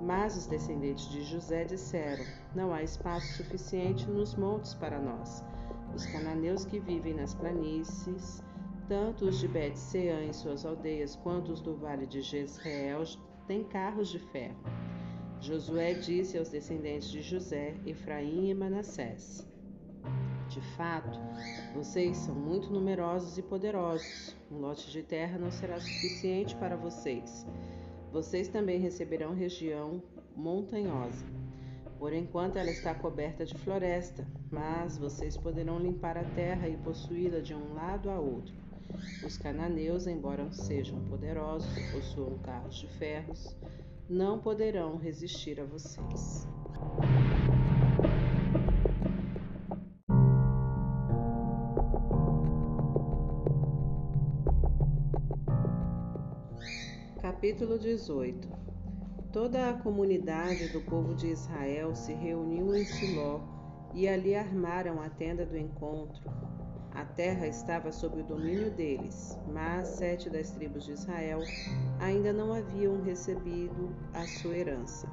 [0.00, 2.24] Mas os descendentes de José disseram:
[2.54, 5.42] Não há espaço suficiente nos montes para nós.
[5.94, 8.42] Os cananeus que vivem nas planícies,
[8.88, 13.04] tanto os de Bet-Seã e suas aldeias, quanto os do vale de Jezreel,
[13.46, 14.56] têm carros de ferro.
[15.40, 19.46] Josué disse aos descendentes de José, Efraim e Manassés:
[20.48, 21.18] De fato,
[21.74, 24.36] vocês são muito numerosos e poderosos.
[24.50, 27.46] Um lote de terra não será suficiente para vocês.
[28.12, 30.02] Vocês também receberão região
[30.34, 31.24] montanhosa.
[31.98, 37.40] Por enquanto ela está coberta de floresta, mas vocês poderão limpar a terra e possuí-la
[37.40, 38.54] de um lado a outro.
[39.24, 43.56] Os cananeus, embora sejam poderosos e possuam carros de ferros,
[44.08, 46.46] não poderão resistir a vocês.
[57.46, 58.48] Capítulo 18
[59.32, 63.38] Toda a comunidade do povo de Israel se reuniu em Siló
[63.94, 66.28] e ali armaram a tenda do encontro.
[66.90, 71.38] A terra estava sob o domínio deles, mas sete das tribos de Israel
[72.00, 75.08] ainda não haviam recebido a sua herança.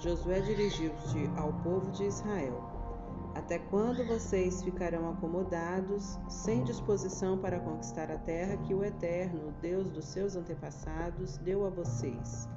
[0.00, 2.75] Josué dirigiu-se ao povo de Israel:
[3.36, 9.90] Até quando vocês ficarão acomodados, sem disposição para conquistar a terra que o Eterno, Deus
[9.90, 12.48] dos seus antepassados, deu a vocês?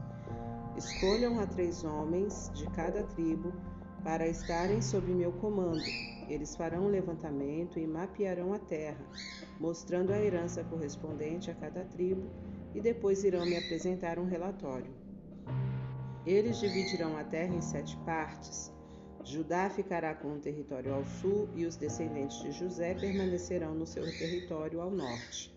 [0.78, 3.52] Escolham a três homens de cada tribo
[4.04, 5.84] para estarem sob meu comando
[6.30, 9.04] eles farão um levantamento e mapearão a terra,
[9.60, 12.30] mostrando a herança correspondente a cada tribo,
[12.74, 14.94] e depois irão me apresentar um relatório.
[16.26, 18.72] Eles dividirão a terra em sete partes.
[19.30, 24.02] Judá ficará com um território ao sul e os descendentes de José permanecerão no seu
[24.04, 25.56] território ao norte.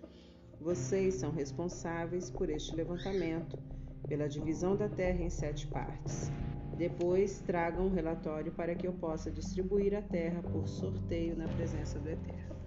[0.61, 3.59] Vocês são responsáveis por este levantamento,
[4.07, 6.31] pela divisão da terra em sete partes.
[6.77, 11.99] Depois tragam um relatório para que eu possa distribuir a terra por sorteio na presença
[11.99, 12.62] do Eterno.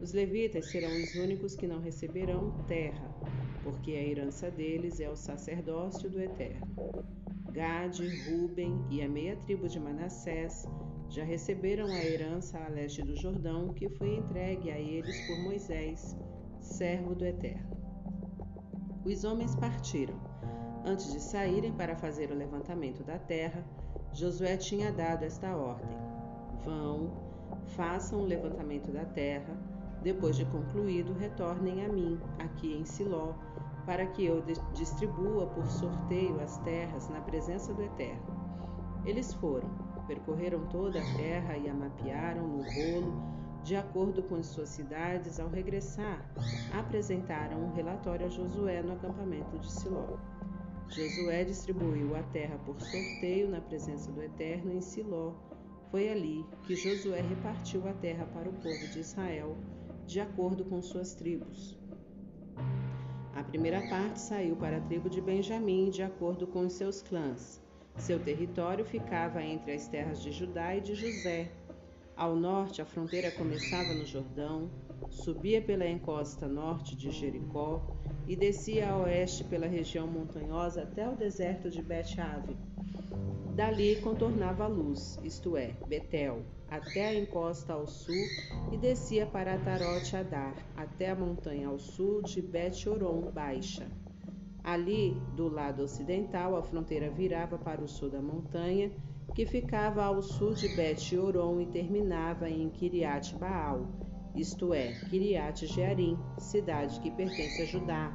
[0.00, 3.14] Os levitas serão os únicos que não receberão terra,
[3.62, 6.66] porque a herança deles é o sacerdócio do Eterno.
[7.52, 10.64] Gade, Ruben e a meia tribo de Manassés
[11.08, 16.16] já receberam a herança a leste do Jordão, que foi entregue a eles por Moisés,
[16.60, 17.68] servo do Eterno.
[19.04, 20.30] Os homens partiram
[20.84, 23.62] Antes de saírem para fazer o levantamento da terra,
[24.14, 25.96] Josué tinha dado esta ordem:
[26.64, 27.12] Vão,
[27.76, 29.54] façam o levantamento da terra,
[30.02, 33.34] depois de concluído, retornem a mim, aqui em Siló,
[33.84, 38.40] para que eu distribua por sorteio as terras na presença do Eterno.
[39.04, 39.68] Eles foram,
[40.06, 45.38] percorreram toda a terra e a mapearam no rolo, de acordo com as suas cidades.
[45.38, 46.24] Ao regressar,
[46.72, 50.18] apresentaram um relatório a Josué no acampamento de Siló.
[50.88, 55.34] Josué distribuiu a terra por sorteio na presença do Eterno em Siló.
[55.90, 59.56] Foi ali que Josué repartiu a terra para o povo de Israel,
[60.10, 61.78] de acordo com suas tribos.
[63.32, 67.62] A primeira parte saiu para a tribo de Benjamim, de acordo com os seus clãs.
[67.96, 71.52] Seu território ficava entre as terras de Judá e de José.
[72.16, 74.68] Ao norte, a fronteira começava no Jordão,
[75.10, 77.82] subia pela encosta norte de Jericó
[78.26, 82.56] e descia a oeste pela região montanhosa até o deserto de Bet-Ave.
[83.54, 88.24] Dali contornava a luz, isto é, Betel, até a encosta ao sul
[88.72, 93.86] e descia para Atarote Adar, até a montanha ao sul de Bet-Oron Baixa.
[94.62, 98.92] Ali, do lado ocidental, a fronteira virava para o sul da montanha,
[99.34, 103.88] que ficava ao sul de Bet-Oron e terminava em Kiriat Baal,
[104.34, 108.12] isto é, Kiriat Jearim, cidade que pertence a Judá.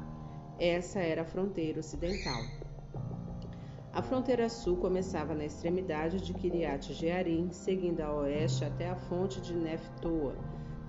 [0.58, 2.42] Essa era a fronteira ocidental.
[3.92, 9.40] A fronteira sul começava na extremidade de Kiriat Jearim, seguindo a oeste até a fonte
[9.40, 10.34] de Neftoa.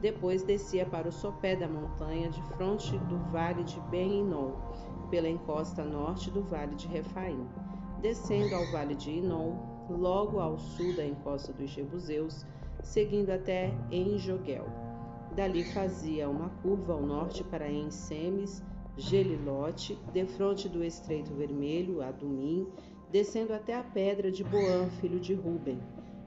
[0.02, 4.52] Depois descia para o sopé da montanha de fronte do vale de Ben-Inon,
[5.10, 7.48] pela encosta norte do vale de Refaim,
[8.02, 9.56] descendo ao vale de Inon,
[9.90, 12.46] logo ao sul da encosta dos Jebuseus,
[12.84, 14.87] seguindo até Enjogel.
[15.38, 18.64] Dali fazia uma curva ao norte para Ensemes,
[18.98, 22.68] Gelilote, defronte do Estreito Vermelho, Adumim,
[23.12, 25.80] descendo até a pedra de Boã, filho de Ruben.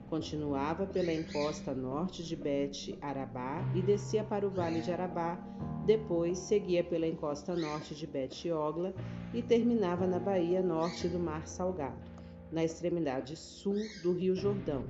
[0.09, 5.37] Continuava pela encosta norte de Bet Arabá e descia para o vale de Arabá.
[5.85, 8.93] Depois seguia pela encosta norte de Bet Ogla
[9.33, 12.09] e terminava na baía norte do Mar Salgado.
[12.49, 14.85] na extremidade sul do Rio Jordão.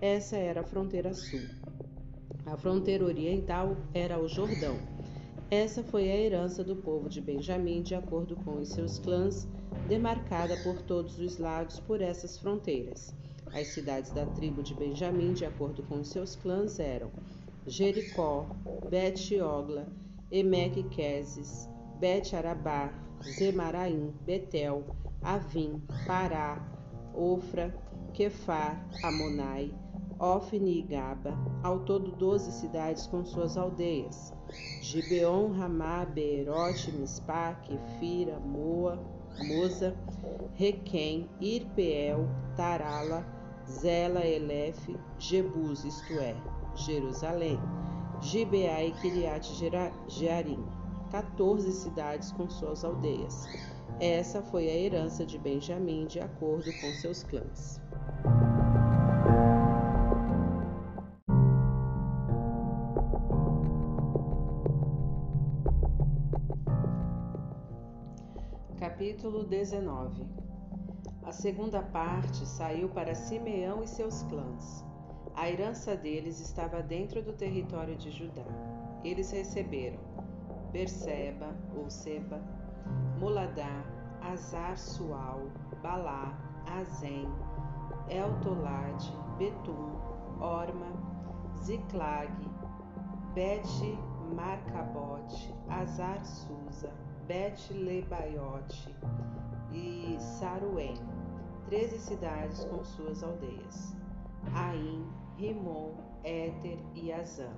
[0.00, 1.59] Essa era a fronteira sul.
[2.50, 4.76] A fronteira oriental era o Jordão.
[5.48, 9.46] Essa foi a herança do povo de Benjamim, de acordo com os seus clãs,
[9.86, 13.14] demarcada por todos os lados por essas fronteiras.
[13.52, 17.12] As cidades da tribo de Benjamim, de acordo com os seus clãs, eram
[17.68, 18.48] Jericó,
[18.90, 19.86] Bet-Ogla,
[20.32, 21.68] Emeque-Queses,
[22.00, 24.84] Bet-Arabá, Zemaraim, Betel,
[25.22, 26.60] Avim, Pará,
[27.14, 27.72] Ofra,
[28.12, 29.72] Kefar, Amonai,
[30.20, 34.34] Ofni e Gaba, ao todo doze cidades com suas aldeias.
[34.82, 39.02] Gibeon, Ramá, Beerote, Mispá, Kefira, Moa,
[39.46, 39.96] Moza,
[40.52, 43.24] Requém, Irpeel, Tarala,
[43.66, 46.36] Zela, Elef, Jebus, isto é,
[46.74, 47.58] Jerusalém,
[48.20, 49.48] Gibeá e Kiriat
[50.06, 50.62] Jearim,
[51.10, 53.48] 14 cidades com suas aldeias.
[53.98, 57.80] Essa foi a herança de Benjamim de acordo com seus clãs.
[69.00, 70.26] Capítulo 19
[71.24, 74.84] A segunda parte saiu para Simeão e seus clãs.
[75.34, 78.44] A herança deles estava dentro do território de Judá.
[79.02, 79.98] Eles receberam
[80.70, 82.42] Berseba ou Seba,
[83.18, 83.86] Moladá,
[84.20, 85.46] Azar Sual,
[85.82, 86.38] Balá,
[86.78, 87.26] Azem,
[88.10, 89.96] Eltolade, Betum,
[90.38, 90.92] Orma,
[91.64, 92.30] Ziclag,
[93.32, 93.66] Bet
[94.34, 96.59] Marcabote, Azar Susa,
[97.30, 98.92] Bet Lebaiote
[99.72, 100.96] e Saruém,
[101.64, 103.94] treze cidades com suas aldeias.
[104.52, 105.92] Aim, Rimon,
[106.24, 107.48] Éter e Azã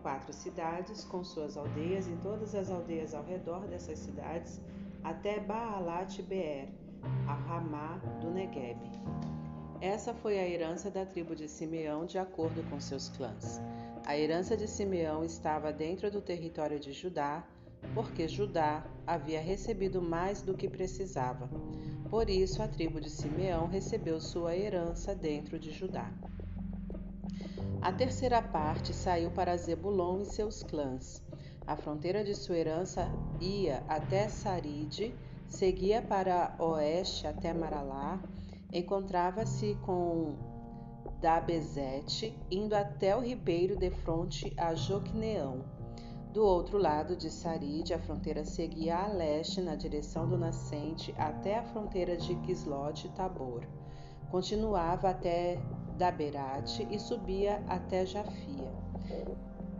[0.00, 4.60] quatro cidades com suas aldeias e todas as aldeias ao redor dessas cidades
[5.02, 6.68] até Baalat Beer,
[7.26, 8.78] a Ramá do Negueb.
[9.80, 13.60] Essa foi a herança da tribo de Simeão de acordo com seus clãs.
[14.06, 17.44] A herança de Simeão estava dentro do território de Judá,
[17.94, 21.48] porque Judá havia recebido mais do que precisava.
[22.08, 26.10] Por isso, a tribo de Simeão recebeu sua herança dentro de Judá.
[27.80, 31.22] A terceira parte saiu para Zebulon e seus clãs.
[31.66, 33.08] A fronteira de sua herança
[33.40, 35.14] ia até Saride,
[35.46, 38.20] seguia para oeste até Maralá,
[38.72, 40.34] encontrava-se com
[41.20, 45.79] Dabezete, indo até o ribeiro de fronte a Joqueneão.
[46.32, 51.58] Do outro lado de Saride, a fronteira seguia a leste na direção do nascente até
[51.58, 53.66] a fronteira de Quislot Tabor.
[54.30, 55.60] Continuava até
[55.98, 58.72] Daberate e subia até Jafia.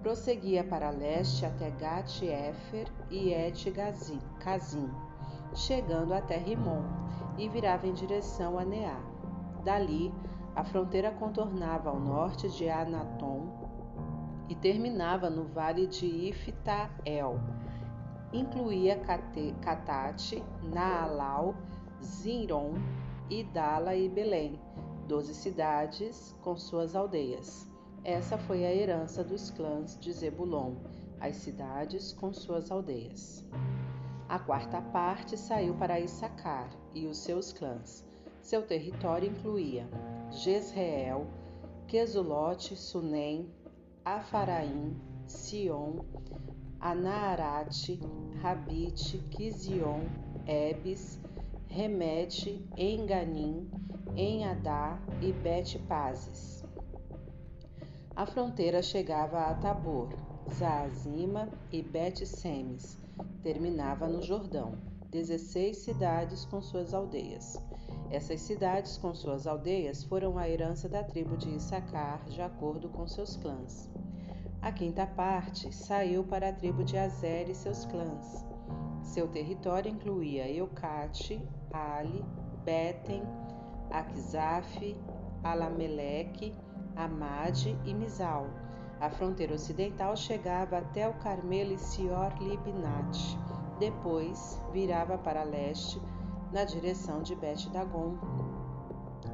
[0.02, 4.90] Prosseguia para leste até Gat-Efer e Et-Kazim,
[5.54, 6.82] chegando até Rimon,
[7.38, 9.00] e virava em direção a Neá.
[9.62, 10.12] Dali,
[10.56, 13.69] a fronteira contornava ao norte de Anatom
[14.50, 17.40] e terminava no vale de Iftael.
[18.32, 19.00] Incluía
[19.62, 21.54] Catate, Naalau,
[22.02, 22.74] Ziron,
[23.30, 24.60] Idala e Belém,
[25.06, 27.70] doze cidades com suas aldeias.
[28.02, 30.74] Essa foi a herança dos clãs de Zebulon,
[31.20, 33.46] as cidades com suas aldeias.
[34.28, 38.04] A quarta parte saiu para Issacar e os seus clãs.
[38.40, 39.88] Seu território incluía
[40.30, 41.26] Jezreel,
[41.86, 43.48] Quesulote, Sunem,
[44.10, 44.96] Afaraim,
[45.28, 46.00] Sion,
[46.80, 48.00] Anaarate,
[48.42, 50.02] Rabite, Kizion,
[50.48, 51.20] Ebes,
[51.68, 53.70] Remete, Enganim,
[54.16, 56.64] em Adá e Bet-Pazes.
[58.16, 60.08] A fronteira chegava a Tabor,
[60.52, 62.98] Zaazima e Bet-Semes,
[63.44, 64.72] terminava no Jordão,
[65.08, 67.56] dezesseis cidades com suas aldeias.
[68.10, 73.06] Essas cidades com suas aldeias foram a herança da tribo de Issacar, de acordo com
[73.06, 73.88] seus clãs.
[74.60, 78.44] A quinta parte saiu para a tribo de Azer e seus clãs.
[79.00, 81.40] Seu território incluía Eucate,
[81.72, 82.24] Ali,
[82.64, 83.22] Beten,
[83.90, 84.96] Akzaf,
[85.44, 86.52] Alameleque,
[86.96, 88.48] Amade e Mizal.
[89.00, 93.38] A fronteira ocidental chegava até o Carmelo e Sior Libnat.
[93.78, 95.98] Depois virava para leste
[96.52, 98.18] na direção de Bet-Dagon,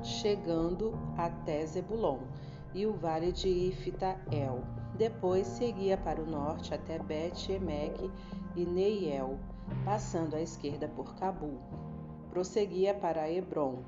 [0.03, 2.19] chegando até Zebulon
[2.75, 4.63] e o vale de Ifta-El.
[4.95, 8.11] Depois seguia para o norte até Bet-Emeque
[8.55, 9.39] e Neiel,
[9.85, 11.59] passando à esquerda por Cabu.
[12.31, 13.83] Prosseguia para Hebron,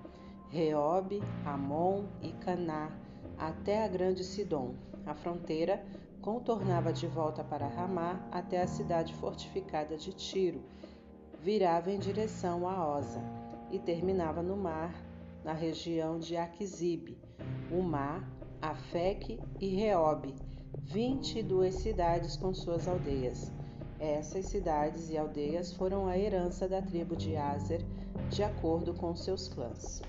[0.50, 2.90] Reob, Amon e Caná,
[3.38, 4.74] até a grande Sidom.
[5.04, 5.84] A fronteira
[6.20, 10.62] contornava de volta para Ramá até a cidade fortificada de Tiro,
[11.40, 13.22] virava em direção a Osa
[13.70, 14.94] e terminava no mar
[15.44, 17.16] na região de Aquisibe,
[17.70, 18.22] Umá,
[18.60, 19.68] Afeque e
[21.38, 23.52] e duas cidades com suas aldeias.
[24.00, 27.84] Essas cidades e aldeias foram a herança da tribo de Azer,
[28.30, 30.02] de acordo com seus clãs.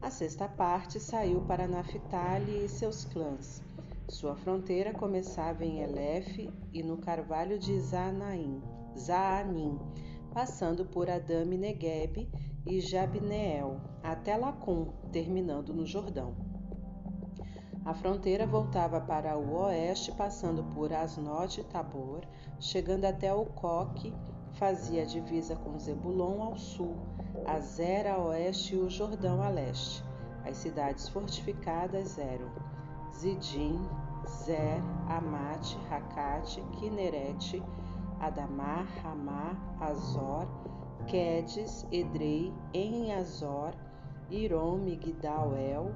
[0.00, 3.62] A sexta parte saiu para Naphtali e seus clãs.
[4.08, 8.62] Sua fronteira começava em Elef e no carvalho de Zanaim,
[8.96, 9.78] Zaanim,
[10.32, 12.28] passando por Adame Negueb
[12.66, 16.34] e Jabneel, até Lacum, terminando no Jordão.
[17.84, 22.22] A fronteira voltava para o oeste, passando por Asnote e Tabor,
[22.58, 24.12] chegando até o Coque,
[24.54, 26.96] fazia divisa com Zebulon ao sul,
[27.46, 30.02] a Zera a oeste e o Jordão a leste.
[30.44, 32.50] As cidades fortificadas eram
[33.12, 33.78] Zidim,
[34.26, 37.62] Zer, Amate, Racate, Kinerete,
[38.20, 40.46] Adamar, Ramá, Azor,
[41.06, 43.74] Quedes, Edrei, En-Azor,
[44.30, 45.94] Irom, Migdal-El,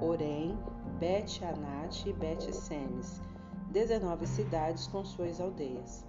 [0.00, 0.58] Orem,
[0.98, 3.22] Bet-Anat e Bet-Semes,
[3.70, 6.04] dezenove cidades com suas aldeias.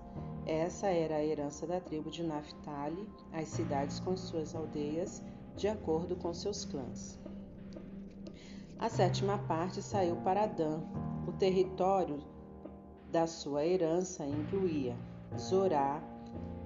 [0.46, 5.24] Essa era a herança da tribo de Naphtali, as cidades com suas aldeias,
[5.56, 7.20] de acordo com seus clãs.
[8.80, 10.82] A sétima parte saiu para Dan.
[11.28, 12.20] O território
[13.12, 14.96] da sua herança incluía
[15.38, 16.02] Zorá,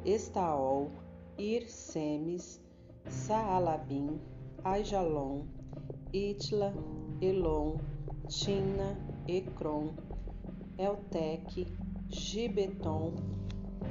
[0.03, 0.91] Estaol,
[1.37, 2.61] Ir Semes,
[3.07, 4.19] Saalabim,
[4.63, 5.47] Aijalon,
[6.13, 6.73] Itla,
[7.21, 7.77] Elon,
[8.27, 8.97] Tina,
[9.27, 9.93] Ecrom,
[10.77, 11.67] Elteque,
[12.09, 13.15] Gibeton,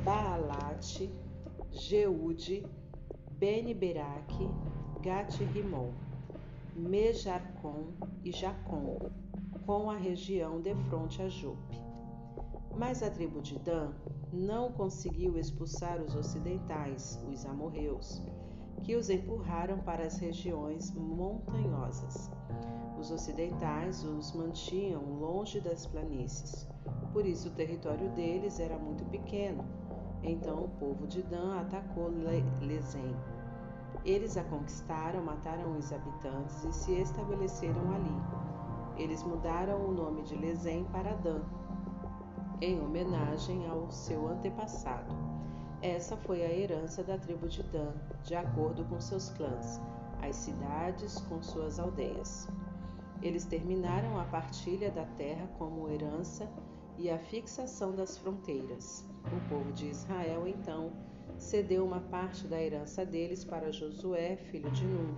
[0.04, 1.10] Baalate,
[1.70, 2.66] Jeude,
[3.38, 4.48] Beni-Beraque,
[5.02, 5.92] Gate-Rimon,
[8.24, 8.98] e Jacon,
[9.64, 11.83] com a região de fronte a Jope.
[12.76, 13.92] Mas a tribo de Dan
[14.32, 18.20] não conseguiu expulsar os ocidentais, os amorreus,
[18.82, 22.30] que os empurraram para as regiões montanhosas.
[22.98, 26.68] Os ocidentais os mantinham longe das planícies,
[27.12, 29.64] por isso o território deles era muito pequeno.
[30.22, 32.10] Então o povo de Dan atacou
[32.60, 33.14] Lezem.
[34.04, 39.02] Eles a conquistaram, mataram os habitantes e se estabeleceram ali.
[39.02, 41.42] Eles mudaram o nome de Lezem para Dan,
[42.60, 45.12] em homenagem ao seu antepassado.
[45.82, 49.80] Essa foi a herança da tribo de Dan, de acordo com seus clãs,
[50.22, 52.48] as cidades com suas aldeias.
[53.22, 56.48] Eles terminaram a partilha da terra como herança
[56.96, 59.06] e a fixação das fronteiras.
[59.26, 60.92] O povo de Israel, então,
[61.36, 65.14] cedeu uma parte da herança deles para Josué, filho de Nun,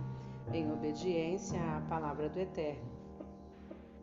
[0.53, 2.97] em obediência à palavra do Eterno.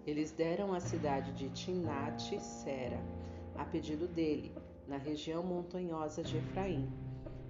[0.07, 3.24] Eles deram a cidade de Timnat Sera
[3.57, 4.53] a pedido dele,
[4.87, 6.89] na região montanhosa de Efraim.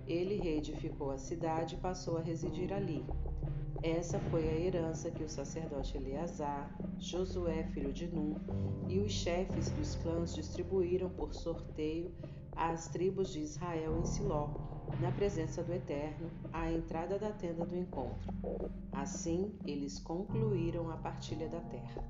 [0.06, 3.04] Ele reedificou a cidade e passou a residir ali.
[3.82, 8.34] Essa foi a herança que o sacerdote Eleazar, Josué, filho de Num,
[8.88, 12.10] e os chefes dos clãs distribuíram por sorteio
[12.56, 14.48] às tribos de Israel em Siló,
[15.00, 18.32] na presença do Eterno, à entrada da tenda do encontro.
[18.92, 22.02] Assim, eles concluíram a partilha da terra.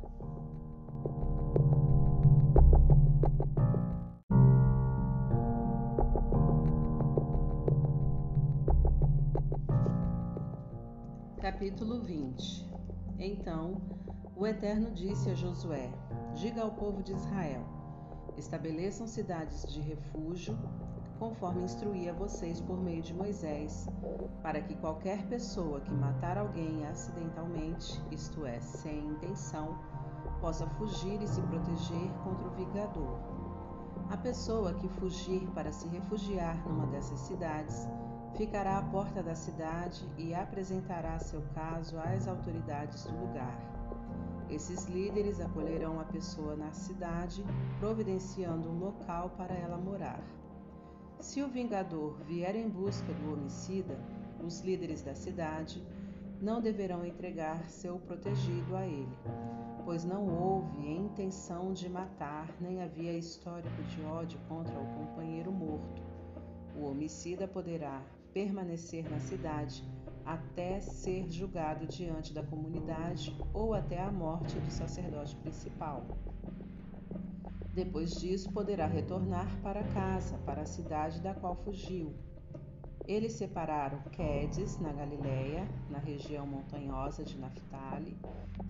[11.45, 12.71] Capítulo 20
[13.19, 13.77] Então
[14.35, 15.93] o Eterno disse a Josué:
[16.33, 17.67] Diga ao povo de Israel:
[18.39, 20.59] Estabeleçam cidades de refúgio,
[21.19, 23.87] conforme instruí a vocês por meio de Moisés,
[24.43, 29.79] para que qualquer pessoa que matar alguém acidentalmente, isto é, sem intenção,
[30.41, 33.19] possa fugir e se proteger contra o vingador.
[34.09, 37.87] A pessoa que fugir para se refugiar numa dessas cidades
[38.37, 43.57] ficará à porta da cidade e apresentará seu caso às autoridades do lugar.
[44.51, 47.45] Esses líderes acolherão a pessoa na cidade,
[47.81, 50.23] providenciando um local para ela morar.
[51.21, 53.99] Se o vingador vier em busca do homicida,
[54.43, 55.83] os líderes da cidade
[56.41, 59.17] não deverão entregar seu protegido a ele,
[59.85, 66.03] pois não houve intenção de matar, nem havia histórico de ódio contra o companheiro morto.
[66.77, 68.03] O homicida poderá
[68.35, 69.85] permanecer na cidade
[70.27, 76.05] até ser julgado diante da comunidade ou até a morte do sacerdote principal.
[77.73, 82.13] Depois disso, poderá retornar para casa, para a cidade da qual fugiu.
[83.07, 88.17] Eles separaram Quedes, na Galiléia, na região montanhosa de Naphtali,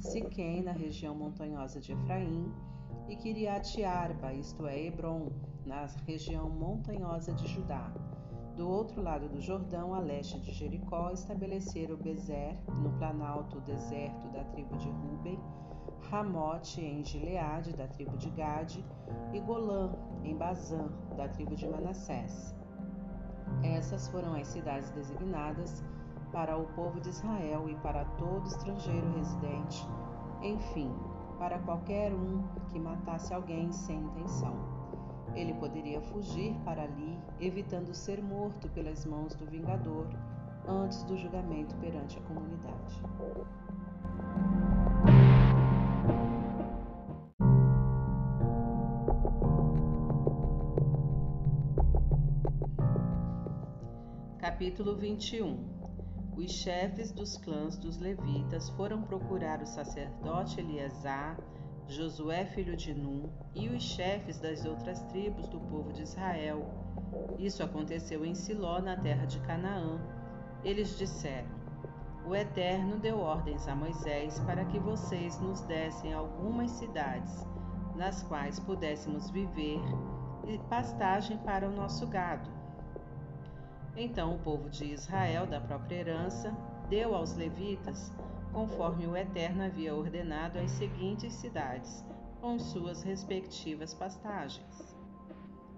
[0.01, 2.53] Siquém, na região montanhosa de Efraim,
[3.09, 5.31] e Kiriat Arba, isto é, Hebron,
[5.65, 7.93] na região montanhosa de Judá
[8.57, 14.45] Do outro lado do Jordão, a leste de Jericó, estabeleceram Bezer, no planalto deserto da
[14.45, 15.41] tribo de Ruben,
[16.09, 18.85] Ramote em Gileade, da tribo de Gade,
[19.33, 22.55] e Golã em Bazã, da tribo de Manassés.
[23.65, 25.83] Essas foram as cidades designadas
[26.31, 29.85] para o povo de Israel e para todo estrangeiro residente,
[30.43, 30.95] enfim,
[31.41, 34.74] para qualquer um que matasse alguém sem intenção.
[35.35, 40.09] Ele poderia fugir para ali, evitando ser morto pelas mãos do vingador
[40.67, 43.03] antes do julgamento perante a comunidade.
[54.39, 61.37] Capítulo 21 Os chefes dos clãs dos levitas foram procurar o sacerdote Eleazar,
[61.89, 66.67] Josué filho de Num e os chefes das outras tribos do povo de Israel.
[67.39, 70.01] Isso aconteceu em Siló, na terra de Canaã.
[70.65, 71.49] Eles disseram:
[72.27, 77.47] O Eterno deu ordens a Moisés para que vocês nos dessem algumas cidades,
[77.95, 79.81] nas quais pudéssemos viver,
[80.47, 82.51] e pastagem para o nosso gado.
[83.95, 86.51] Então o povo de Israel, da própria herança,
[86.89, 88.11] deu aos levitas,
[88.55, 92.05] conforme o Eterno havia ordenado, as seguintes cidades,
[92.41, 94.97] com suas respectivas pastagens.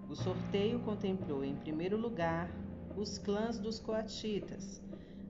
[0.07, 2.49] O sorteio contemplou, em primeiro lugar,
[2.95, 4.81] os clãs dos coatitas.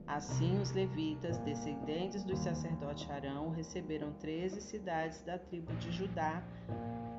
[0.06, 6.42] Assim, os levitas, descendentes do sacerdote Arão, receberam treze cidades da tribo de Judá,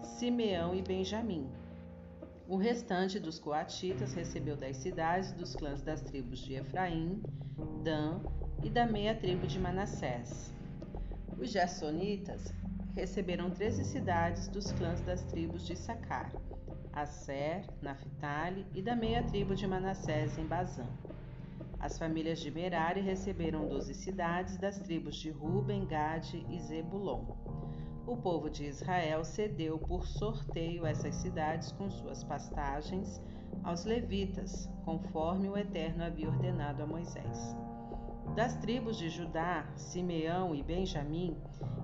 [0.01, 1.49] Simeão e Benjamim
[2.49, 7.22] o restante dos coatitas recebeu das cidades dos clãs das tribos de Efraim,
[7.84, 8.22] Dan
[8.64, 10.53] e da meia tribo de Manassés.
[11.38, 12.53] Os gersonitas
[12.95, 16.31] receberam treze cidades dos clãs das tribos de Sacar,
[16.91, 20.86] Asser, Naphtali e da meia tribo de Manassés em Bazã.
[21.80, 27.23] As famílias de Merari receberam doze cidades das tribos de Ruben, Gade e Zebulon
[28.10, 33.22] o povo de Israel cedeu por sorteio essas cidades com suas pastagens
[33.64, 37.56] aos levitas, conforme o Eterno havia ordenado a Moisés.
[38.35, 41.35] Das tribos de Judá, Simeão e Benjamim,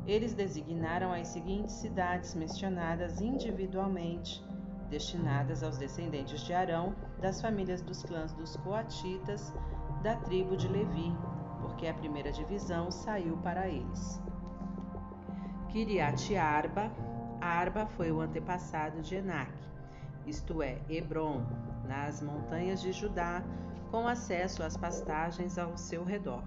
[0.05, 4.43] eles designaram as seguintes cidades mencionadas individualmente,
[4.89, 9.53] destinadas aos descendentes de Arão, das famílias dos clãs dos Coatitas,
[10.03, 11.11] da tribo de Levi,
[11.61, 14.21] porque a primeira divisão saiu para eles.
[15.69, 16.91] Kiriat Arba.
[17.41, 19.51] Arba foi o antepassado de Enac,
[20.25, 21.43] isto é, Hebron,
[21.87, 23.43] nas montanhas de Judá,
[23.91, 26.43] com acesso às pastagens ao seu redor.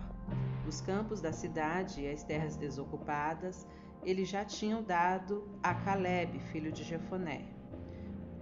[0.67, 3.67] Os campos da cidade e as terras desocupadas
[4.03, 7.45] eles já tinham dado a Caleb, filho de Jefoné.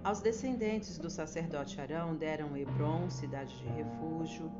[0.04, 4.50] Aos descendentes do sacerdote Arão deram Hebron, cidade de refúgio,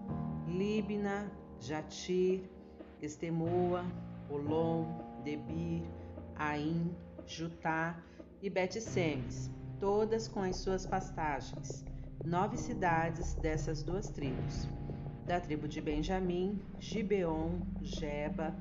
[0.48, 1.30] Líbina,
[1.60, 2.42] Jatir,
[3.00, 3.84] Estemoa,
[4.28, 5.84] Olom, Debir,
[6.34, 6.96] Aim,
[7.26, 7.96] Jutá
[8.42, 11.84] e Bet-Semes, todas com as suas pastagens,
[12.24, 14.68] nove cidades dessas duas tribos.
[15.26, 18.54] Da tribo de Benjamim, Gibeon, Geba,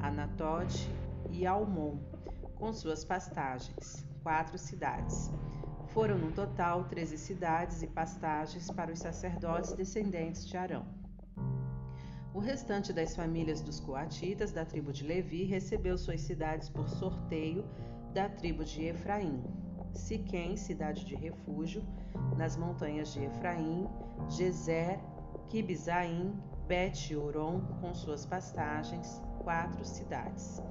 [0.00, 0.88] Anatote
[1.30, 1.98] e Almon,
[2.54, 5.30] com suas pastagens, quatro cidades.
[5.88, 10.86] Foram no total treze cidades e pastagens para os sacerdotes descendentes de Arão.
[12.34, 17.62] O restante das famílias dos coatitas da tribo de Levi recebeu suas cidades por sorteio
[18.14, 19.42] da tribo de Efraim.
[19.94, 21.82] Siquém, cidade de refúgio,
[22.36, 23.88] nas montanhas de Efraim,
[24.28, 24.98] Gezer,
[25.48, 26.32] Kibzaim,
[26.66, 30.62] Bet-Oron, com suas pastagens, quatro cidades.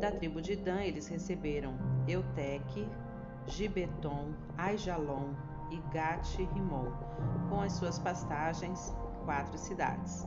[0.00, 1.74] Da tribo de Dan, eles receberam
[2.06, 2.88] Euteque,
[3.46, 5.34] Gibeton, Aijalon
[5.70, 6.92] e Gat-Rimon,
[7.48, 8.94] com as suas pastagens,
[9.24, 10.26] quatro cidades.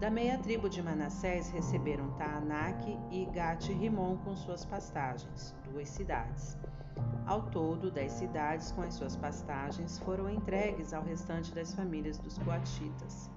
[0.00, 6.56] Da meia tribo de Manassés receberam Taanak e Gat-Rimon com suas pastagens, duas cidades.
[7.26, 12.38] Ao todo, dez cidades com as suas pastagens foram entregues ao restante das famílias dos
[12.38, 13.30] coatitas.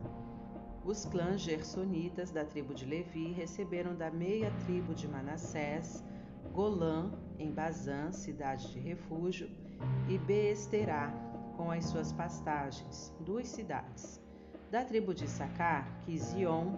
[0.83, 6.03] Os clãs gersonitas da tribo de Levi receberam da meia tribo de Manassés
[6.53, 9.49] Golã, em Bazã, cidade de refúgio,
[10.09, 11.13] e Beesterá,
[11.55, 14.21] com as suas pastagens, duas cidades.
[14.69, 16.75] Da tribo de Sacar, Kizion,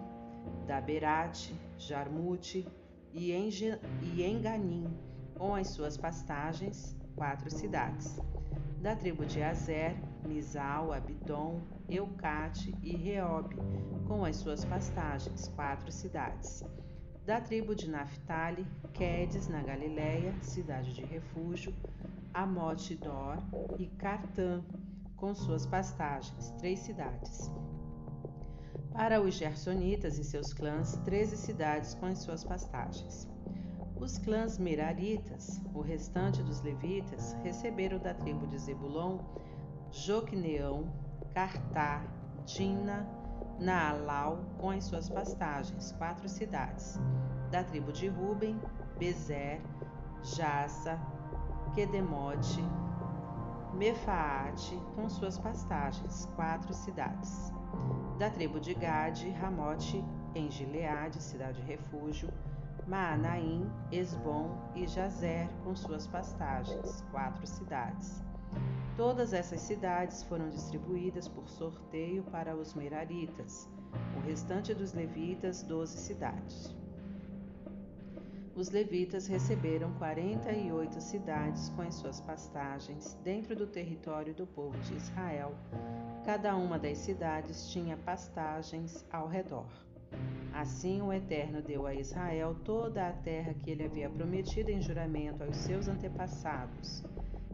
[0.66, 2.66] da Berate, Jarmute
[3.12, 4.86] e Enganim,
[5.34, 8.18] com as suas pastagens, quatro cidades.
[8.80, 9.96] Da tribo de Azer,
[10.26, 13.54] Misal, Abidom, Eucate e Reob,
[14.06, 16.62] com as suas pastagens, quatro cidades.
[17.24, 21.74] Da tribo de Naphtali, Quedes, na Galiléia, cidade de refúgio,
[22.32, 23.38] Amote Dor
[23.78, 24.62] e Cartã,
[25.16, 27.50] com suas pastagens, três cidades.
[28.92, 33.33] Para os Gersonitas e seus clãs, treze cidades com as suas pastagens.
[33.96, 39.20] Os clãs Meraritas, o restante dos levitas, receberam da tribo de Zebulon
[39.92, 40.92] Joqueneão,
[41.32, 42.04] Cartá,
[42.44, 43.08] Dina,
[43.58, 46.98] Naalau, com as suas pastagens, quatro cidades.
[47.52, 48.60] Da tribo de Ruben,
[48.98, 49.62] Bezer,
[50.22, 50.98] Jassa,
[51.72, 52.60] Quedemote,
[53.74, 57.52] Mefaate, com suas pastagens, quatro cidades.
[58.18, 60.04] Da tribo de Gade, Ramote,
[60.34, 62.28] em Gileade, cidade refúgio,
[62.86, 68.22] Maanaim, Esbom e Jazer, com suas pastagens, quatro cidades.
[68.96, 73.68] Todas essas cidades foram distribuídas por sorteio para os Meraritas,
[74.16, 76.74] o restante dos levitas, doze cidades.
[78.54, 84.94] Os levitas receberam 48 cidades com as suas pastagens dentro do território do povo de
[84.94, 85.54] Israel.
[86.24, 89.66] Cada uma das cidades tinha pastagens ao redor.
[90.52, 95.42] Assim o Eterno deu a Israel toda a terra que ele havia prometido em juramento
[95.42, 97.02] aos seus antepassados.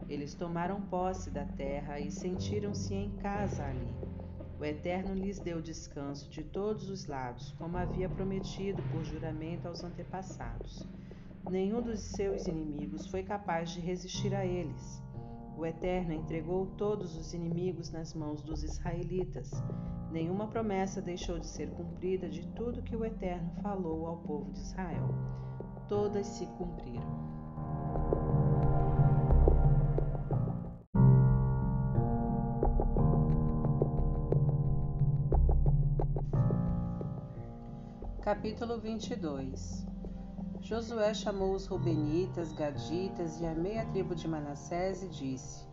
[0.07, 3.87] Eles tomaram posse da terra e sentiram-se em casa ali.
[4.59, 9.83] O Eterno lhes deu descanso de todos os lados, como havia prometido por juramento aos
[9.83, 10.85] antepassados.
[11.49, 15.01] Nenhum dos seus inimigos foi capaz de resistir a eles.
[15.57, 19.51] O Eterno entregou todos os inimigos nas mãos dos israelitas
[20.11, 24.59] Nenhuma promessa deixou de ser cumprida de tudo que o Eterno falou ao povo de
[24.59, 25.07] Israel.
[25.87, 27.31] Todas se cumpriram.
[38.21, 39.87] Capítulo 22
[40.71, 45.65] Josué chamou os Rubenitas, Gaditas e a meia tribo de Manassés e disse: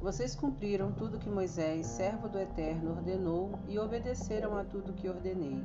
[0.00, 5.62] vocês cumpriram tudo que Moisés, servo do Eterno, ordenou e obedeceram a tudo que ordenei.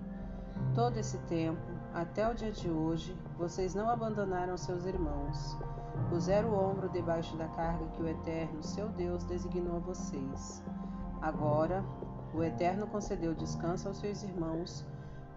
[0.73, 1.61] Todo esse tempo,
[1.93, 5.57] até o dia de hoje, vocês não abandonaram seus irmãos.
[6.10, 10.61] Puseram o ombro debaixo da carga que o Eterno, seu Deus, designou a vocês.
[11.22, 11.81] Agora,
[12.34, 14.85] o Eterno concedeu descanso aos seus irmãos,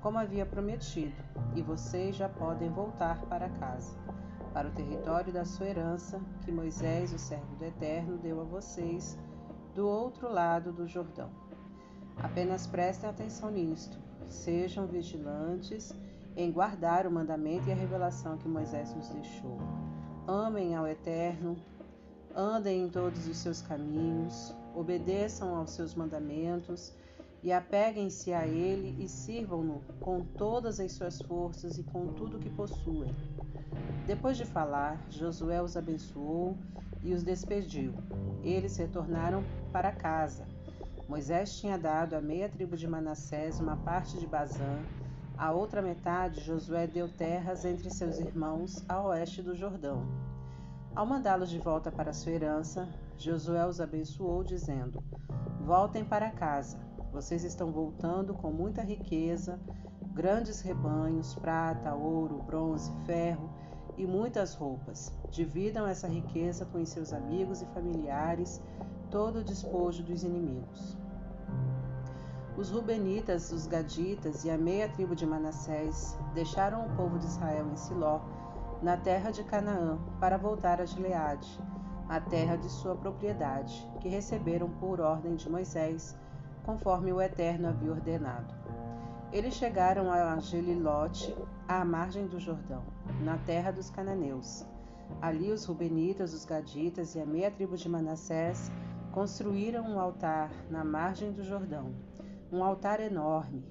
[0.09, 1.23] como havia prometido,
[1.55, 3.95] e vocês já podem voltar para casa
[4.55, 9.19] para o território da sua herança, que Moisés, o servo do Eterno, deu a vocês
[9.75, 11.29] do outro lado do Jordão.
[12.17, 13.99] Apenas prestem atenção nisto,
[14.31, 15.93] sejam vigilantes
[16.35, 19.59] em guardar o mandamento e a revelação que Moisés nos deixou.
[20.27, 21.55] Amem ao Eterno,
[22.35, 26.97] andem em todos os seus caminhos, obedeçam aos seus mandamentos
[27.43, 32.41] e apeguem-se a Ele e sirvam-no com todas as suas forças e com tudo o
[32.41, 33.15] que possuem.
[34.07, 36.57] Depois de falar, Josué os abençoou
[37.03, 37.95] e os despediu.
[38.43, 40.47] Eles retornaram para casa.
[41.09, 44.79] Moisés tinha dado à meia tribo de Manassés uma parte de Bazã,
[45.39, 50.05] a outra metade Josué deu terras entre seus irmãos a oeste do Jordão.
[50.97, 55.01] Ao mandá-los de volta para sua herança, Josué os abençoou, dizendo:
[55.61, 56.88] Voltem para casa.
[57.13, 59.59] Vocês estão voltando com muita riqueza,
[60.13, 63.51] grandes rebanhos, prata, ouro, bronze, ferro
[63.97, 65.15] e muitas roupas.
[65.31, 68.63] Dividam essa riqueza com os seus amigos e familiares,
[69.11, 70.99] todo o despojo dos inimigos.
[72.59, 77.67] Os Rubenitas, os Gaditas e a meia tribo de Manassés deixaram o povo de Israel
[77.71, 78.21] em Siló,
[78.83, 81.49] na terra de Canaã, para voltar a Gileade,
[82.09, 86.17] a terra de sua propriedade, que receberam por ordem de Moisés,
[86.69, 88.55] conforme o Eterno havia ordenado.
[89.33, 91.35] Eles chegaram a Gelilote,
[91.67, 92.83] à margem do Jordão,
[93.23, 94.67] na terra dos cananeus.
[95.23, 98.71] Ali os Rubenitas, os Gaditas e a meia tribo de Manassés
[99.13, 101.95] construíram um altar na margem do Jordão,
[102.53, 103.65] um altar enorme.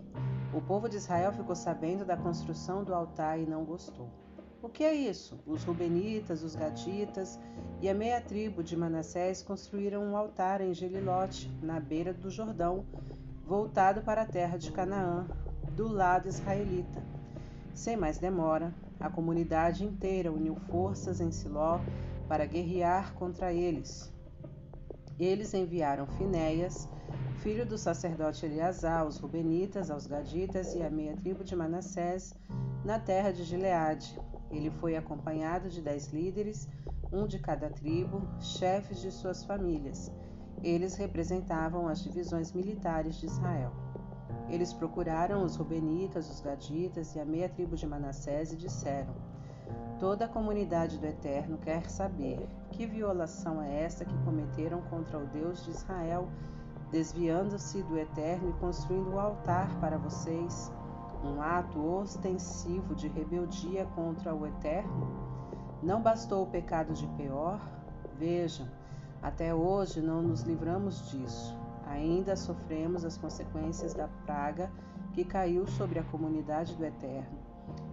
[0.52, 4.10] O povo de Israel ficou sabendo da construção do altar e não gostou.
[4.62, 5.40] O que é isso?
[5.46, 7.40] Os Rubenitas, os Gaditas
[7.80, 12.84] e a meia tribo de Manassés construíram um altar em Gelilote, na beira do Jordão,
[13.46, 15.28] voltado para a terra de Canaã,
[15.76, 17.04] do lado israelita.
[17.76, 21.80] Sem mais demora, a comunidade inteira uniu forças em Siló
[22.28, 24.12] para guerrear contra eles.
[25.20, 26.90] Eles enviaram Finéias,
[27.38, 32.34] filho do sacerdote Eleazar, aos Rubenitas, aos Gaditas e à meia tribo de Manassés,
[32.84, 34.20] na terra de Gileade.
[34.52, 36.68] Ele foi acompanhado de dez líderes,
[37.12, 40.12] um de cada tribo, chefes de suas famílias.
[40.64, 43.72] Eles representavam as divisões militares de Israel.
[44.50, 49.14] Eles procuraram os Rubenitas, os Gaditas e a meia tribo de Manassés e disseram:
[50.00, 55.26] Toda a comunidade do Eterno quer saber que violação é esta que cometeram contra o
[55.28, 56.30] Deus de Israel,
[56.92, 60.72] desviando-se do Eterno e construindo o altar para vocês,
[61.24, 65.08] um ato ostensivo de rebeldia contra o Eterno?
[65.82, 67.60] Não bastou o pecado de Peor?
[68.18, 68.68] Vejam,
[69.22, 71.56] até hoje não nos livramos disso.
[71.86, 74.72] Ainda sofremos as consequências da praga
[75.14, 77.38] que caiu sobre a comunidade do Eterno.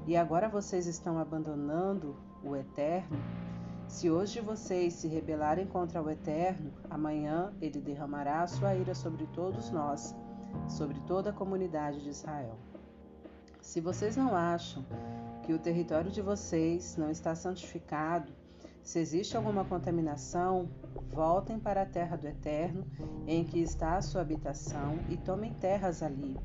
[0.06, 3.18] E agora vocês estão abandonando o Eterno?
[3.86, 9.26] Se hoje vocês se rebelarem contra o Eterno, amanhã ele derramará a sua ira sobre
[9.28, 10.14] todos nós,
[10.68, 12.58] sobre toda a comunidade de Israel.
[13.64, 14.84] Se vocês não acham
[15.42, 18.30] que o território de vocês não está santificado,
[18.82, 20.68] se existe alguma contaminação,
[21.10, 22.86] voltem para a terra do Eterno,
[23.26, 26.38] em que está a sua habitação, e tomem terras ali.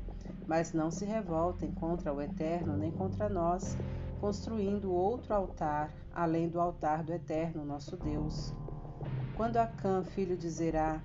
[0.48, 3.76] Mas não se revoltem contra o Eterno nem contra nós,
[4.18, 8.52] construindo outro altar, além do altar do Eterno, nosso Deus.
[9.36, 11.02] Quando Acã, filho de Zerá,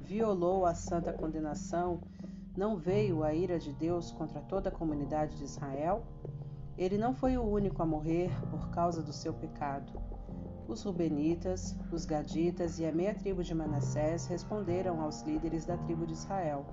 [0.00, 2.00] violou a santa condenação,
[2.56, 6.02] não veio a ira de Deus contra toda a comunidade de Israel?
[6.78, 9.92] Ele não foi o único a morrer por causa do seu pecado.
[10.66, 16.06] Os Rubenitas, os Gaditas e a meia tribo de Manassés responderam aos líderes da tribo
[16.06, 16.66] de Israel: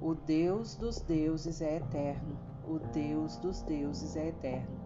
[0.00, 4.80] O Deus dos deuses é eterno, o Deus dos deuses é eterno.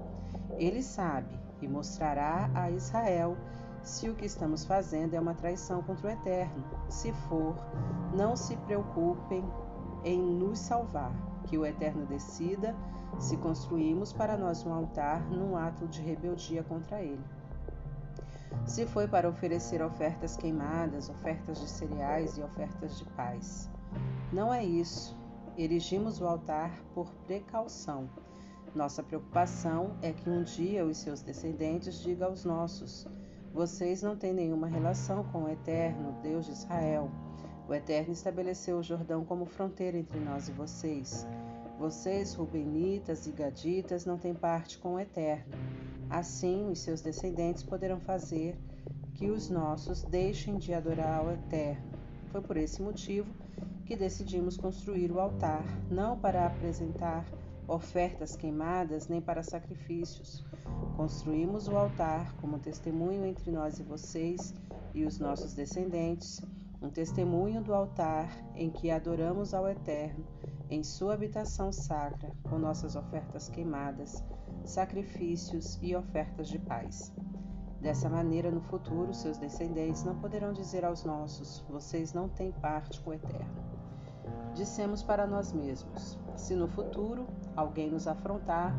[0.56, 3.36] Ele sabe e mostrará a Israel
[3.82, 6.64] se o que estamos fazendo é uma traição contra o Eterno.
[6.88, 7.54] Se for,
[8.16, 9.44] não se preocupem
[10.06, 11.12] em nos salvar,
[11.48, 12.74] que o Eterno decida
[13.18, 17.24] se construímos para nós um altar num ato de rebeldia contra ele.
[18.64, 23.68] Se foi para oferecer ofertas queimadas, ofertas de cereais e ofertas de paz.
[24.32, 25.16] Não é isso.
[25.58, 28.08] Erigimos o altar por precaução.
[28.74, 33.06] Nossa preocupação é que um dia os seus descendentes digam aos nossos:
[33.52, 37.10] Vocês não têm nenhuma relação com o Eterno, Deus de Israel.
[37.68, 41.26] O Eterno estabeleceu o Jordão como fronteira entre nós e vocês.
[41.78, 45.52] Vocês, Rubenitas e Gaditas, não têm parte com o Eterno.
[46.08, 48.56] Assim, os seus descendentes poderão fazer
[49.14, 51.90] que os nossos deixem de adorar ao Eterno.
[52.30, 53.28] Foi por esse motivo
[53.84, 57.26] que decidimos construir o altar, não para apresentar
[57.66, 60.44] ofertas queimadas nem para sacrifícios.
[60.96, 64.54] Construímos o altar como testemunho entre nós e vocês
[64.94, 66.40] e os nossos descendentes,
[66.80, 70.26] um testemunho do altar em que adoramos ao Eterno
[70.68, 74.24] em sua habitação sacra, com nossas ofertas queimadas
[74.64, 77.12] sacrifícios e ofertas de paz.
[77.80, 83.00] Dessa maneira, no futuro, seus descendentes não poderão dizer aos nossos: Vocês não têm parte
[83.00, 83.64] com o Eterno.
[84.54, 88.74] Dissemos para nós mesmos: Se no futuro alguém nos afrontar,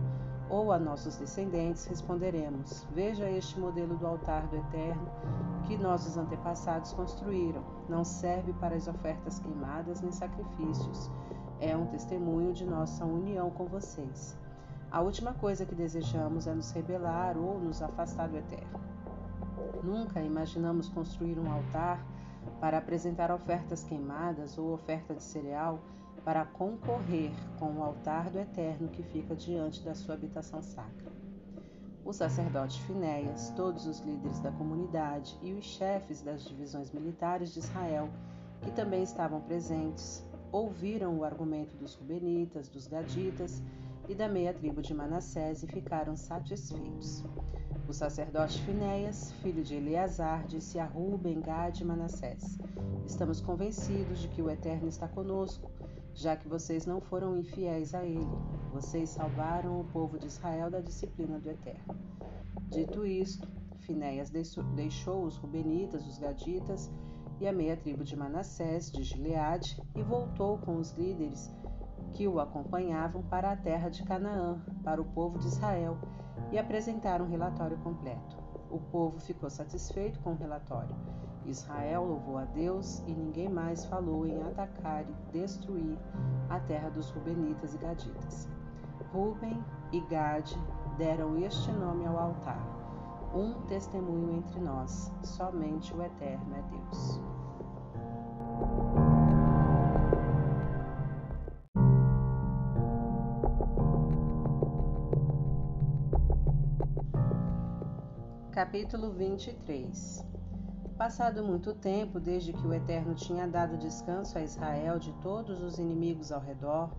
[0.49, 5.10] ou a nossos descendentes, responderemos: Veja este modelo do altar do Eterno
[5.65, 7.64] que nossos antepassados construíram.
[7.90, 11.11] Não serve para as ofertas queimadas nem sacrifícios.
[11.60, 14.38] É um testemunho de nossa união com vocês.
[14.90, 18.80] A última coisa que desejamos é nos rebelar ou nos afastar do eterno.
[19.84, 22.06] Nunca imaginamos construir um altar
[22.61, 25.80] para apresentar ofertas queimadas ou oferta de cereal
[26.28, 31.10] para concorrer com o altar do eterno que fica diante da sua habitação sacra.
[32.04, 37.60] O sacerdote Finéias, todos os líderes da comunidade e os chefes das divisões militares de
[37.60, 38.10] Israel,
[38.62, 40.22] que também estavam presentes,
[40.52, 43.64] ouviram o argumento dos Rubenitas, dos Gaditas
[44.10, 47.24] e da meia tribo de Manassés e ficaram satisfeitos.
[47.88, 52.58] O sacerdote Finéias, filho de Eleazar, disse a Ruben, Gad e Manassés:
[53.06, 55.72] Estamos convencidos de que o Eterno está conosco,
[56.18, 58.27] já que vocês não foram infiéis a ele.
[58.73, 61.95] Vocês salvaram o povo de Israel da disciplina do Eterno.
[62.69, 63.48] Dito isto,
[63.81, 66.91] Finéias deixou os Rubenitas, os Gaditas
[67.39, 71.53] e a meia tribo de Manassés, de Gileade, e voltou com os líderes
[72.14, 75.99] que o acompanhavam para a terra de Canaã, para o povo de Israel,
[76.52, 78.38] e apresentaram um relatório completo.
[78.72, 80.95] O povo ficou satisfeito com o relatório.
[81.48, 85.98] Israel louvou a Deus e ninguém mais falou em atacar e destruir
[86.49, 88.49] a terra dos Rubenitas e Gaditas.
[89.14, 89.64] Ruben
[89.94, 90.60] e Gade
[90.98, 92.61] deram este nome ao altar:
[93.34, 97.22] um testemunho entre nós, somente o Eterno é Deus.
[108.52, 110.36] Capítulo 23
[110.98, 115.78] Passado muito tempo desde que o Eterno tinha dado descanso a Israel de todos os
[115.78, 116.90] inimigos ao redor,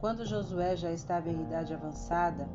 [0.00, 2.48] quando Josué já estava em idade avançada,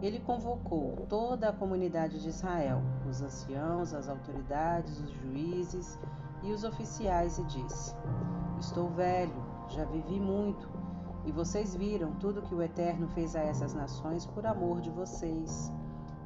[0.00, 5.98] ele convocou toda a comunidade de Israel, os anciãos, as autoridades, os juízes
[6.44, 7.96] e os oficiais, e disse:
[8.60, 9.34] Estou velho,
[9.68, 10.70] já vivi muito,
[11.24, 15.72] e vocês viram tudo que o Eterno fez a essas nações por amor de vocês.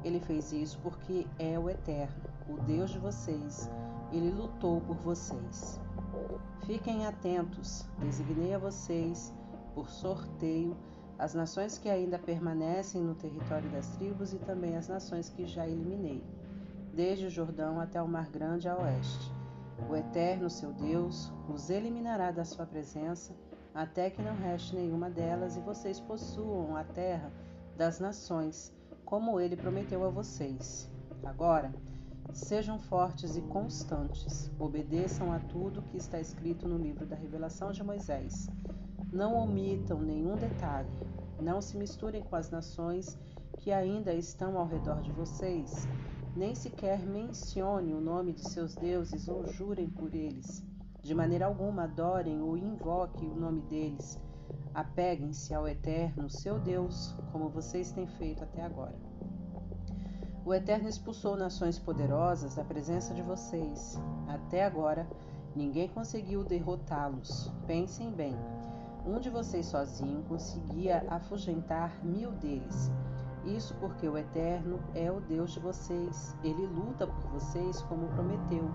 [0.03, 3.67] Ele fez isso porque é o Eterno, o Deus de vocês.
[4.11, 5.79] Ele lutou por vocês.
[6.65, 9.33] Fiquem atentos, designei a vocês,
[9.73, 10.75] por sorteio,
[11.17, 15.67] as nações que ainda permanecem no território das tribos e também as nações que já
[15.67, 16.23] eliminei,
[16.93, 19.31] desde o Jordão até o Mar Grande a oeste.
[19.89, 23.33] O Eterno, seu Deus, os eliminará da sua presença,
[23.73, 27.31] até que não reste nenhuma delas e vocês possuam a terra
[27.77, 28.73] das nações,
[29.03, 30.89] como ele prometeu a vocês.
[31.23, 31.73] Agora,
[32.33, 37.83] sejam fortes e constantes, obedeçam a tudo que está escrito no livro da revelação de
[37.83, 38.47] Moisés.
[39.11, 40.89] Não omitam nenhum detalhe,
[41.41, 43.17] não se misturem com as nações
[43.57, 45.87] que ainda estão ao redor de vocês,
[46.35, 50.63] nem sequer mencione o nome de seus deuses ou jurem por eles.
[51.01, 54.19] De maneira alguma adorem ou invoquem o nome deles.
[54.73, 59.04] Apeguem-se ao Eterno, seu Deus, como vocês têm feito até agora.
[60.45, 63.99] O Eterno expulsou nações poderosas da presença de vocês.
[64.27, 65.07] Até agora,
[65.55, 67.51] ninguém conseguiu derrotá-los.
[67.65, 68.37] Pensem bem.
[69.07, 72.91] Um de vocês sozinho conseguia afugentar mil deles.
[73.43, 76.37] Isso porque o Eterno é o Deus de vocês.
[76.43, 78.69] Ele luta por vocês como prometeu.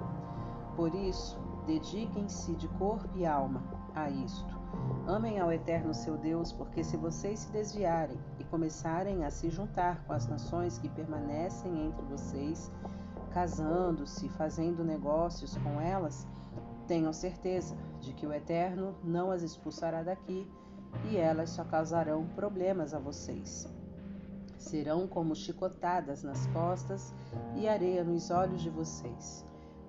[0.75, 1.39] Por isso,
[1.69, 3.63] dediquem-se de corpo e alma
[3.95, 4.59] a isto.
[5.07, 8.19] Amem ao Eterno seu Deus, porque se vocês se desviarem
[8.51, 12.71] começarem a se juntar com as nações que permanecem entre vocês,
[13.33, 16.27] casando-se, fazendo negócios com elas,
[16.87, 20.51] tenham certeza de que o Eterno não as expulsará daqui
[21.09, 23.69] e elas só causarão problemas a vocês.
[24.59, 27.15] Serão como chicotadas nas costas
[27.55, 29.47] e areia nos olhos de vocês.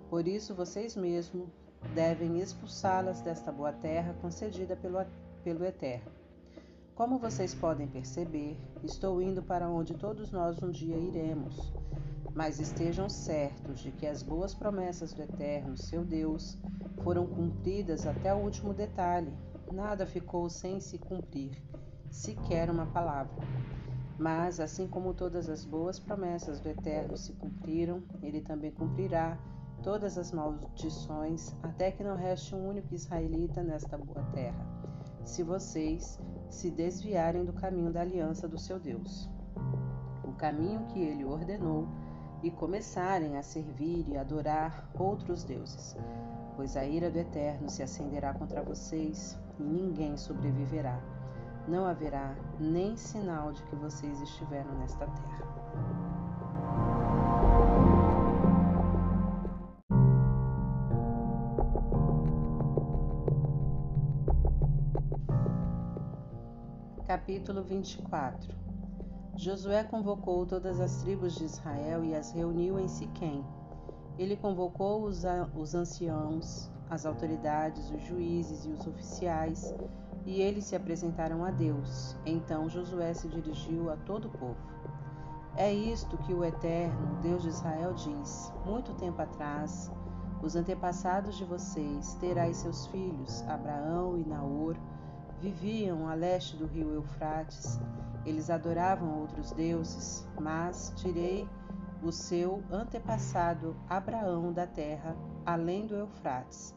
[0.10, 1.50] Por isso, vocês mesmos
[1.96, 5.04] devem expulsá-las desta boa terra concedida pelo,
[5.44, 6.21] pelo Eterno.
[7.02, 11.74] Como vocês podem perceber, estou indo para onde todos nós um dia iremos.
[12.36, 16.60] Mas estejam certos de que as boas promessas do Eterno, seu Deus,
[17.04, 19.34] foram cumpridas até o último detalhe.
[19.74, 21.58] Nada ficou sem se cumprir,
[22.12, 23.34] sequer uma palavra.
[24.20, 29.40] Mas, assim como todas as boas promessas do Eterno se cumpriram, ele também cumprirá
[29.82, 34.64] todas as maldições, até que não reste um único israelita nesta boa terra,
[35.26, 36.20] se vocês
[36.52, 39.30] se desviarem do caminho da aliança do seu Deus,
[40.24, 41.88] o caminho que ele ordenou,
[42.44, 45.96] e começarem a servir e adorar outros deuses,
[46.56, 51.00] pois a ira do Eterno se acenderá contra vocês e ninguém sobreviverá.
[51.68, 56.11] Não haverá nem sinal de que vocês estiveram nesta terra.
[67.12, 68.56] Capítulo 24
[69.36, 73.46] Josué convocou todas as tribos de Israel e as reuniu em Siquém.
[74.18, 75.24] Ele convocou os,
[75.54, 79.76] os anciãos, as autoridades, os juízes e os oficiais,
[80.26, 82.16] e eles se apresentaram a Deus.
[82.26, 84.72] Então Josué se dirigiu a todo o povo.
[85.58, 89.92] É isto que o Eterno, Deus de Israel, diz: Muito tempo atrás,
[90.42, 94.78] os antepassados de vocês, Terai seus filhos, Abraão e Naor,
[95.42, 97.80] viviam a leste do rio Eufrates.
[98.24, 101.50] Eles adoravam outros deuses, mas tirei
[102.04, 106.76] o seu antepassado Abraão da terra, além do Eufrates.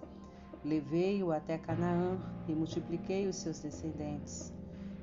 [0.65, 2.19] Levei-o até Canaã
[2.49, 4.51] e multipliquei os seus descendentes.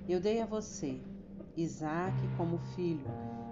[0.09, 0.99] Eu dei a você
[1.55, 3.05] Isaque como filho,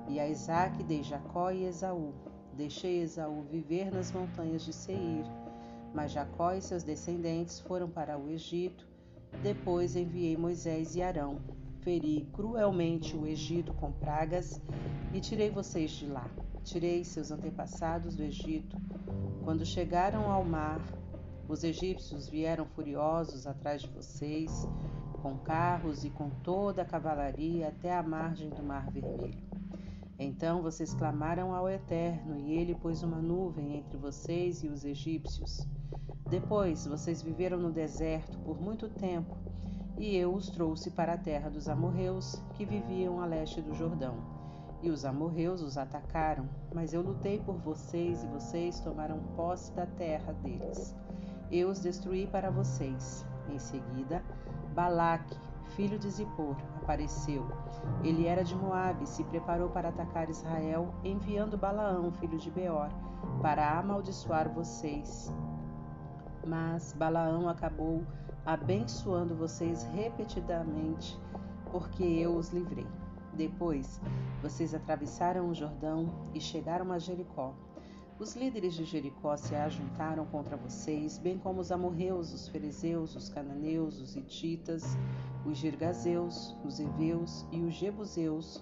[0.07, 2.15] e a Isaque dei Jacó e Esaú.
[2.53, 5.25] Deixei Esaú viver nas montanhas de Seir,
[5.93, 8.88] mas Jacó e seus descendentes foram para o Egito
[9.41, 11.39] depois enviei Moisés e Arão.
[11.81, 14.61] Feri cruelmente o Egito com pragas
[15.13, 16.29] e tirei vocês de lá.
[16.63, 18.77] Tirei seus antepassados do Egito.
[19.43, 20.81] Quando chegaram ao mar,
[21.47, 24.67] os egípcios vieram furiosos atrás de vocês,
[25.21, 29.49] com carros e com toda a cavalaria até a margem do Mar Vermelho.
[30.19, 35.65] Então vocês clamaram ao Eterno, e ele pôs uma nuvem entre vocês e os egípcios.
[36.29, 39.35] Depois vocês viveram no deserto por muito tempo,
[39.97, 44.15] e eu os trouxe para a terra dos amorreus, que viviam a leste do Jordão.
[44.81, 49.87] E os amorreus os atacaram, mas eu lutei por vocês e vocês tomaram posse da
[49.87, 50.95] terra deles.
[51.51, 53.25] Eu os destruí para vocês.
[53.51, 54.23] Em seguida,
[54.75, 55.35] Balaque,
[55.75, 57.43] filho de Zippor, apareceu.
[58.03, 62.89] Ele era de Moabe e se preparou para atacar Israel, enviando Balaão, filho de Beor,
[63.41, 65.33] para amaldiçoar vocês.
[66.45, 68.03] Mas Balaão acabou
[68.45, 71.17] abençoando vocês repetidamente,
[71.71, 72.87] porque eu os livrei.
[73.33, 74.01] Depois,
[74.41, 77.53] vocês atravessaram o Jordão e chegaram a Jericó.
[78.19, 83.29] Os líderes de Jericó se ajuntaram contra vocês, bem como os amorreus, os fariseus, os
[83.29, 84.97] cananeus, os hititas,
[85.45, 88.61] os girgazeus, os heveus e os jebuseus,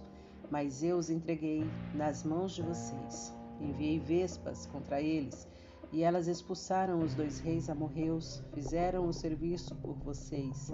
[0.52, 3.34] mas eu os entreguei nas mãos de vocês.
[3.60, 5.48] Enviei vespas contra eles,
[5.91, 10.72] e elas expulsaram os dois reis amorreus, fizeram o serviço por vocês.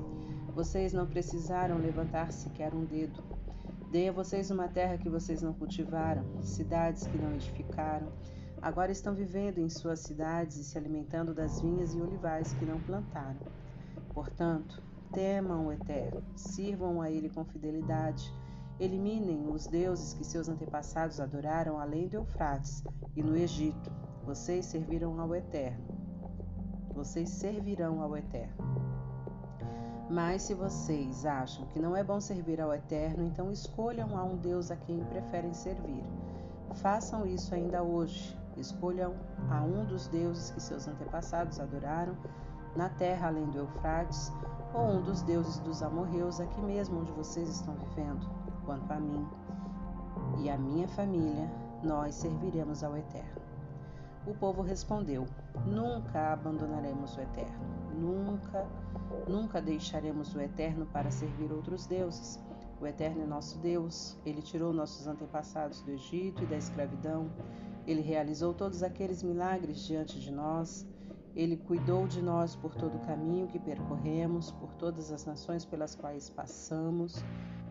[0.54, 3.24] Vocês não precisaram levantar sequer um dedo.
[3.92, 8.12] Dei a vocês uma terra que vocês não cultivaram, cidades que não edificaram,
[8.64, 12.80] Agora estão vivendo em suas cidades e se alimentando das vinhas e olivais que não
[12.80, 13.42] plantaram.
[14.14, 14.82] Portanto,
[15.12, 18.34] temam o Eterno, sirvam a Ele com fidelidade,
[18.80, 22.86] eliminem os deuses que seus antepassados adoraram além do Eufrates
[23.18, 23.92] e no Egito.
[24.26, 25.84] Vocês serviram ao Eterno.
[26.94, 28.56] Vocês servirão ao Eterno.
[30.10, 34.38] Mas se vocês acham que não é bom servir ao Eterno, então escolham a um
[34.38, 36.06] Deus a quem preferem servir.
[36.76, 38.38] Façam isso ainda hoje.
[38.56, 39.14] Escolham
[39.50, 42.16] a um dos deuses que seus antepassados adoraram
[42.78, 44.32] na terra além do Eufrates,
[44.74, 48.26] ou um dos deuses dos amorreus aqui mesmo onde vocês estão vivendo.
[48.66, 49.28] Quanto a mim
[50.38, 51.52] e a minha família,
[51.84, 53.43] nós serviremos ao Eterno.
[54.26, 55.26] O povo respondeu:
[55.66, 58.66] Nunca abandonaremos o Eterno, nunca,
[59.28, 62.40] nunca deixaremos o Eterno para servir outros deuses.
[62.80, 67.30] O Eterno é nosso Deus, ele tirou nossos antepassados do Egito e da escravidão.
[67.86, 70.88] Ele realizou todos aqueles milagres diante de nós.
[71.36, 75.96] Ele cuidou de nós por todo o caminho que percorremos, por todas as nações pelas
[75.96, 77.24] quais passamos.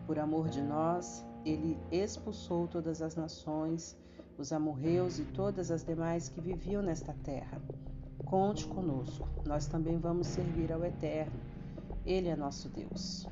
[0.05, 3.97] Por amor de nós, ele expulsou todas as nações,
[4.37, 7.61] os amorreus e todas as demais que viviam nesta terra.
[8.25, 11.39] Conte conosco, nós também vamos servir ao Eterno.
[12.05, 13.27] Ele é nosso Deus.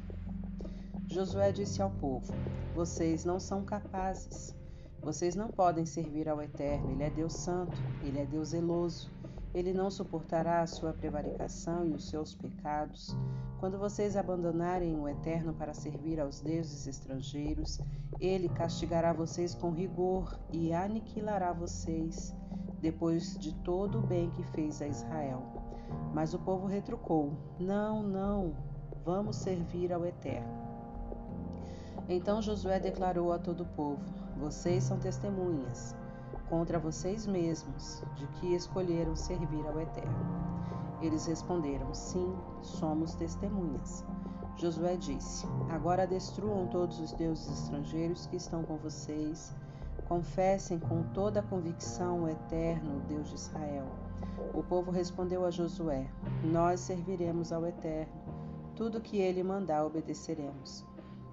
[1.08, 2.34] Josué disse ao povo:
[2.76, 4.56] Vocês não são capazes.
[5.02, 9.10] Vocês não podem servir ao Eterno, Ele é Deus Santo, Ele é Deus zeloso.
[9.54, 13.16] Ele não suportará a sua prevaricação e os seus pecados.
[13.60, 17.80] Quando vocês abandonarem o Eterno para servir aos deuses estrangeiros,
[18.20, 22.34] ele castigará vocês com rigor e aniquilará vocês,
[22.80, 25.44] depois de todo o bem que fez a Israel.
[26.14, 28.54] Mas o povo retrucou: Não, não,
[29.04, 30.62] vamos servir ao Eterno.
[32.08, 34.02] Então Josué declarou a todo o povo:
[34.38, 35.96] vocês são testemunhas
[36.52, 40.52] contra vocês mesmos de que escolheram servir ao Eterno.
[41.02, 44.04] Eles responderam: Sim, somos testemunhas.
[44.58, 49.56] Josué disse: Agora destruam todos os deuses estrangeiros que estão com vocês.
[50.10, 53.88] Confessem com toda a convicção o Eterno, Deus de Israel.
[54.54, 56.06] O povo respondeu a Josué:
[56.44, 58.12] Nós serviremos ao Eterno.
[58.76, 60.86] Tudo que ele mandar obedeceremos.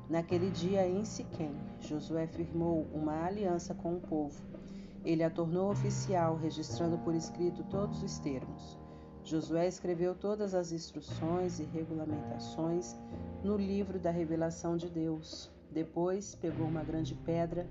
[0.08, 4.57] Naquele dia em Siquém, Josué firmou uma aliança com o povo.
[5.04, 8.78] Ele a tornou oficial, registrando por escrito todos os termos.
[9.24, 12.96] Josué escreveu todas as instruções e regulamentações
[13.44, 15.50] no livro da revelação de Deus.
[15.70, 17.68] Depois pegou uma grande pedra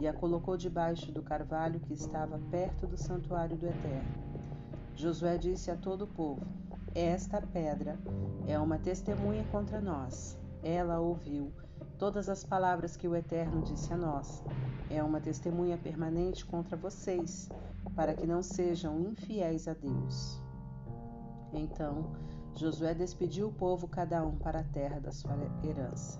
[0.00, 4.30] e a colocou debaixo do carvalho que estava perto do santuário do Eterno.
[4.94, 6.46] Josué disse a todo o povo:
[6.94, 7.98] Esta pedra
[8.46, 10.38] é uma testemunha contra nós.
[10.62, 11.52] Ela ouviu
[12.00, 14.42] todas as palavras que o Eterno disse a nós.
[14.88, 17.50] É uma testemunha permanente contra vocês,
[17.94, 20.40] para que não sejam infiéis a Deus.
[21.52, 22.10] Então
[22.56, 26.18] Josué despediu o povo, cada um para a terra da sua herança.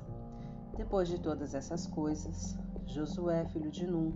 [0.77, 4.13] Depois de todas essas coisas, Josué, filho de Num,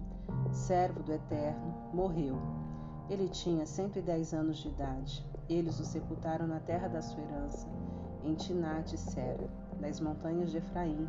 [0.52, 2.36] servo do Eterno, morreu.
[3.08, 5.26] Ele tinha 110 anos de idade.
[5.48, 7.66] Eles o sepultaram na terra da sua herança,
[8.22, 9.48] em Tinat e Sera,
[9.80, 11.06] nas montanhas de Efraim,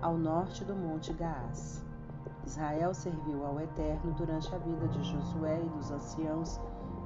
[0.00, 1.84] ao norte do Monte Gaás.
[2.44, 6.60] Israel serviu ao Eterno durante a vida de Josué e dos anciãos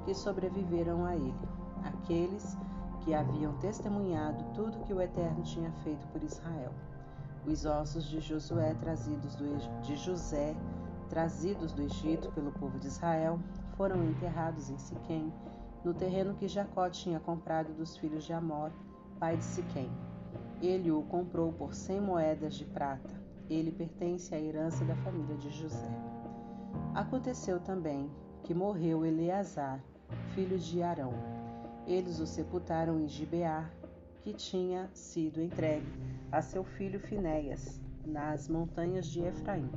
[0.05, 1.35] que sobreviveram a ele,
[1.85, 2.57] aqueles
[3.01, 6.73] que haviam testemunhado tudo que o Eterno tinha feito por Israel.
[7.47, 10.55] Os ossos de Josué trazidos do, de José,
[11.09, 13.41] trazidos do Egito pelo povo de Israel,
[13.77, 15.33] foram enterrados em Siquém,
[15.83, 18.71] no terreno que Jacó tinha comprado dos filhos de Amor,
[19.19, 19.91] pai de Siquém.
[20.63, 23.19] Ele o comprou por cem moedas de prata.
[23.49, 25.89] Ele pertence à herança da família de José.
[26.95, 28.11] Aconteceu também
[28.43, 29.83] que morreu Eleazar,
[30.35, 31.13] filho de Arão.
[31.87, 33.71] Eles o sepultaram em Gibeá,
[34.23, 35.87] que tinha sido entregue
[36.31, 39.69] a seu filho Finéias nas montanhas de Efraim.